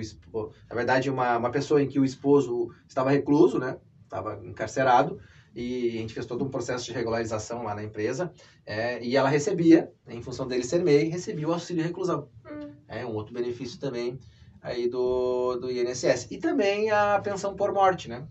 [0.68, 5.18] na verdade, uma, uma pessoa em que o esposo estava recluso, né, estava encarcerado,
[5.56, 8.30] e a gente fez todo um processo de regularização lá na empresa,
[8.66, 12.28] é, e ela recebia, em função dele ser MEI, recebia o auxílio reclusão.
[12.44, 12.68] Hum.
[12.86, 14.18] É um outro benefício também
[14.60, 16.28] aí do, do INSS.
[16.30, 18.26] E também a pensão por morte, né?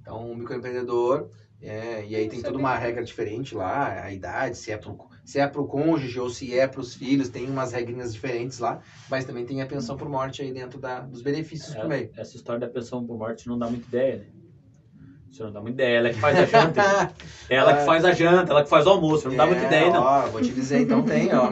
[0.00, 1.28] Então, o microempreendedor,
[1.60, 2.58] é, e aí Não tem toda sabia.
[2.60, 6.56] uma regra diferente lá, a idade, se é pro, se é pro cônjuge ou se
[6.56, 8.80] é pros filhos, tem umas regrinhas diferentes lá,
[9.10, 12.10] mas também tem a pensão por morte aí dentro da, dos benefícios É, meio.
[12.16, 14.26] essa história da pensão por morte não dá muita ideia, né?
[15.30, 15.98] Isso não dá muita ideia.
[15.98, 17.12] Ela é que faz a janta.
[17.48, 19.28] ela que faz a janta, ela que faz o almoço.
[19.28, 20.02] Não dá muita É, ideia, não.
[20.02, 21.50] Ó, vou te dizer, então tem, ó.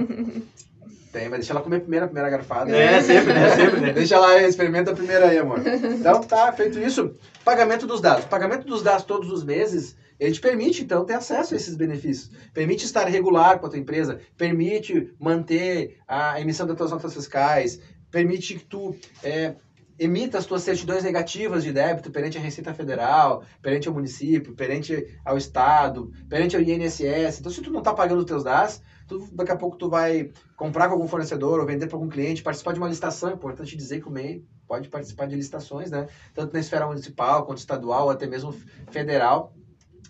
[1.12, 2.76] Tem, mas deixa ela comer primeiro a primeira garfada.
[2.76, 3.56] É, sempre, né?
[3.56, 3.92] Sempre, né?
[3.92, 5.62] Deixa lá, experimenta a primeira aí, amor.
[5.66, 7.14] Então, tá, feito isso.
[7.44, 8.26] Pagamento dos dados.
[8.26, 12.30] Pagamento dos dados todos os meses, ele te permite, então, ter acesso a esses benefícios.
[12.52, 17.80] Permite estar regular com a tua empresa, permite manter a emissão das tuas notas fiscais,
[18.10, 19.54] permite que tu é,
[19.98, 25.06] emita as tuas certidões negativas de débito perante a Receita Federal, perante ao município, perante
[25.24, 27.40] ao Estado, perante ao INSS.
[27.40, 30.30] Então, se tu não tá pagando os teus dados, tu, daqui a pouco tu vai
[30.56, 33.76] comprar com algum fornecedor ou vender para algum cliente, participar de uma licitação, é importante
[33.76, 36.06] dizer que o MEI pode participar de licitações, né?
[36.34, 38.52] Tanto na esfera municipal, quanto estadual, até mesmo
[38.90, 39.52] federal.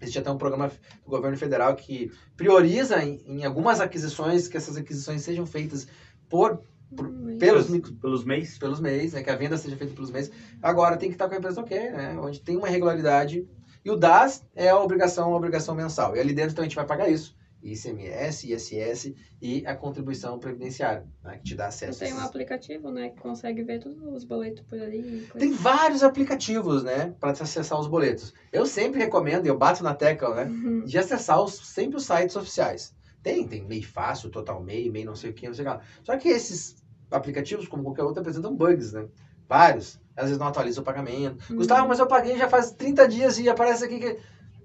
[0.01, 4.77] Existe até um programa do governo federal que prioriza em, em algumas aquisições que essas
[4.77, 5.87] aquisições sejam feitas
[6.29, 6.61] por,
[6.95, 8.59] por- pelos, Pelos, pelos mês.
[8.59, 9.23] pelos MEIs, né?
[9.23, 10.31] Que a venda seja feita pelos MEIs.
[10.63, 12.19] Agora tem que estar com a empresa ok, né?
[12.19, 13.49] Onde tem uma regularidade.
[13.85, 16.17] E o DAS é a obrigação, a obrigação mensal.
[16.17, 17.37] E ali dentro então a gente vai pagar isso.
[17.63, 21.39] ICMS, ISS e a contribuição previdenciária, né?
[21.39, 21.99] Que te dá acesso.
[21.99, 25.27] Tem um aplicativo, né, que consegue ver todos os boletos por ali.
[25.31, 25.39] coisa.
[25.39, 27.15] Tem vários aplicativos, né?
[27.19, 28.33] Para acessar os boletos.
[28.53, 30.45] Eu sempre recomendo, eu bato na tecla, né?
[30.45, 30.85] Uhum.
[30.85, 32.95] de acessar os, sempre os sites oficiais.
[33.23, 35.75] Tem, tem MEI Fácil, Total MEI, MEI não sei o que, não sei o que
[35.75, 35.83] lá.
[36.05, 36.77] Só que esses
[37.11, 39.07] aplicativos, como qualquer outro, apresentam bugs, né?
[39.49, 40.01] Vários.
[40.17, 41.45] Às vezes não atualiza o pagamento.
[41.51, 41.57] Uhum.
[41.57, 44.19] Gustavo, mas eu paguei já faz 30 dias e aparece aqui que...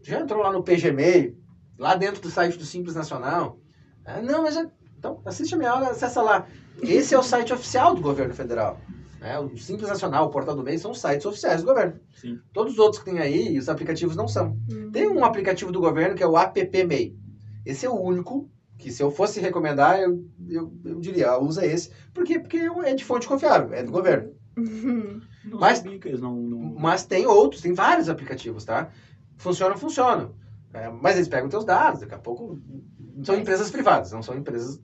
[0.03, 1.35] Já entrou lá no PGMEI,
[1.77, 3.59] lá dentro do site do Simples Nacional.
[4.05, 4.55] Ah, não, mas...
[4.55, 4.65] Já...
[4.97, 6.47] Então, assiste a minha aula, acessa lá.
[6.81, 8.79] Esse é o site oficial do governo federal.
[9.21, 9.39] né?
[9.39, 11.99] O Simples Nacional, o Portal do MEI, são os sites oficiais do governo.
[12.15, 12.39] Sim.
[12.51, 14.57] Todos os outros que tem aí, os aplicativos não são.
[14.69, 14.91] Uhum.
[14.91, 17.15] Tem um aplicativo do governo que é o AppMei.
[17.65, 18.49] Esse é o único
[18.81, 21.91] que se eu fosse recomendar, eu, eu, eu diria, ah, usa esse.
[22.13, 22.39] Por quê?
[22.39, 24.33] Porque é de fonte confiável, é do governo.
[25.43, 26.35] Não Mas- não...
[26.35, 26.59] não...
[26.59, 28.91] Mas tem outros, tem vários aplicativos, tá?
[29.37, 30.35] Funcionam, funcionam.
[30.73, 32.61] É, mas eles pegam teus dados, daqui a pouco
[33.23, 34.79] são empresas privadas, não são empresas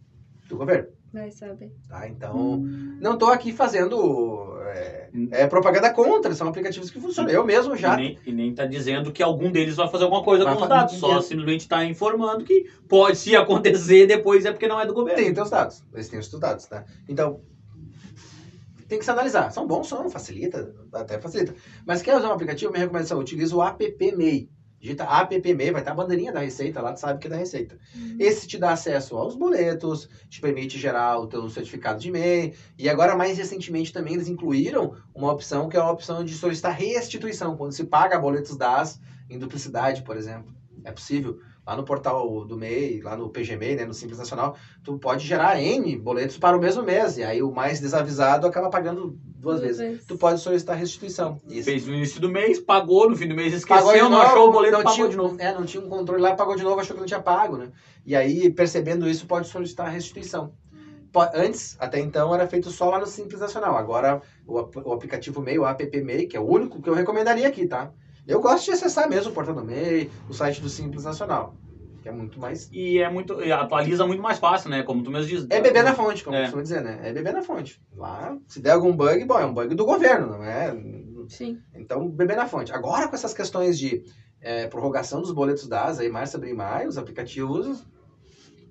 [0.49, 1.71] do governo, Vai saber.
[1.87, 2.07] tá?
[2.07, 2.57] Então,
[2.99, 7.31] não estou aqui fazendo é, é, propaganda contra, são aplicativos que funcionam.
[7.31, 10.23] Eu mesmo já E nem, e nem tá dizendo que algum deles vai fazer alguma
[10.23, 10.95] coisa Vai com os dados.
[10.95, 15.21] Só simplesmente tá informando que pode, se acontecer, depois é porque não é do governo.
[15.21, 16.83] Tem teus dados, eles têm os teus dados, né?
[17.07, 17.41] Então,
[18.87, 19.51] tem que se analisar.
[19.51, 21.53] São bons, são, facilita, até facilita.
[21.85, 24.49] Mas quer usar um aplicativo, minha recomendação, utiliza o AppMei.
[24.79, 27.79] Digita AppMei, vai estar a bandeirinha da Receita lá, tu sabe que é da Receita.
[28.19, 32.53] Esse te dá acesso aos boletos, te permite gerar o teu certificado de MEI.
[32.77, 36.73] E agora, mais recentemente, também eles incluíram uma opção que é a opção de solicitar
[36.73, 40.55] restituição, quando se paga boletos DAS em duplicidade, por exemplo.
[40.83, 41.39] É possível.
[41.67, 45.61] Lá no portal do MEI, lá no PGMEI, né, no Simples Nacional, tu pode gerar
[45.61, 47.17] N boletos para o mesmo mês.
[47.17, 50.05] E aí o mais desavisado acaba pagando duas vezes.
[50.05, 51.41] Tu pode solicitar restituição.
[51.49, 51.65] Isso.
[51.65, 54.31] Fez no início do mês, pagou, no fim do mês Pagou de esqueceu, não novo,
[54.31, 55.35] achou o boleto, não pagou tinha, de novo.
[55.41, 57.69] É, não tinha um controle lá, pagou de novo, achou que não tinha pago, né?
[58.05, 60.53] E aí, percebendo isso, pode solicitar a restituição.
[61.33, 63.75] antes, até então, era feito só lá no Simples Nacional.
[63.75, 64.53] Agora, o,
[64.85, 67.91] o aplicativo MEI, o app MEI, que é o único que eu recomendaria aqui, tá?
[68.27, 71.55] Eu gosto de acessar mesmo o portal do MEI, o site do Simples Nacional,
[72.01, 72.69] que é muito mais...
[72.71, 73.41] E é muito.
[73.41, 74.83] e atualiza muito mais fácil, né?
[74.83, 75.47] Como tu mesmo diz.
[75.49, 76.41] É beber na fonte, como É.
[76.41, 76.99] costuma dizer, né?
[77.03, 77.81] É beber na fonte.
[77.95, 80.75] Lá, se der algum bug, bom, é um bug do governo, não é?
[81.29, 81.59] Sim.
[81.75, 82.73] Então, beber na fonte.
[82.73, 84.03] Agora, com essas questões de
[84.41, 87.85] é, prorrogação dos boletos da ASA, aí, março, abril e maio, os aplicativos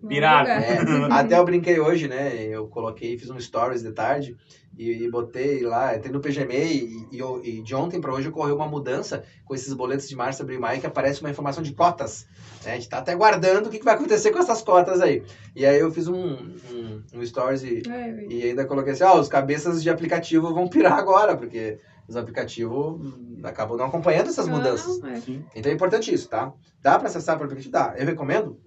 [0.06, 0.50] Pirata.
[0.50, 0.78] É,
[1.10, 2.34] até eu brinquei hoje, né?
[2.44, 4.36] Eu coloquei, fiz um stories de tarde
[4.76, 8.56] e, e botei lá, entrei no PGMEI e, e, e de ontem para hoje ocorreu
[8.56, 11.72] uma mudança com esses boletos de março, abril e maio que aparece uma informação de
[11.72, 12.26] cotas.
[12.64, 12.72] né?
[12.72, 15.22] A gente tá até guardando o que, que vai acontecer com essas cotas aí.
[15.54, 18.30] E aí eu fiz um, um, um stories e, É, velho.
[18.30, 23.00] e ainda coloquei assim, ó, os cabeças de aplicativo vão pirar agora, porque os aplicativos
[23.42, 25.00] acabam não acompanhando essas mudanças.
[25.00, 25.22] Não, é.
[25.56, 26.52] Então é importante isso, tá?
[26.82, 27.72] Dá para acessar por aplicativo?
[27.72, 27.94] Dá.
[27.96, 28.60] Eu recomendo?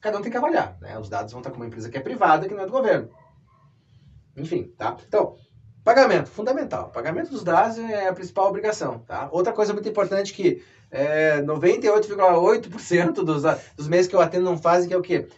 [0.00, 0.98] Cada um tem que avaliar, né?
[0.98, 3.10] Os dados vão estar com uma empresa que é privada, que não é do governo.
[4.40, 4.96] Enfim, tá?
[5.06, 5.36] Então,
[5.84, 6.90] pagamento, fundamental.
[6.90, 9.28] Pagamento dos dados é a principal obrigação, tá?
[9.32, 13.42] Outra coisa muito importante que é, 98,8% dos,
[13.76, 15.28] dos meses que eu atendo não fazem, que é o quê?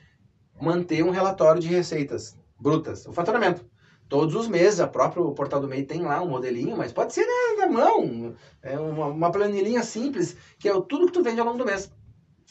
[0.60, 3.64] Manter um relatório de receitas brutas, o faturamento.
[4.08, 7.24] Todos os meses, a próprio portal do MEI tem lá um modelinho, mas pode ser
[7.24, 11.46] na, na mão, é uma, uma planilhinha simples, que é tudo que tu vende ao
[11.46, 11.90] longo do mês.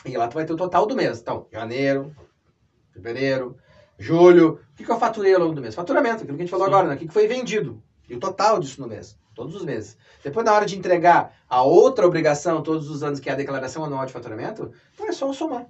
[0.06, 1.22] E lá tu vai ter o total do mês.
[1.22, 2.16] Então, janeiro,
[2.92, 3.56] fevereiro,
[4.02, 4.60] julho.
[4.74, 5.76] O que, que eu faturei ao longo do mês?
[5.76, 6.74] Faturamento, aquilo que a gente falou Sim.
[6.74, 6.96] agora, né?
[6.96, 7.82] O que, que foi vendido.
[8.10, 9.18] E o total disso no mês.
[9.34, 9.98] Todos os meses.
[10.24, 13.84] Depois, na hora de entregar a outra obrigação todos os anos, que é a declaração
[13.86, 15.66] anual de faturamento, então é só somar.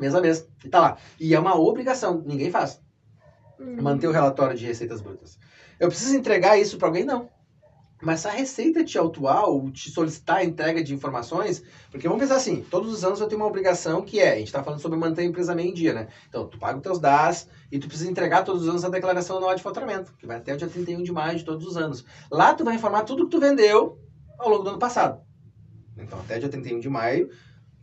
[0.00, 0.48] Mês a mês.
[0.64, 0.96] E tá lá.
[1.20, 2.22] E é uma obrigação.
[2.24, 2.80] Ninguém faz
[3.60, 3.80] Hum.
[3.80, 5.38] manter o relatório de receitas brutas.
[5.78, 7.04] Eu preciso entregar isso para alguém?
[7.04, 7.28] Não.
[8.02, 12.34] Mas a Receita te autuar ou te solicitar a entrega de informações, porque vamos pensar
[12.34, 14.98] assim, todos os anos eu tenho uma obrigação que é, a gente está falando sobre
[14.98, 16.08] manter a empresa meio em dia, né?
[16.28, 19.36] Então, tu paga os teus DAS e tu precisa entregar todos os anos a declaração
[19.36, 22.04] anual de faturamento, que vai até o dia 31 de maio de todos os anos.
[22.28, 23.96] Lá tu vai informar tudo que tu vendeu
[24.36, 25.22] ao longo do ano passado.
[25.96, 27.30] Então, até dia 31 de maio,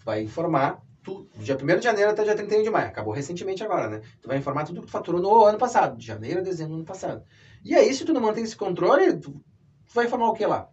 [0.03, 2.89] vai informar tudo, do dia 1 de janeiro até dia 31 de maio.
[2.89, 4.01] Acabou recentemente agora, né?
[4.21, 6.79] Tu vai informar tudo que tu faturou no ano passado, de janeiro a dezembro do
[6.79, 7.23] ano passado.
[7.63, 9.41] E aí, se tu não mantém esse controle, tu,
[9.90, 10.70] tu vai informar o que lá?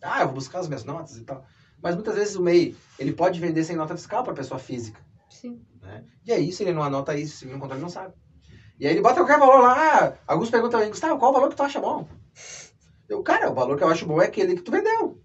[0.00, 1.44] Ah, eu vou buscar as minhas notas e tal.
[1.82, 5.00] Mas muitas vezes o MEI, ele pode vender sem nota fiscal para pessoa física.
[5.28, 5.60] Sim.
[5.82, 6.04] Né?
[6.24, 8.14] E aí, se ele não anota isso, se ele não controla, ele não sabe.
[8.78, 9.74] E aí ele bota qualquer valor lá.
[9.76, 12.08] Ah, alguns perguntam aí, Gustavo, qual o valor que tu acha bom?
[13.08, 15.20] Eu, cara, o valor que eu acho bom é aquele que tu vendeu.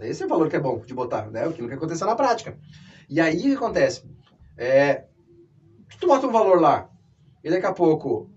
[0.00, 1.44] Esse é o valor que é bom de botar, né?
[1.44, 2.56] Aquilo que aconteceu na prática.
[3.08, 4.08] E aí o que acontece?
[4.56, 5.06] É,
[6.00, 6.88] tu bota um valor lá
[7.42, 8.30] e daqui a pouco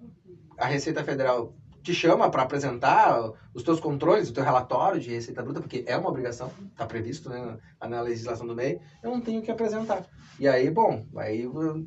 [0.57, 5.41] a Receita Federal te chama para apresentar os teus controles, o teu relatório de receita
[5.43, 9.41] bruta, porque é uma obrigação, está previsto né, na legislação do MEI, eu não tenho
[9.41, 10.05] que apresentar.
[10.39, 11.85] E aí, bom, aí o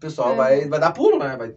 [0.00, 0.36] pessoal É.
[0.36, 1.36] vai, vai dar pulo, né?
[1.36, 1.54] Vai,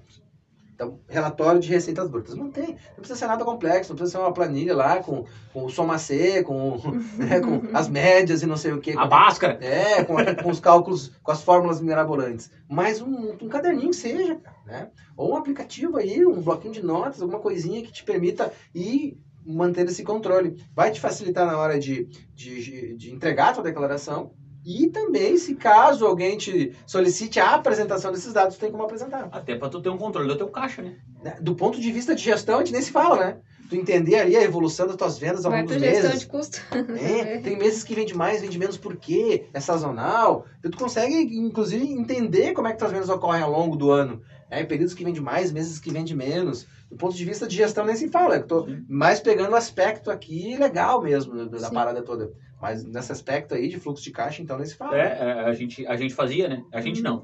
[0.76, 2.36] então, relatório de receitas brutas.
[2.36, 5.24] Não tem, não precisa ser nada complexo, não precisa ser uma planilha lá com,
[5.54, 6.78] com o soma C, com,
[7.18, 8.92] né, com as médias e não sei o que.
[8.92, 9.58] A Bhaskara.
[9.62, 12.52] É, com, com os cálculos, com as fórmulas mirabolantes.
[12.70, 14.90] Mas um, um caderninho que seja, né?
[15.16, 19.92] Ou um aplicativo aí, um bloquinho de notas, alguma coisinha que te permita ir mantendo
[19.92, 20.62] esse controle.
[20.76, 24.34] Vai te facilitar na hora de, de, de entregar a tua declaração.
[24.66, 29.30] E também, se caso alguém te solicite a apresentação desses dados, tu tem como apresentar.
[29.32, 30.96] Até pra tu ter um controle do teu caixa, né?
[31.24, 31.38] né?
[31.40, 33.38] Do ponto de vista de gestão, a gente nem se fala, né?
[33.70, 36.20] Tu entender ali a evolução das tuas vendas ao longo dos gestão meses.
[36.20, 36.62] de custo.
[37.00, 39.46] É, tem meses que vende mais, vende menos por quê?
[39.54, 40.46] É sazonal.
[40.60, 44.22] Então, tu consegue, inclusive, entender como é que tuas vendas ocorrem ao longo do ano.
[44.50, 46.68] É, períodos que vende mais, meses que vende menos.
[46.90, 48.36] Do ponto de vista de gestão, nem se fala.
[48.36, 48.84] Eu tô Sim.
[48.88, 51.74] mais pegando o aspecto aqui legal mesmo da, da Sim.
[51.74, 52.32] parada toda.
[52.66, 54.98] Mas nesse aspecto aí de fluxo de caixa, então nem se fala.
[54.98, 56.64] É, é, a gente, a gente fazia, né?
[56.74, 57.24] A gente não.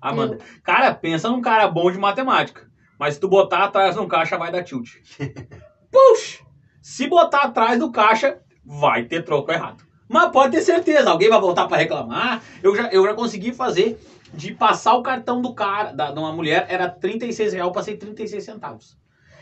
[0.00, 0.38] Amanda.
[0.64, 2.66] Cara, pensa num cara bom de matemática.
[2.98, 4.94] Mas se tu botar atrás no caixa, vai dar tilt.
[5.92, 6.42] Puxa!
[6.80, 9.84] Se botar atrás do caixa, vai ter troco errado.
[10.08, 12.42] Mas pode ter certeza, alguém vai voltar pra reclamar.
[12.62, 14.00] Eu já, eu já consegui fazer
[14.32, 17.98] de passar o cartão do cara, da, de uma mulher, era 36 reais, eu passei
[17.98, 18.96] 36 centavos.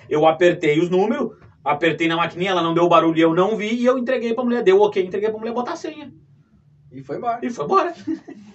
[0.08, 3.74] Eu apertei os números, apertei na maquininha, ela não deu barulho e eu não vi,
[3.74, 6.12] e eu entreguei pra mulher, deu ok, entreguei pra mulher botar a senha.
[6.90, 7.38] E foi embora.
[7.42, 7.94] E foi embora.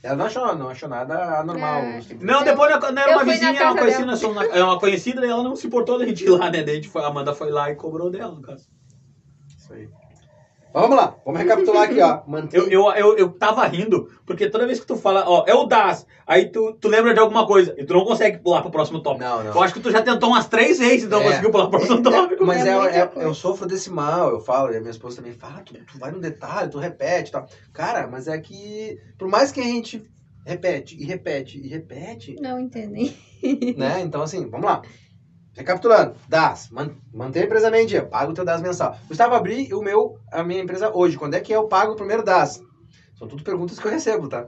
[0.00, 1.80] Ela não achou, não achou nada anormal.
[1.80, 2.00] É.
[2.20, 4.12] Não, depois não, não era Eu uma vizinha, era uma conhecida,
[4.52, 6.62] é uma conhecida, e ela não se importou da gente ir lá, né?
[6.62, 8.68] Daí a, gente foi, a Amanda foi lá e cobrou dela, no caso.
[9.56, 9.88] Isso aí.
[10.78, 12.20] Mas vamos lá, vamos recapitular aqui, ó.
[12.52, 15.64] Eu, eu, eu, eu tava rindo, porque toda vez que tu fala, ó, é o
[15.64, 19.02] DAS, aí tu, tu lembra de alguma coisa, e tu não consegue pular pro próximo
[19.02, 19.24] tópico.
[19.24, 19.52] Não, não.
[19.54, 21.24] Eu acho que tu já tentou umas três vezes e não É.
[21.24, 22.46] conseguiu pular pro próximo tópico.
[22.46, 25.32] Mas É é, é- eu sofro desse mal, eu falo, e a minha esposa também
[25.32, 27.46] fala, "Ah, tu, tu vai no detalhe, tu repete e tal.
[27.72, 30.00] Cara, mas é que, por mais que a gente
[30.46, 33.12] repete, e repete, e repete, Não entendem.
[33.76, 34.00] né?
[34.00, 34.82] Então, assim, vamos lá.
[35.58, 38.96] Recapitulando, DAS, man, manter a empresa meio dia, pago o teu DAS mensal.
[39.08, 42.22] Gustavo, abri o meu, a minha empresa hoje, quando é que eu pago o primeiro
[42.22, 42.62] DAS?
[43.18, 44.46] São tudo perguntas que eu recebo, tá?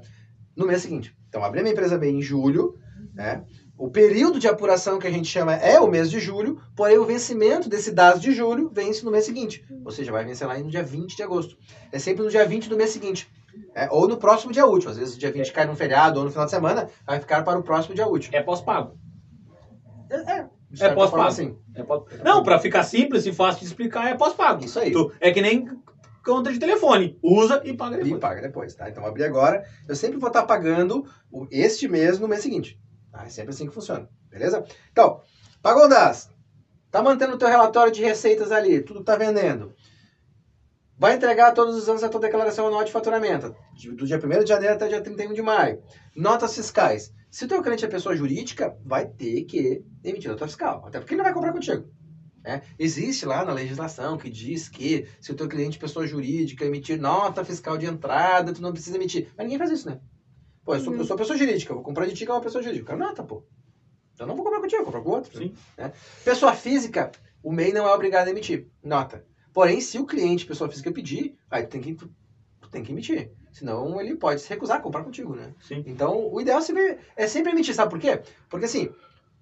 [0.54, 1.12] No mês seguinte.
[1.28, 2.78] Então, abri a minha empresa bem em julho,
[3.12, 3.42] né?
[3.76, 7.04] O período de apuração que a gente chama é o mês de julho, porém o
[7.04, 9.64] vencimento desse DAS de julho vence no mês seguinte.
[9.84, 11.58] Ou seja, vai vencer lá no dia 20 de agosto.
[11.90, 13.28] É sempre no dia 20 do mês seguinte.
[13.74, 14.90] É, ou no próximo dia útil.
[14.90, 17.42] Às vezes o dia 20 cai num feriado ou no final de semana, vai ficar
[17.42, 18.30] para o próximo dia útil.
[18.32, 18.96] É pós-pago.
[20.08, 20.48] É, é,
[20.78, 21.22] É pós-pago.
[21.24, 21.56] assim.
[21.74, 22.02] É pós...
[22.22, 24.64] Não, pra ficar simples e fácil de explicar, é pós-pago.
[24.64, 24.92] Isso aí.
[24.92, 25.68] Tu- É que nem
[26.24, 27.18] conta de telefone.
[27.22, 28.20] Usa e paga E depois.
[28.20, 28.88] paga depois, tá?
[28.88, 29.64] Então, abrir agora.
[29.88, 32.78] Eu sempre vou estar pagando o- este mês no mês seguinte.
[33.10, 33.24] Tá?
[33.24, 34.64] É sempre assim que funciona, beleza?
[34.92, 35.20] Então,
[35.62, 36.30] pagou o DAS.
[36.90, 39.72] Tá mantendo o teu relatório de receitas ali, tudo tá vendendo.
[40.98, 43.54] Vai entregar todos os anos a tua declaração anual de faturamento,
[43.96, 45.82] do dia 1 de janeiro até dia 31 de maio.
[46.14, 47.12] Notas fiscais.
[47.30, 51.14] Se o teu cliente é pessoa jurídica, vai ter que emitir nota fiscal, até porque
[51.14, 51.88] ele não vai comprar contigo.
[52.42, 52.62] né?
[52.78, 56.98] Existe lá na legislação que diz que se o teu cliente é pessoa jurídica emitir
[57.00, 59.28] nota fiscal de entrada, tu não precisa emitir.
[59.36, 60.00] Mas ninguém faz isso, né?
[60.64, 60.98] Pô, eu sou, Uhum.
[60.98, 62.92] eu sou pessoa jurídica, eu vou comprar de ti que é uma pessoa jurídica.
[62.92, 63.44] Eu quero nota, pô.
[64.18, 65.38] Eu não vou comprar contigo, eu vou comprar com outro.
[65.38, 65.54] Sim.
[65.78, 65.92] né?
[66.24, 67.10] Pessoa física,
[67.42, 69.24] o MEI não é obrigado a emitir nota.
[69.52, 72.10] Porém, se o cliente, pessoa física, pedir, aí tu tem que, tu,
[72.60, 73.32] tu tem que emitir.
[73.52, 75.52] Senão ele pode se recusar a comprar contigo, né?
[75.60, 75.82] Sim.
[75.86, 78.22] Então, o ideal é sempre, é sempre emitir, sabe por quê?
[78.48, 78.90] Porque assim,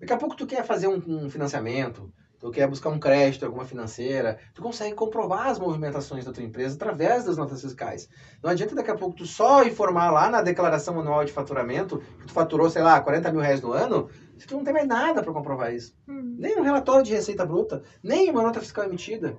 [0.01, 3.64] daqui a pouco tu quer fazer um, um financiamento, tu quer buscar um crédito, alguma
[3.64, 8.09] financeira, tu consegue comprovar as movimentações da tua empresa através das notas fiscais.
[8.43, 12.26] Não adianta daqui a pouco tu só informar lá na declaração anual de faturamento que
[12.26, 14.09] tu faturou, sei lá, 40 mil reais no ano,
[14.39, 15.94] se tu não tem mais nada para comprovar isso.
[16.09, 16.36] Hum.
[16.39, 19.36] Nem um relatório de receita bruta, nem uma nota fiscal emitida.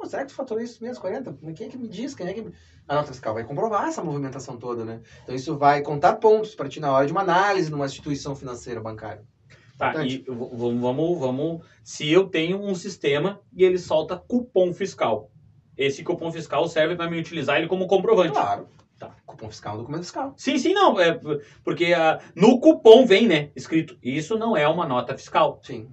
[0.00, 1.36] Pô, será que tu faturou isso mesmo, 40?
[1.54, 2.14] Quem é que me diz?
[2.14, 2.46] Quem é que...
[2.88, 5.00] A nota fiscal vai comprovar essa movimentação toda, né?
[5.22, 8.80] Então isso vai contar pontos para ti na hora de uma análise numa instituição financeira
[8.80, 9.22] bancária.
[9.76, 10.24] Tá, Importante.
[10.26, 11.62] e vamos, vamos.
[11.84, 15.30] Se eu tenho um sistema e ele solta cupom fiscal,
[15.76, 18.32] esse cupom fiscal serve para me utilizar ele como comprovante.
[18.32, 18.66] Claro.
[18.98, 19.14] Tá.
[19.24, 20.34] Cupom fiscal é um documento fiscal.
[20.36, 20.98] Sim, sim, não.
[21.00, 21.18] É,
[21.64, 23.50] porque ah, no cupom vem, né?
[23.56, 25.58] Escrito, isso não é uma nota fiscal.
[25.62, 25.88] Sim.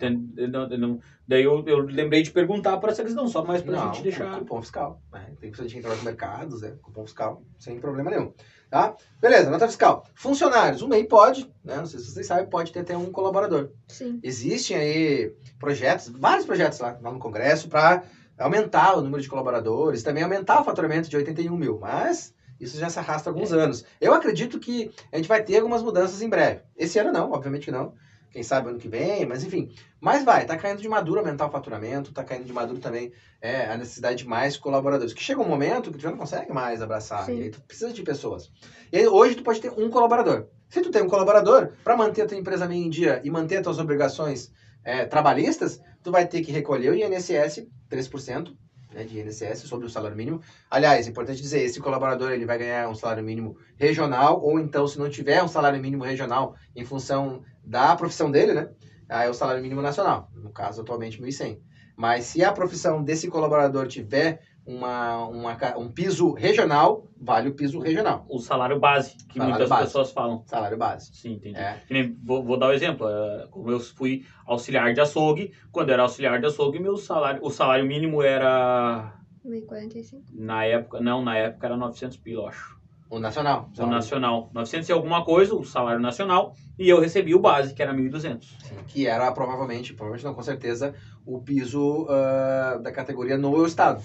[0.50, 3.94] Não- não- daí eu, eu lembrei de perguntar para essa questão, só mais pra Não,
[3.94, 4.40] gente deixar.
[4.40, 5.02] cupom fiscal.
[5.12, 5.32] né?
[5.40, 6.76] Tem que você entrar nos mercados, né?
[6.82, 8.34] Cupom fiscal, sem problema nenhum.
[8.70, 8.96] Tá?
[9.22, 10.06] Beleza, nota fiscal.
[10.14, 10.82] Funcionários.
[10.82, 11.78] O MEI pode, né?
[11.78, 13.70] Não sei se vocês sabem, pode ter até um colaborador.
[13.88, 14.20] Sim.
[14.22, 18.04] Existem aí projetos, vários projetos lá, lá no Congresso para
[18.38, 22.90] aumentar o número de colaboradores, também aumentar o faturamento de 81 mil, mas isso já
[22.90, 23.86] se arrasta há alguns anos.
[24.02, 26.62] Eu acredito que a gente vai ter algumas mudanças em breve.
[26.76, 27.94] Esse ano não, obviamente que não.
[28.32, 29.72] Quem sabe ano que vem, mas enfim.
[30.00, 33.66] Mas vai, tá caindo de maduro aumentar o faturamento, tá caindo de maduro também é,
[33.66, 35.14] a necessidade de mais colaboradores.
[35.14, 37.40] Que chega um momento que tu já não consegue mais abraçar, Sim.
[37.40, 38.52] e aí tu precisa de pessoas.
[38.92, 40.48] E aí, hoje tu pode ter um colaborador.
[40.70, 43.58] Se tu tem um colaborador, para manter a tua empresa meio em dia e manter
[43.58, 44.52] as tuas obrigações
[44.84, 48.54] é, trabalhistas, tu vai ter que recolher o INSS 3%,
[48.98, 50.42] né, de INSS sobre o salário mínimo.
[50.70, 54.88] Aliás, é importante dizer, esse colaborador ele vai ganhar um salário mínimo regional, ou então,
[54.88, 58.70] se não tiver um salário mínimo regional em função da profissão dele, né?
[59.08, 61.60] Aí é o salário mínimo nacional, no caso atualmente 1.100.
[61.96, 67.80] Mas se a profissão desse colaborador tiver uma, uma um piso regional, vale o piso
[67.80, 69.84] regional, O salário base, que Salário muitas base.
[69.86, 70.44] pessoas falam.
[70.46, 71.10] salário base.
[71.14, 71.58] Sim, entendi.
[71.58, 71.82] É.
[72.24, 73.08] Vou, vou dar um exemplo.
[73.08, 77.40] eh, Como eu fui auxiliar de açougue, quando eu era auxiliar de açougue, meu salário,
[77.44, 79.14] o salário mínimo era
[79.46, 80.22] 1.045.
[80.34, 82.78] na época, não, na época era 900 pila, eu acho.
[83.10, 83.70] O nacional.
[83.80, 87.82] O nacional, 900 e alguma coisa, o salário nacional, e eu recebi o base, que
[87.82, 88.44] era 1.200.
[88.66, 90.94] Sim, que era provavelmente, provavelmente não, com certeza,
[91.26, 94.04] o piso ah, da categoria no estado.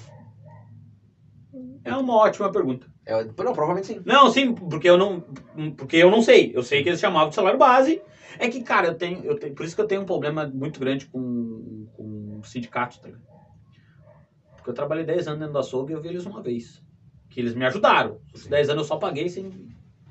[1.84, 2.86] É uma ótima pergunta.
[3.04, 4.02] É, não, provavelmente sim.
[4.04, 5.20] Não, sim, porque eu não,
[5.76, 6.52] porque eu não sei.
[6.54, 8.00] Eu sei que eles chamavam de salário base.
[8.38, 10.80] É que, cara, eu tenho, eu tenho, por isso que eu tenho um problema muito
[10.80, 13.24] grande com, com sindicatos, tá ligado?
[14.56, 16.82] Porque eu trabalhei 10 anos dentro do açougue e eu vi eles uma vez.
[17.28, 18.20] Que eles me ajudaram.
[18.32, 18.50] Os Sim.
[18.50, 19.50] 10 anos eu só paguei sem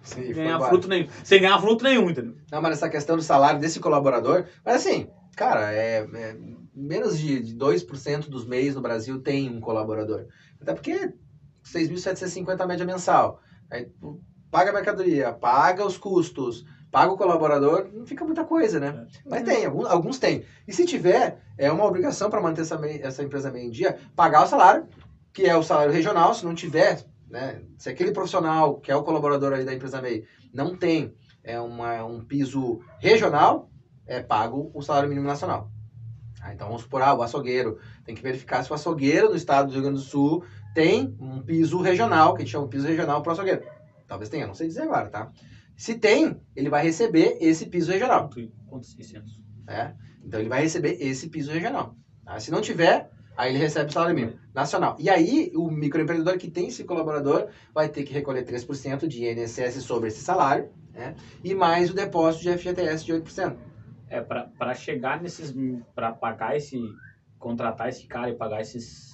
[0.02, 1.08] Sim, ganhar fruto nenhum.
[1.24, 2.36] Sem ganhar fruto nenhum, entendeu?
[2.52, 6.38] Não, mas essa questão do salário desse colaborador, mas assim, cara, é, é
[6.74, 10.26] menos de, de 2% dos MEIs no Brasil tem um colaborador.
[10.60, 11.14] Até porque
[11.74, 13.40] 6.750 a média mensal.
[13.70, 13.90] Aí
[14.50, 19.08] paga a mercadoria, paga os custos, paga o colaborador, não fica muita coisa, né?
[19.26, 20.44] Mas tem, alguns, alguns tem.
[20.68, 24.44] E se tiver, é uma obrigação para manter essa, essa empresa meio em dia, pagar
[24.44, 24.88] o salário,
[25.34, 27.62] que é o salário regional, se não tiver, né?
[27.78, 32.04] Se aquele profissional, que é o colaborador ali da empresa MEI, não tem é uma,
[32.04, 33.70] um piso regional,
[34.06, 35.72] é pago o salário mínimo nacional.
[36.42, 39.68] Ah, então vamos supor, ah, o açougueiro, tem que verificar se o açougueiro no estado
[39.68, 40.44] do Rio Grande do Sul
[40.74, 43.64] tem um piso regional, que a gente chama de piso regional para o açougueiro.
[44.08, 45.32] Talvez tenha, não sei dizer agora, tá?
[45.76, 48.30] Se tem, ele vai receber esse piso regional.
[48.30, 49.42] Quanto, quanto 600?
[49.66, 49.96] né?
[50.24, 51.96] Então ele vai receber esse piso regional.
[52.26, 52.40] tá?
[52.40, 54.96] Se não tiver, aí ele recebe o salário mínimo nacional.
[55.00, 59.84] E aí o microempreendedor que tem esse colaborador vai ter que recolher 3% de INSS
[59.84, 61.16] sobre esse salário, né?
[61.44, 63.58] E mais o depósito de FGTS de 8%.
[64.10, 65.54] É, pra chegar nesses.
[65.96, 66.78] Pra pagar esse.
[67.40, 69.11] Contratar esse cara e pagar esses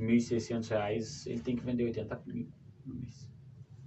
[0.00, 2.48] 1.600 reais, ele tem que vender 80 mil
[2.86, 3.28] no mês.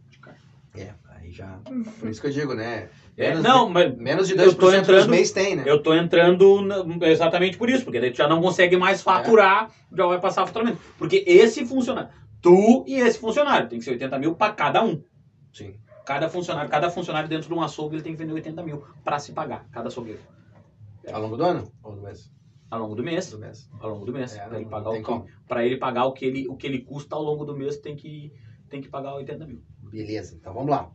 [0.10, 0.40] De carne.
[0.76, 1.60] É, aí já.
[2.00, 2.90] Por isso que eu digo, né?
[3.18, 5.64] É, Menos não, mas Menos de Eu 2% tô dos mês tem, né?
[5.66, 9.72] eu tô entrando na- exatamente por isso, porque daí tu já não consegue mais faturar,
[9.92, 10.80] já vai passar faturamento.
[10.98, 12.10] Porque esse funcionário,
[12.42, 15.04] tu e esse funcionário, tem que ser 80 mil pra cada um.
[15.52, 15.76] Sim.
[16.06, 19.20] Cada funcionário, cada funcionário dentro de um açougue, ele tem que vender 80 mil pra
[19.20, 20.20] se pagar, cada açougueiro.
[21.12, 21.72] Ao longo do ano?
[21.84, 22.32] Ou do mês?
[22.74, 23.30] Ao longo do mês.
[23.30, 23.70] Do mês.
[23.80, 24.36] Ao longo do mês.
[24.36, 26.80] É, pra, ele pagar o que, pra ele pagar o que ele, o que ele
[26.82, 28.32] custa ao longo do mês, tem que,
[28.68, 29.62] tem que pagar 80 mil.
[29.80, 30.90] Beleza, então vamos lá.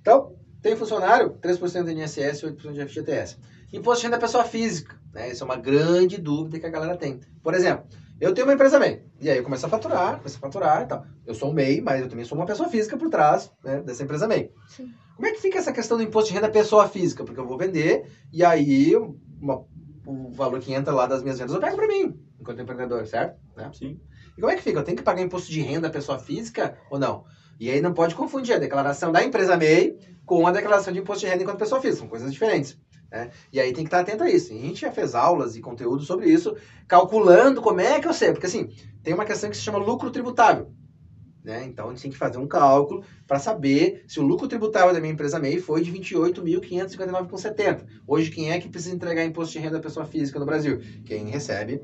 [0.00, 3.38] Então, tem funcionário, 3% de INSS e 8% de FGTS.
[3.72, 5.30] Imposto de renda da pessoa física, né?
[5.30, 7.18] Isso é uma grande dúvida que a galera tem.
[7.42, 7.86] Por exemplo,
[8.20, 10.86] eu tenho uma empresa MEI, e aí eu começo a faturar, começo a faturar e
[10.86, 11.06] tal.
[11.26, 14.02] Eu sou um MEI, mas eu também sou uma pessoa física por trás né, dessa
[14.02, 14.52] empresa MEI.
[14.68, 14.92] Sim.
[15.16, 17.24] Como é que fica essa questão do imposto de renda da pessoa física?
[17.24, 18.94] Porque eu vou vender, e aí
[19.40, 19.64] uma-
[20.06, 23.38] o valor que entra lá das minhas vendas eu pego pra mim, enquanto empreendedor, certo?
[23.56, 23.70] Né?
[23.72, 24.00] Sim.
[24.36, 24.78] E como é que fica?
[24.78, 27.24] Eu tenho que pagar imposto de renda da pessoa física ou não?
[27.60, 31.24] E aí não pode confundir a declaração da empresa MEI com a declaração de imposto
[31.24, 32.00] de renda enquanto pessoa física.
[32.00, 32.78] São coisas diferentes.
[33.10, 33.30] Né?
[33.52, 34.52] E aí tem que estar atento a isso.
[34.52, 36.56] E a gente já fez aulas e conteúdo sobre isso,
[36.88, 38.32] calculando como é que eu sei.
[38.32, 38.68] Porque assim,
[39.02, 40.72] tem uma questão que se chama lucro tributável.
[41.44, 41.64] Né?
[41.64, 45.00] Então a gente tem que fazer um cálculo para saber se o lucro tributável da
[45.00, 47.84] minha empresa MEI foi de 28.559,70.
[48.06, 50.80] Hoje, quem é que precisa entregar imposto de renda da pessoa física no Brasil?
[51.04, 51.82] Quem recebe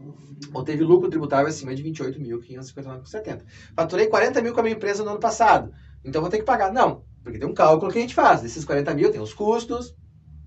[0.52, 3.42] ou teve lucro tributável acima de 28.559,70.
[3.74, 5.72] Faturei 40 mil com a minha empresa no ano passado.
[6.04, 6.72] Então vou ter que pagar.
[6.72, 8.42] Não, porque tem um cálculo que a gente faz.
[8.42, 9.96] Desses 40 mil tem os custos,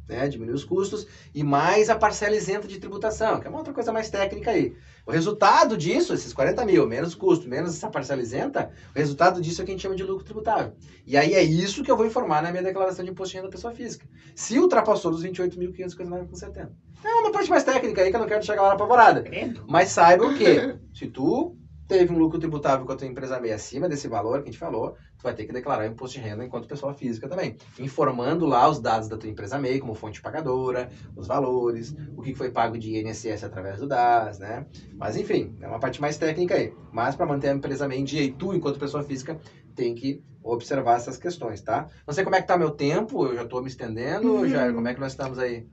[0.07, 0.27] né?
[0.27, 3.91] Diminui os custos, e mais a parcela isenta de tributação, que é uma outra coisa
[3.91, 4.75] mais técnica aí.
[5.05, 9.61] O resultado disso, esses 40 mil, menos custo, menos essa parcela isenta, o resultado disso
[9.61, 10.73] é o que a gente chama de lucro tributável.
[11.05, 13.47] E aí é isso que eu vou informar na minha declaração de imposto de renda
[13.47, 14.05] da pessoa física.
[14.35, 16.69] Se ultrapassou dos 28.559,70.
[17.03, 19.23] É uma parte mais técnica aí que eu não quero a galera apavorada.
[19.67, 20.75] Mas saiba o quê?
[20.93, 21.55] Se tu
[21.87, 24.57] teve um lucro tributável com a tua empresa meio acima desse valor que a gente
[24.57, 27.55] falou, tu vai ter que declarar imposto de renda enquanto pessoa física também.
[27.79, 32.33] Informando lá os dados da tua empresa MEI, como fonte pagadora, os valores, o que
[32.33, 34.65] foi pago de INSS através do DAS, né?
[34.99, 36.73] Mas enfim, é uma parte mais técnica aí.
[36.91, 39.39] Mas para manter a empresa MEI em dia e tu, enquanto pessoa física,
[39.75, 41.87] tem que observar essas questões, tá?
[42.05, 44.47] Não sei como é que tá meu tempo, eu já tô me estendendo, Uhum.
[44.47, 45.67] Jair, como é que nós estamos aí?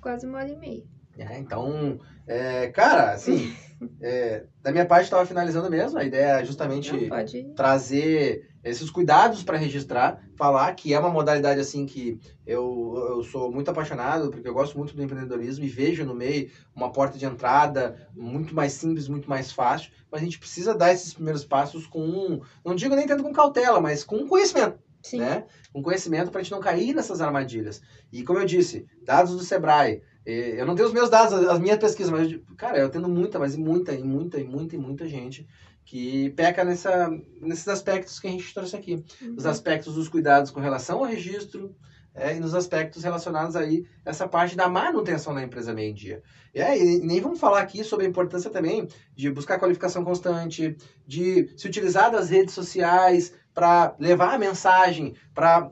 [0.00, 0.82] Quase uma hora e meia.
[1.16, 3.54] É, então, é, cara, assim,
[4.00, 5.98] é, da minha parte estava finalizando mesmo.
[5.98, 11.60] A ideia é justamente Não, trazer esses cuidados para registrar, falar que é uma modalidade
[11.60, 16.04] assim que eu, eu sou muito apaixonado, porque eu gosto muito do empreendedorismo e vejo
[16.04, 20.38] no meio uma porta de entrada muito mais simples, muito mais fácil, mas a gente
[20.38, 24.78] precisa dar esses primeiros passos com, não digo nem tanto com cautela, mas com conhecimento
[25.04, 25.18] Sim.
[25.18, 25.44] né?
[25.70, 27.82] Com conhecimento para a gente não cair nessas armadilhas.
[28.10, 30.00] E como eu disse, dados do Sebrae.
[30.24, 33.38] eh, Eu não tenho os meus dados, as minhas pesquisas, mas, cara, eu tendo muita,
[33.38, 35.46] mas muita, e muita, e muita, e muita gente
[35.84, 39.04] que peca nessa, nesses aspectos que a gente trouxe aqui.
[39.22, 39.34] Uhum.
[39.36, 41.74] Os aspectos dos cuidados com relação ao registro
[42.14, 46.22] é, e nos aspectos relacionados aí essa parte da manutenção da empresa meio dia.
[46.54, 51.66] E nem vamos falar aqui sobre a importância também de buscar qualificação constante, de se
[51.66, 55.70] utilizar das redes sociais para levar a mensagem, para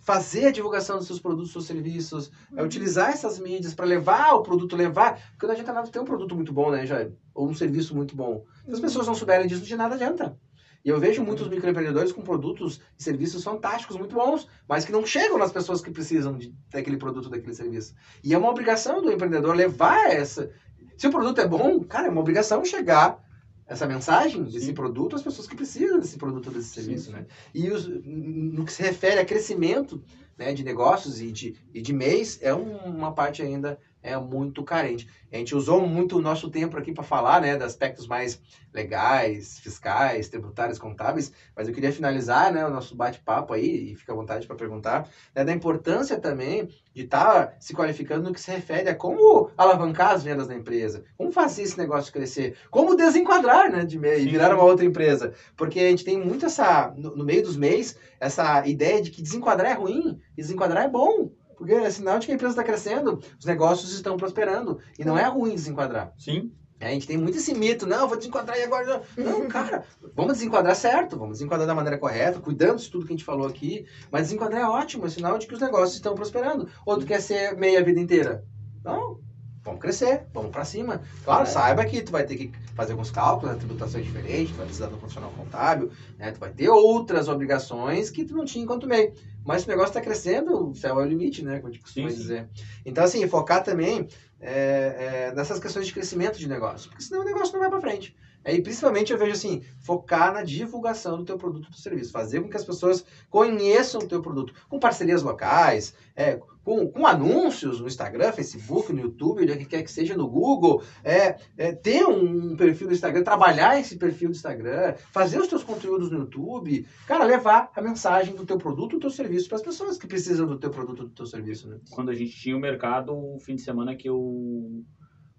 [0.00, 2.66] fazer a divulgação dos seus produtos, seus serviços, é, Uhum.
[2.66, 5.20] utilizar essas mídias para levar o produto, levar.
[5.32, 7.12] Porque não adianta nada ter um produto muito bom, né, Jair?
[7.34, 8.44] Ou um serviço muito bom.
[8.66, 10.36] Se as pessoas não souberem disso, de nada adianta.
[10.84, 15.06] E eu vejo muitos microempreendedores com produtos e serviços fantásticos, muito bons, mas que não
[15.06, 17.94] chegam nas pessoas que precisam de, daquele produto, daquele serviço.
[18.22, 20.50] E é uma obrigação do empreendedor levar essa.
[20.96, 23.22] Se o produto é bom, cara, é uma obrigação chegar
[23.66, 24.74] essa mensagem desse Sim.
[24.74, 27.12] produto às pessoas que precisam desse produto, desse serviço, sim.
[27.12, 27.26] né?
[27.54, 30.02] E os- no que se refere a crescimento
[30.36, 34.62] né, de negócios e de, e de mês, é um- uma parte ainda é muito
[34.62, 35.08] carente.
[35.32, 38.40] A gente usou muito o nosso tempo aqui para falar né, dos aspectos mais
[38.72, 44.12] legais, fiscais, tributários, contábeis, mas eu queria finalizar né, o nosso bate-papo aí, e fica
[44.12, 48.50] à vontade para perguntar, né, da importância também de estar se qualificando no que se
[48.50, 53.72] refere a como alavancar as vendas da empresa, como fazer esse negócio crescer, como desenquadrar
[53.72, 55.32] né, de e virar uma outra empresa.
[55.56, 59.22] Porque a gente tem muito essa, no, no meio dos mês, essa ideia de que
[59.22, 61.30] desenquadrar é ruim desenquadrar é bom.
[61.56, 64.80] Porque é sinal de que a empresa está crescendo, os negócios estão prosperando.
[64.98, 66.12] E não é ruim desenquadrar.
[66.18, 66.52] Sim.
[66.80, 69.02] É, a gente tem muito esse mito, não, vou desenquadrar e agora.
[69.16, 73.16] Não, cara, vamos desenquadrar certo, vamos desenquadrar da maneira correta, cuidando de tudo que a
[73.16, 73.86] gente falou aqui.
[74.10, 76.68] Mas desenquadrar é ótimo, é sinal de que os negócios estão prosperando.
[76.84, 78.44] Ou tu quer ser meia vida inteira?
[78.84, 79.18] Não,
[79.64, 81.00] vamos crescer, vamos para cima.
[81.24, 81.46] Claro, É.
[81.46, 84.66] saiba que tu vai ter que fazer alguns cálculos, a tributação é diferente, tu vai
[84.66, 86.30] precisar de um profissional contábil, né?
[86.32, 89.12] Tu vai ter outras obrigações que tu não tinha enquanto MEI.
[89.44, 91.56] Mas se o negócio está crescendo, o céu é o limite, né?
[91.56, 92.22] Como a gente costuma Sim, sim.
[92.22, 92.48] dizer.
[92.84, 94.08] Então, assim, focar também
[94.40, 97.80] é, é, nessas questões de crescimento de negócio, porque senão o negócio não vai para
[97.80, 98.14] frente.
[98.44, 102.40] É, e principalmente eu vejo assim, focar na divulgação do teu produto ou serviço, fazer
[102.40, 107.80] com que as pessoas conheçam o teu produto, com parcerias locais, é, com, com anúncios
[107.80, 112.56] no Instagram, Facebook, no YouTube, onde quer que seja, no Google, é, é, ter um
[112.56, 117.24] perfil no Instagram, trabalhar esse perfil do Instagram, fazer os teus conteúdos no YouTube, cara,
[117.24, 120.58] levar a mensagem do teu produto, do teu serviço para as pessoas que precisam do
[120.58, 121.78] teu produto, do teu serviço, né?
[121.90, 124.82] Quando a gente tinha o mercado, o fim de semana que eu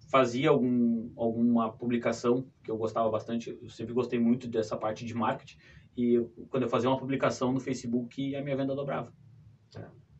[0.07, 5.13] fazia algum, alguma publicação, que eu gostava bastante, eu sempre gostei muito dessa parte de
[5.13, 5.57] marketing,
[5.97, 9.11] e eu- quando eu fazia uma publicação no Facebook, a minha venda dobrava.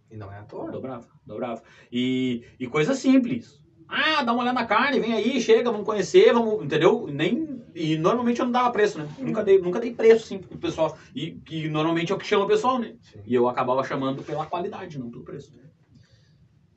[0.10, 0.70] E não é à toa.
[0.72, 1.64] Dobrava, dobrava.
[1.92, 3.60] E, e coisa simples.
[3.88, 7.06] Ah, dá uma olhada na carne, vem aí, chega, vamos conhecer, vamos, entendeu?
[7.08, 9.08] Nem, e normalmente eu não dava preço, né?
[9.20, 10.98] Nunca dei, nunca dei preço, sim, pro pessoal.
[11.14, 12.96] E que normalmente é o que chama o pessoal, né?
[13.02, 13.20] Sim.
[13.26, 15.54] E eu acabava chamando pela qualidade, não pelo preço.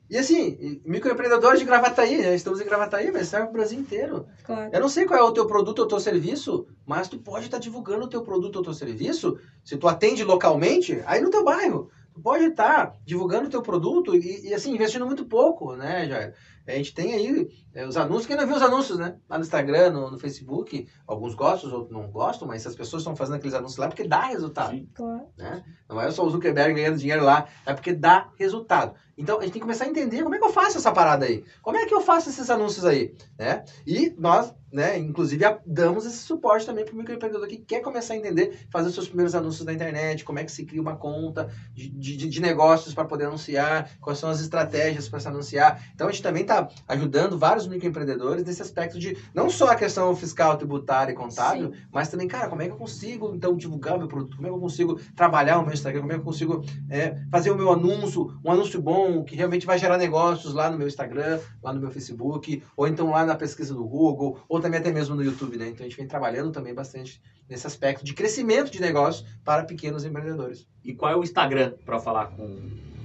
[0.09, 2.33] E assim, microempreendedores de Gravataí, né?
[2.33, 4.25] Estamos em Gravataí, mas serve pro Brasil inteiro.
[4.43, 4.71] Claro.
[4.73, 7.59] Eu não sei qual é o teu produto ou teu serviço, mas tu pode estar
[7.59, 11.91] divulgando o teu produto ou teu serviço, se tu atende localmente, aí no teu bairro.
[12.11, 16.33] Tu pode estar divulgando o teu produto e, e, assim, investindo muito pouco, né, Jair?
[16.67, 17.47] A gente tem aí
[17.79, 19.15] é, os anúncios, quem não viu os anúncios, né?
[19.29, 23.15] Lá no Instagram, no, no Facebook, alguns gostam, outros não gostam, mas as pessoas estão
[23.15, 24.89] fazendo aqueles anúncios lá porque dá resultado Sim.
[24.93, 25.29] Claro.
[25.37, 25.63] né?
[25.87, 28.95] Não é só o Zuckerberg ganhando dinheiro lá, é porque dá resultado.
[29.19, 31.25] Então a gente tem que começar a entender como é que eu faço essa parada
[31.25, 33.65] aí, como é que eu faço esses anúncios aí, né?
[33.85, 38.17] E nós, né, inclusive damos esse suporte também para o microempreendedor que quer começar a
[38.17, 41.49] entender, fazer os seus primeiros anúncios na internet, como é que se cria uma conta
[41.73, 45.83] de, de, de negócios para poder anunciar, quais são as estratégias para se anunciar.
[45.93, 50.15] Então a gente também está ajudando vários microempreendedores nesse aspecto de não só a questão
[50.15, 53.99] fiscal, tributária e contábil, mas também, cara, como é que eu consigo, então, divulgar o
[53.99, 54.35] meu produto?
[54.35, 56.01] Como é que eu consigo trabalhar o meu Instagram?
[56.01, 59.65] Como é que eu consigo é, fazer o meu anúncio, um anúncio bom, que realmente
[59.65, 63.35] vai gerar negócios lá no meu Instagram, lá no meu Facebook, ou então lá na
[63.35, 65.69] pesquisa do Google, ou também até mesmo no YouTube, né?
[65.69, 70.05] Então, a gente vem trabalhando também bastante nesse aspecto de crescimento de negócios para pequenos
[70.05, 70.67] empreendedores.
[70.83, 72.57] E qual é o Instagram para falar com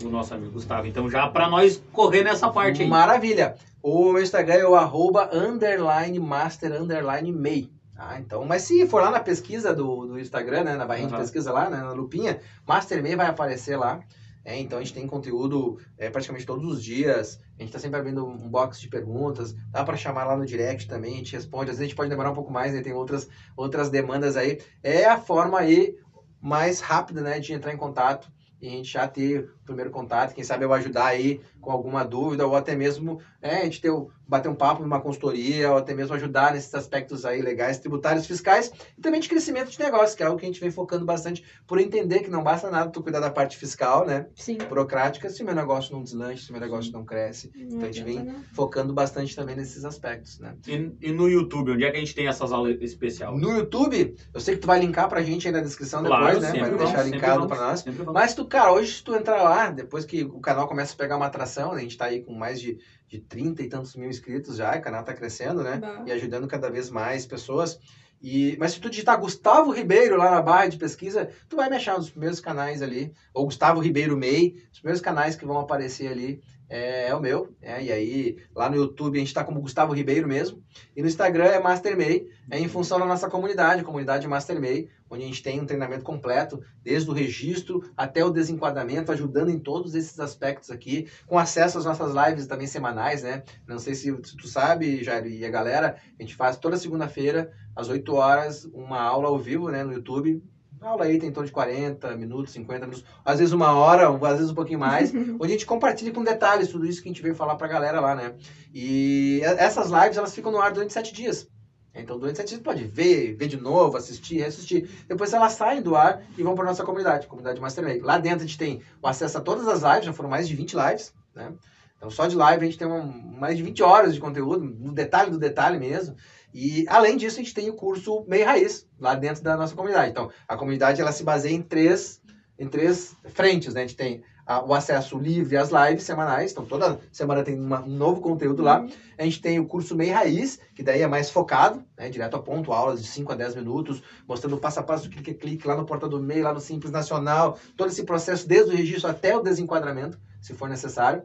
[0.02, 0.86] o nosso amigo Gustavo?
[0.86, 2.88] Então, já para nós correr nessa parte aí.
[2.88, 3.56] Maravilha!
[3.86, 7.70] O meu Instagram é o arroba underline master underline mei.
[7.94, 11.12] Ah, então, mas se for lá na pesquisa do, do Instagram, né, na barrinha de
[11.12, 11.22] Aham.
[11.22, 14.00] pesquisa lá, né, na lupinha, Master Mei vai aparecer lá.
[14.42, 17.38] É, então a gente tem conteúdo é, praticamente todos os dias.
[17.58, 19.54] A gente está sempre abrindo um box de perguntas.
[19.70, 21.70] Dá para chamar lá no direct também, a gente responde.
[21.70, 22.80] Às vezes a gente pode demorar um pouco mais, né?
[22.80, 24.62] Tem outras, outras demandas aí.
[24.82, 25.94] É a forma aí
[26.40, 28.32] mais rápida, né, de entrar em contato
[28.62, 30.34] e a gente já ter primeiro contato.
[30.34, 33.90] Quem sabe eu ajudar aí com alguma dúvida ou até mesmo é, a gente ter,
[34.26, 38.70] bater um papo numa consultoria ou até mesmo ajudar nesses aspectos aí legais, tributários, fiscais
[38.96, 41.42] e também de crescimento de negócio, que é algo que a gente vem focando bastante
[41.66, 44.58] por entender que não basta nada tu cuidar da parte fiscal, né, Sim.
[44.68, 47.50] burocrática, se o meu negócio não deslanche, se o meu negócio não cresce.
[47.70, 48.34] Não a gente vem- não.
[48.52, 50.54] Focando bastante também nesses aspectos, né.
[50.66, 53.38] E, e no YouTube, onde é que a gente tem essas aulas especiais?
[53.38, 56.50] No YouTube, eu sei que tu vai linkar pra gente aí na descrição depois, né,
[56.50, 57.96] vai sempre deixar vamos, linkado pra vamos, nós.
[57.96, 58.12] vamos.
[58.12, 61.16] Mas tu, cara, hoje se tu entrar lá, depois que o canal começa a pegar
[61.16, 61.78] uma atração, né?
[61.78, 62.78] A gente tá aí com mais de,
[63.08, 65.78] de 30 e tantos mil inscritos já, o canal tá crescendo, né?
[65.78, 66.04] Bah.
[66.06, 67.78] E ajudando cada vez mais pessoas.
[68.22, 71.76] E, mas se tu digitar Gustavo Ribeiro lá na barra de pesquisa, tu vai me
[71.76, 76.08] achar dos primeiros canais ali, ou Gustavo Ribeiro MEI, os primeiros canais que vão aparecer
[76.08, 76.40] ali
[76.74, 79.92] é, é o meu, é, e aí lá no YouTube a gente tá como Gustavo
[79.92, 80.60] Ribeiro mesmo,
[80.96, 84.88] e no Instagram é Master MEI, é em função da nossa comunidade, comunidade Master MEI,
[85.08, 89.58] onde a gente tem um treinamento completo, desde o registro até o desenquadramento, ajudando em
[89.60, 93.44] todos esses aspectos aqui, com acesso às nossas lives também semanais, né?
[93.68, 97.52] Não sei se, se tu sabe, Jair, e a galera, a gente faz toda segunda-feira,
[97.76, 100.42] às 8 horas, uma aula ao vivo, né, no YouTube.
[100.84, 104.08] A aula aí tem em torno de 40 minutos, 50 minutos, às vezes uma hora,
[104.08, 107.12] às vezes um pouquinho mais, onde a gente compartilha com detalhes tudo isso que a
[107.12, 108.34] gente veio falar pra galera lá, né?
[108.72, 111.48] E essas lives, elas ficam no ar durante sete dias.
[111.94, 114.86] Então, durante sete dias, pode ver, ver de novo, assistir, reassistir.
[115.08, 118.00] Depois elas saem do ar e vão para nossa comunidade, comunidade Mastermake.
[118.00, 120.54] Lá dentro a gente tem o acesso a todas as lives, já foram mais de
[120.54, 121.52] 20 lives, né?
[121.96, 124.92] Então, só de live a gente tem uma- mais de 20 horas de conteúdo, no
[124.92, 126.14] detalhe do detalhe mesmo.
[126.54, 130.12] E, além disso, a gente tem o curso Meio Raiz, lá dentro da nossa comunidade.
[130.12, 132.22] Então, a comunidade, ela se baseia em três,
[132.56, 133.80] em três frentes, né?
[133.82, 137.82] A gente tem a- o acesso livre às lives semanais, então toda semana tem uma-
[137.82, 138.86] um novo conteúdo lá.
[139.18, 142.42] A gente tem o curso Meio Raiz, que daí é mais focado, né, direto a
[142.42, 145.76] ponto, aulas de 5 a 10 minutos, mostrando passo a passo clique a clique lá
[145.76, 149.36] no portal do MEI, lá no Simples Nacional, todo esse processo desde o registro até
[149.36, 151.22] o desenquadramento, se for necessário.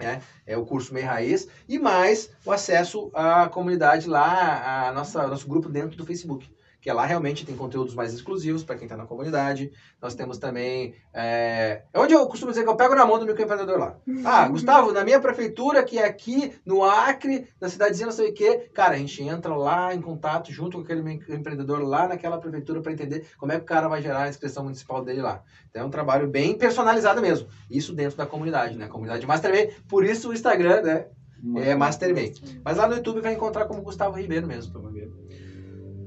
[0.00, 5.26] É, é o curso Meio Raiz e mais o acesso à comunidade lá, a nossa
[5.26, 6.50] nosso grupo dentro do Facebook,
[6.80, 9.70] que é lá realmente tem conteúdos mais exclusivos para quem está na comunidade.
[10.00, 13.26] Nós temos também é, é onde eu costumo dizer que eu pego na mão do
[13.26, 13.96] microempreendedor lá.
[14.30, 18.34] Ah, Gustavo, na minha prefeitura, que é aqui no Acre, na cidadezinha, não sei o
[18.34, 22.80] quê, cara, a gente entra lá em contato junto com aquele empreendedor lá naquela prefeitura
[22.80, 25.42] para entender como é que o cara vai gerar a inscrição municipal dele lá.
[25.68, 27.48] Então é um trabalho bem personalizado mesmo.
[27.68, 28.86] Isso dentro da comunidade, né?
[28.88, 29.72] Comunidade Mastermay.
[29.88, 31.06] Por isso o Instagram, né?
[31.56, 32.34] É Mastermay.
[32.64, 34.72] Mas lá no YouTube vai encontrar como Gustavo Ribeiro mesmo.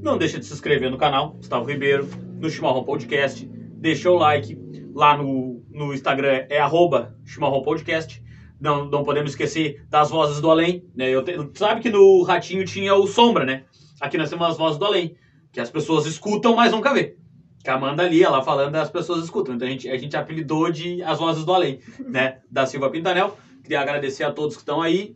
[0.04, 2.08] Não deixa de se inscrever no canal, Gustavo Ribeiro,
[2.38, 3.46] no Chimarrão Podcast.
[3.46, 4.58] Deixa o like.
[4.94, 8.22] Lá no, no Instagram é arroba Chimarrão Podcast.
[8.60, 10.86] Não, não podemos esquecer das vozes do além.
[10.94, 11.10] Né?
[11.10, 13.64] Eu te- sabe que no Ratinho tinha o Sombra, né?
[14.02, 15.16] Aqui nós temos as vozes do além.
[15.54, 17.16] Que as pessoas escutam, mas nunca vê.
[17.64, 19.56] Que a Amanda ali, ela falando, as pessoas escutam.
[19.56, 22.40] Então a gente, a gente apelidou de as vozes do além, né?
[22.52, 23.38] Da Silva Pintanel.
[23.62, 25.16] Queria agradecer a todos que estão aí.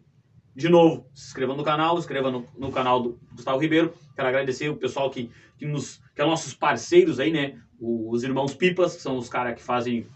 [0.55, 3.93] De novo, se inscreva no canal, se inscreva no, no canal do Gustavo Ribeiro.
[4.17, 7.59] Quero agradecer o pessoal que, que, nos, que é nossos parceiros aí, né?
[7.79, 10.07] Os irmãos Pipas, que são os caras que fazem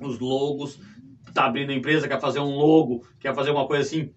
[0.00, 0.80] os logos.
[1.34, 4.10] Tá abrindo a empresa, quer fazer um logo, quer fazer uma coisa assim.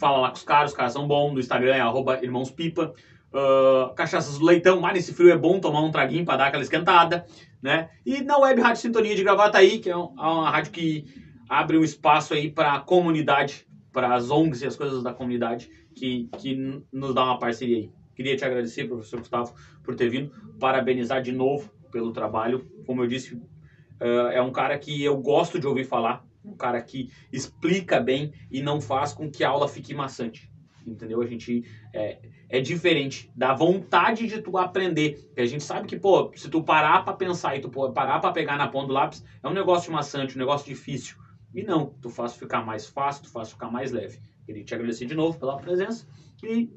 [0.00, 1.34] Fala lá com os caras, os caras são bons.
[1.34, 2.94] No Instagram é arroba irmãos Pipa.
[3.36, 6.62] Ah, cachaças do leitão, mas nesse frio é bom tomar um traguinho para dar aquela
[6.62, 7.26] esquentada,
[7.62, 7.90] né?
[8.04, 11.04] E na Web Rádio Sintonia de Gravataí, que é é uma rádio que
[11.46, 15.68] abre um espaço aí para a comunidade, para as ONGs e as coisas da comunidade,
[15.94, 17.90] que, que nos dá uma parceria aí.
[18.16, 22.66] Queria te agradecer, professor Gustavo, por ter vindo, parabenizar de novo pelo trabalho.
[22.86, 23.38] Como eu disse,
[24.00, 28.32] ah, é um cara que eu gosto de ouvir falar, um cara que explica bem
[28.50, 30.50] e não faz com que a aula fique maçante.
[30.86, 31.20] Entendeu?
[31.20, 32.18] A gente é,
[32.48, 35.30] é diferente, dá vontade de tu aprender.
[35.36, 38.30] E a gente sabe que, pô, se tu parar pra pensar e tu parar pra
[38.30, 41.16] pegar na ponta do lápis, é um negócio maçante, um negócio difícil.
[41.52, 44.20] E não, tu faz ficar mais fácil, tu faz ficar mais leve.
[44.44, 46.06] Queria te agradecer de novo pela presença
[46.40, 46.70] e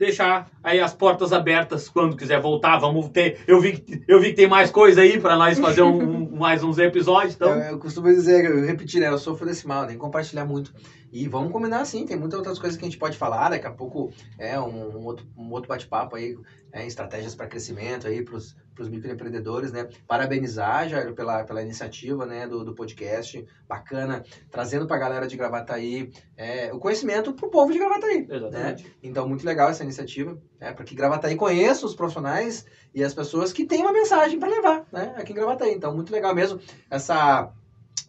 [0.00, 2.78] deixar aí as portas abertas quando quiser voltar.
[2.78, 3.38] Vamos ter.
[3.46, 6.62] Eu vi, eu vi que tem mais coisa aí pra nós fazer um, um- mais
[6.64, 7.52] uns episódios, então.
[7.52, 9.08] Eu, eu costumo dizer, eu repetir, né?
[9.08, 10.72] Eu sofro desse mal, compartilhar muito.
[11.12, 13.50] E vamos combinar sim, tem muitas outras coisas que a gente pode falar.
[13.50, 16.36] Daqui a pouco é um, um outro, um outro bate-papo aí,
[16.72, 18.54] é, estratégias para crescimento aí para os
[18.88, 19.88] microempreendedores, né?
[20.06, 25.36] Parabenizar, Jairo, pela, pela iniciativa né, do, do podcast, bacana, trazendo para a galera de
[25.36, 28.26] Gravataí é, o conhecimento para o povo de Gravataí.
[28.30, 28.96] Exatamente.
[29.02, 30.72] Então, muito legal essa iniciativa, né?
[30.72, 32.64] Para que Gravataí conheça os profissionais
[32.94, 35.12] e as pessoas que têm uma mensagem para levar, né?
[35.16, 35.72] Aqui em Gravataí.
[35.72, 37.52] Então, muito legal mesmo essa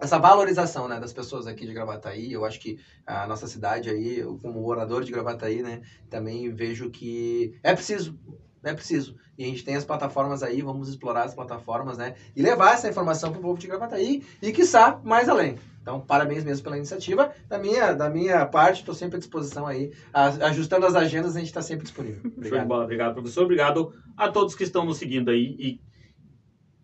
[0.01, 2.33] essa valorização, né, das pessoas aqui de Gravataí.
[2.33, 6.89] Eu acho que a nossa cidade aí, eu, como morador de Gravataí, né, também vejo
[6.89, 8.17] que é preciso
[8.63, 9.15] é preciso.
[9.37, 12.15] E a gente tem as plataformas aí, vamos explorar as plataformas, né?
[12.35, 15.57] E levar essa informação para o povo de Gravataí e, quiçá, mais além.
[15.81, 17.33] Então, parabéns mesmo pela iniciativa.
[17.47, 19.91] Da minha, da minha parte, estou sempre à disposição aí.
[20.13, 22.31] Ajustando as agendas, a gente está sempre disponível.
[22.37, 22.71] Obrigado.
[22.71, 23.43] Obrigado, professor.
[23.45, 25.55] Obrigado a todos que estão nos seguindo aí.
[25.57, 25.81] E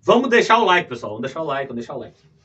[0.01, 1.11] vamos deixar o like, pessoal.
[1.11, 2.36] Vamos deixar o like, vamos deixar o like.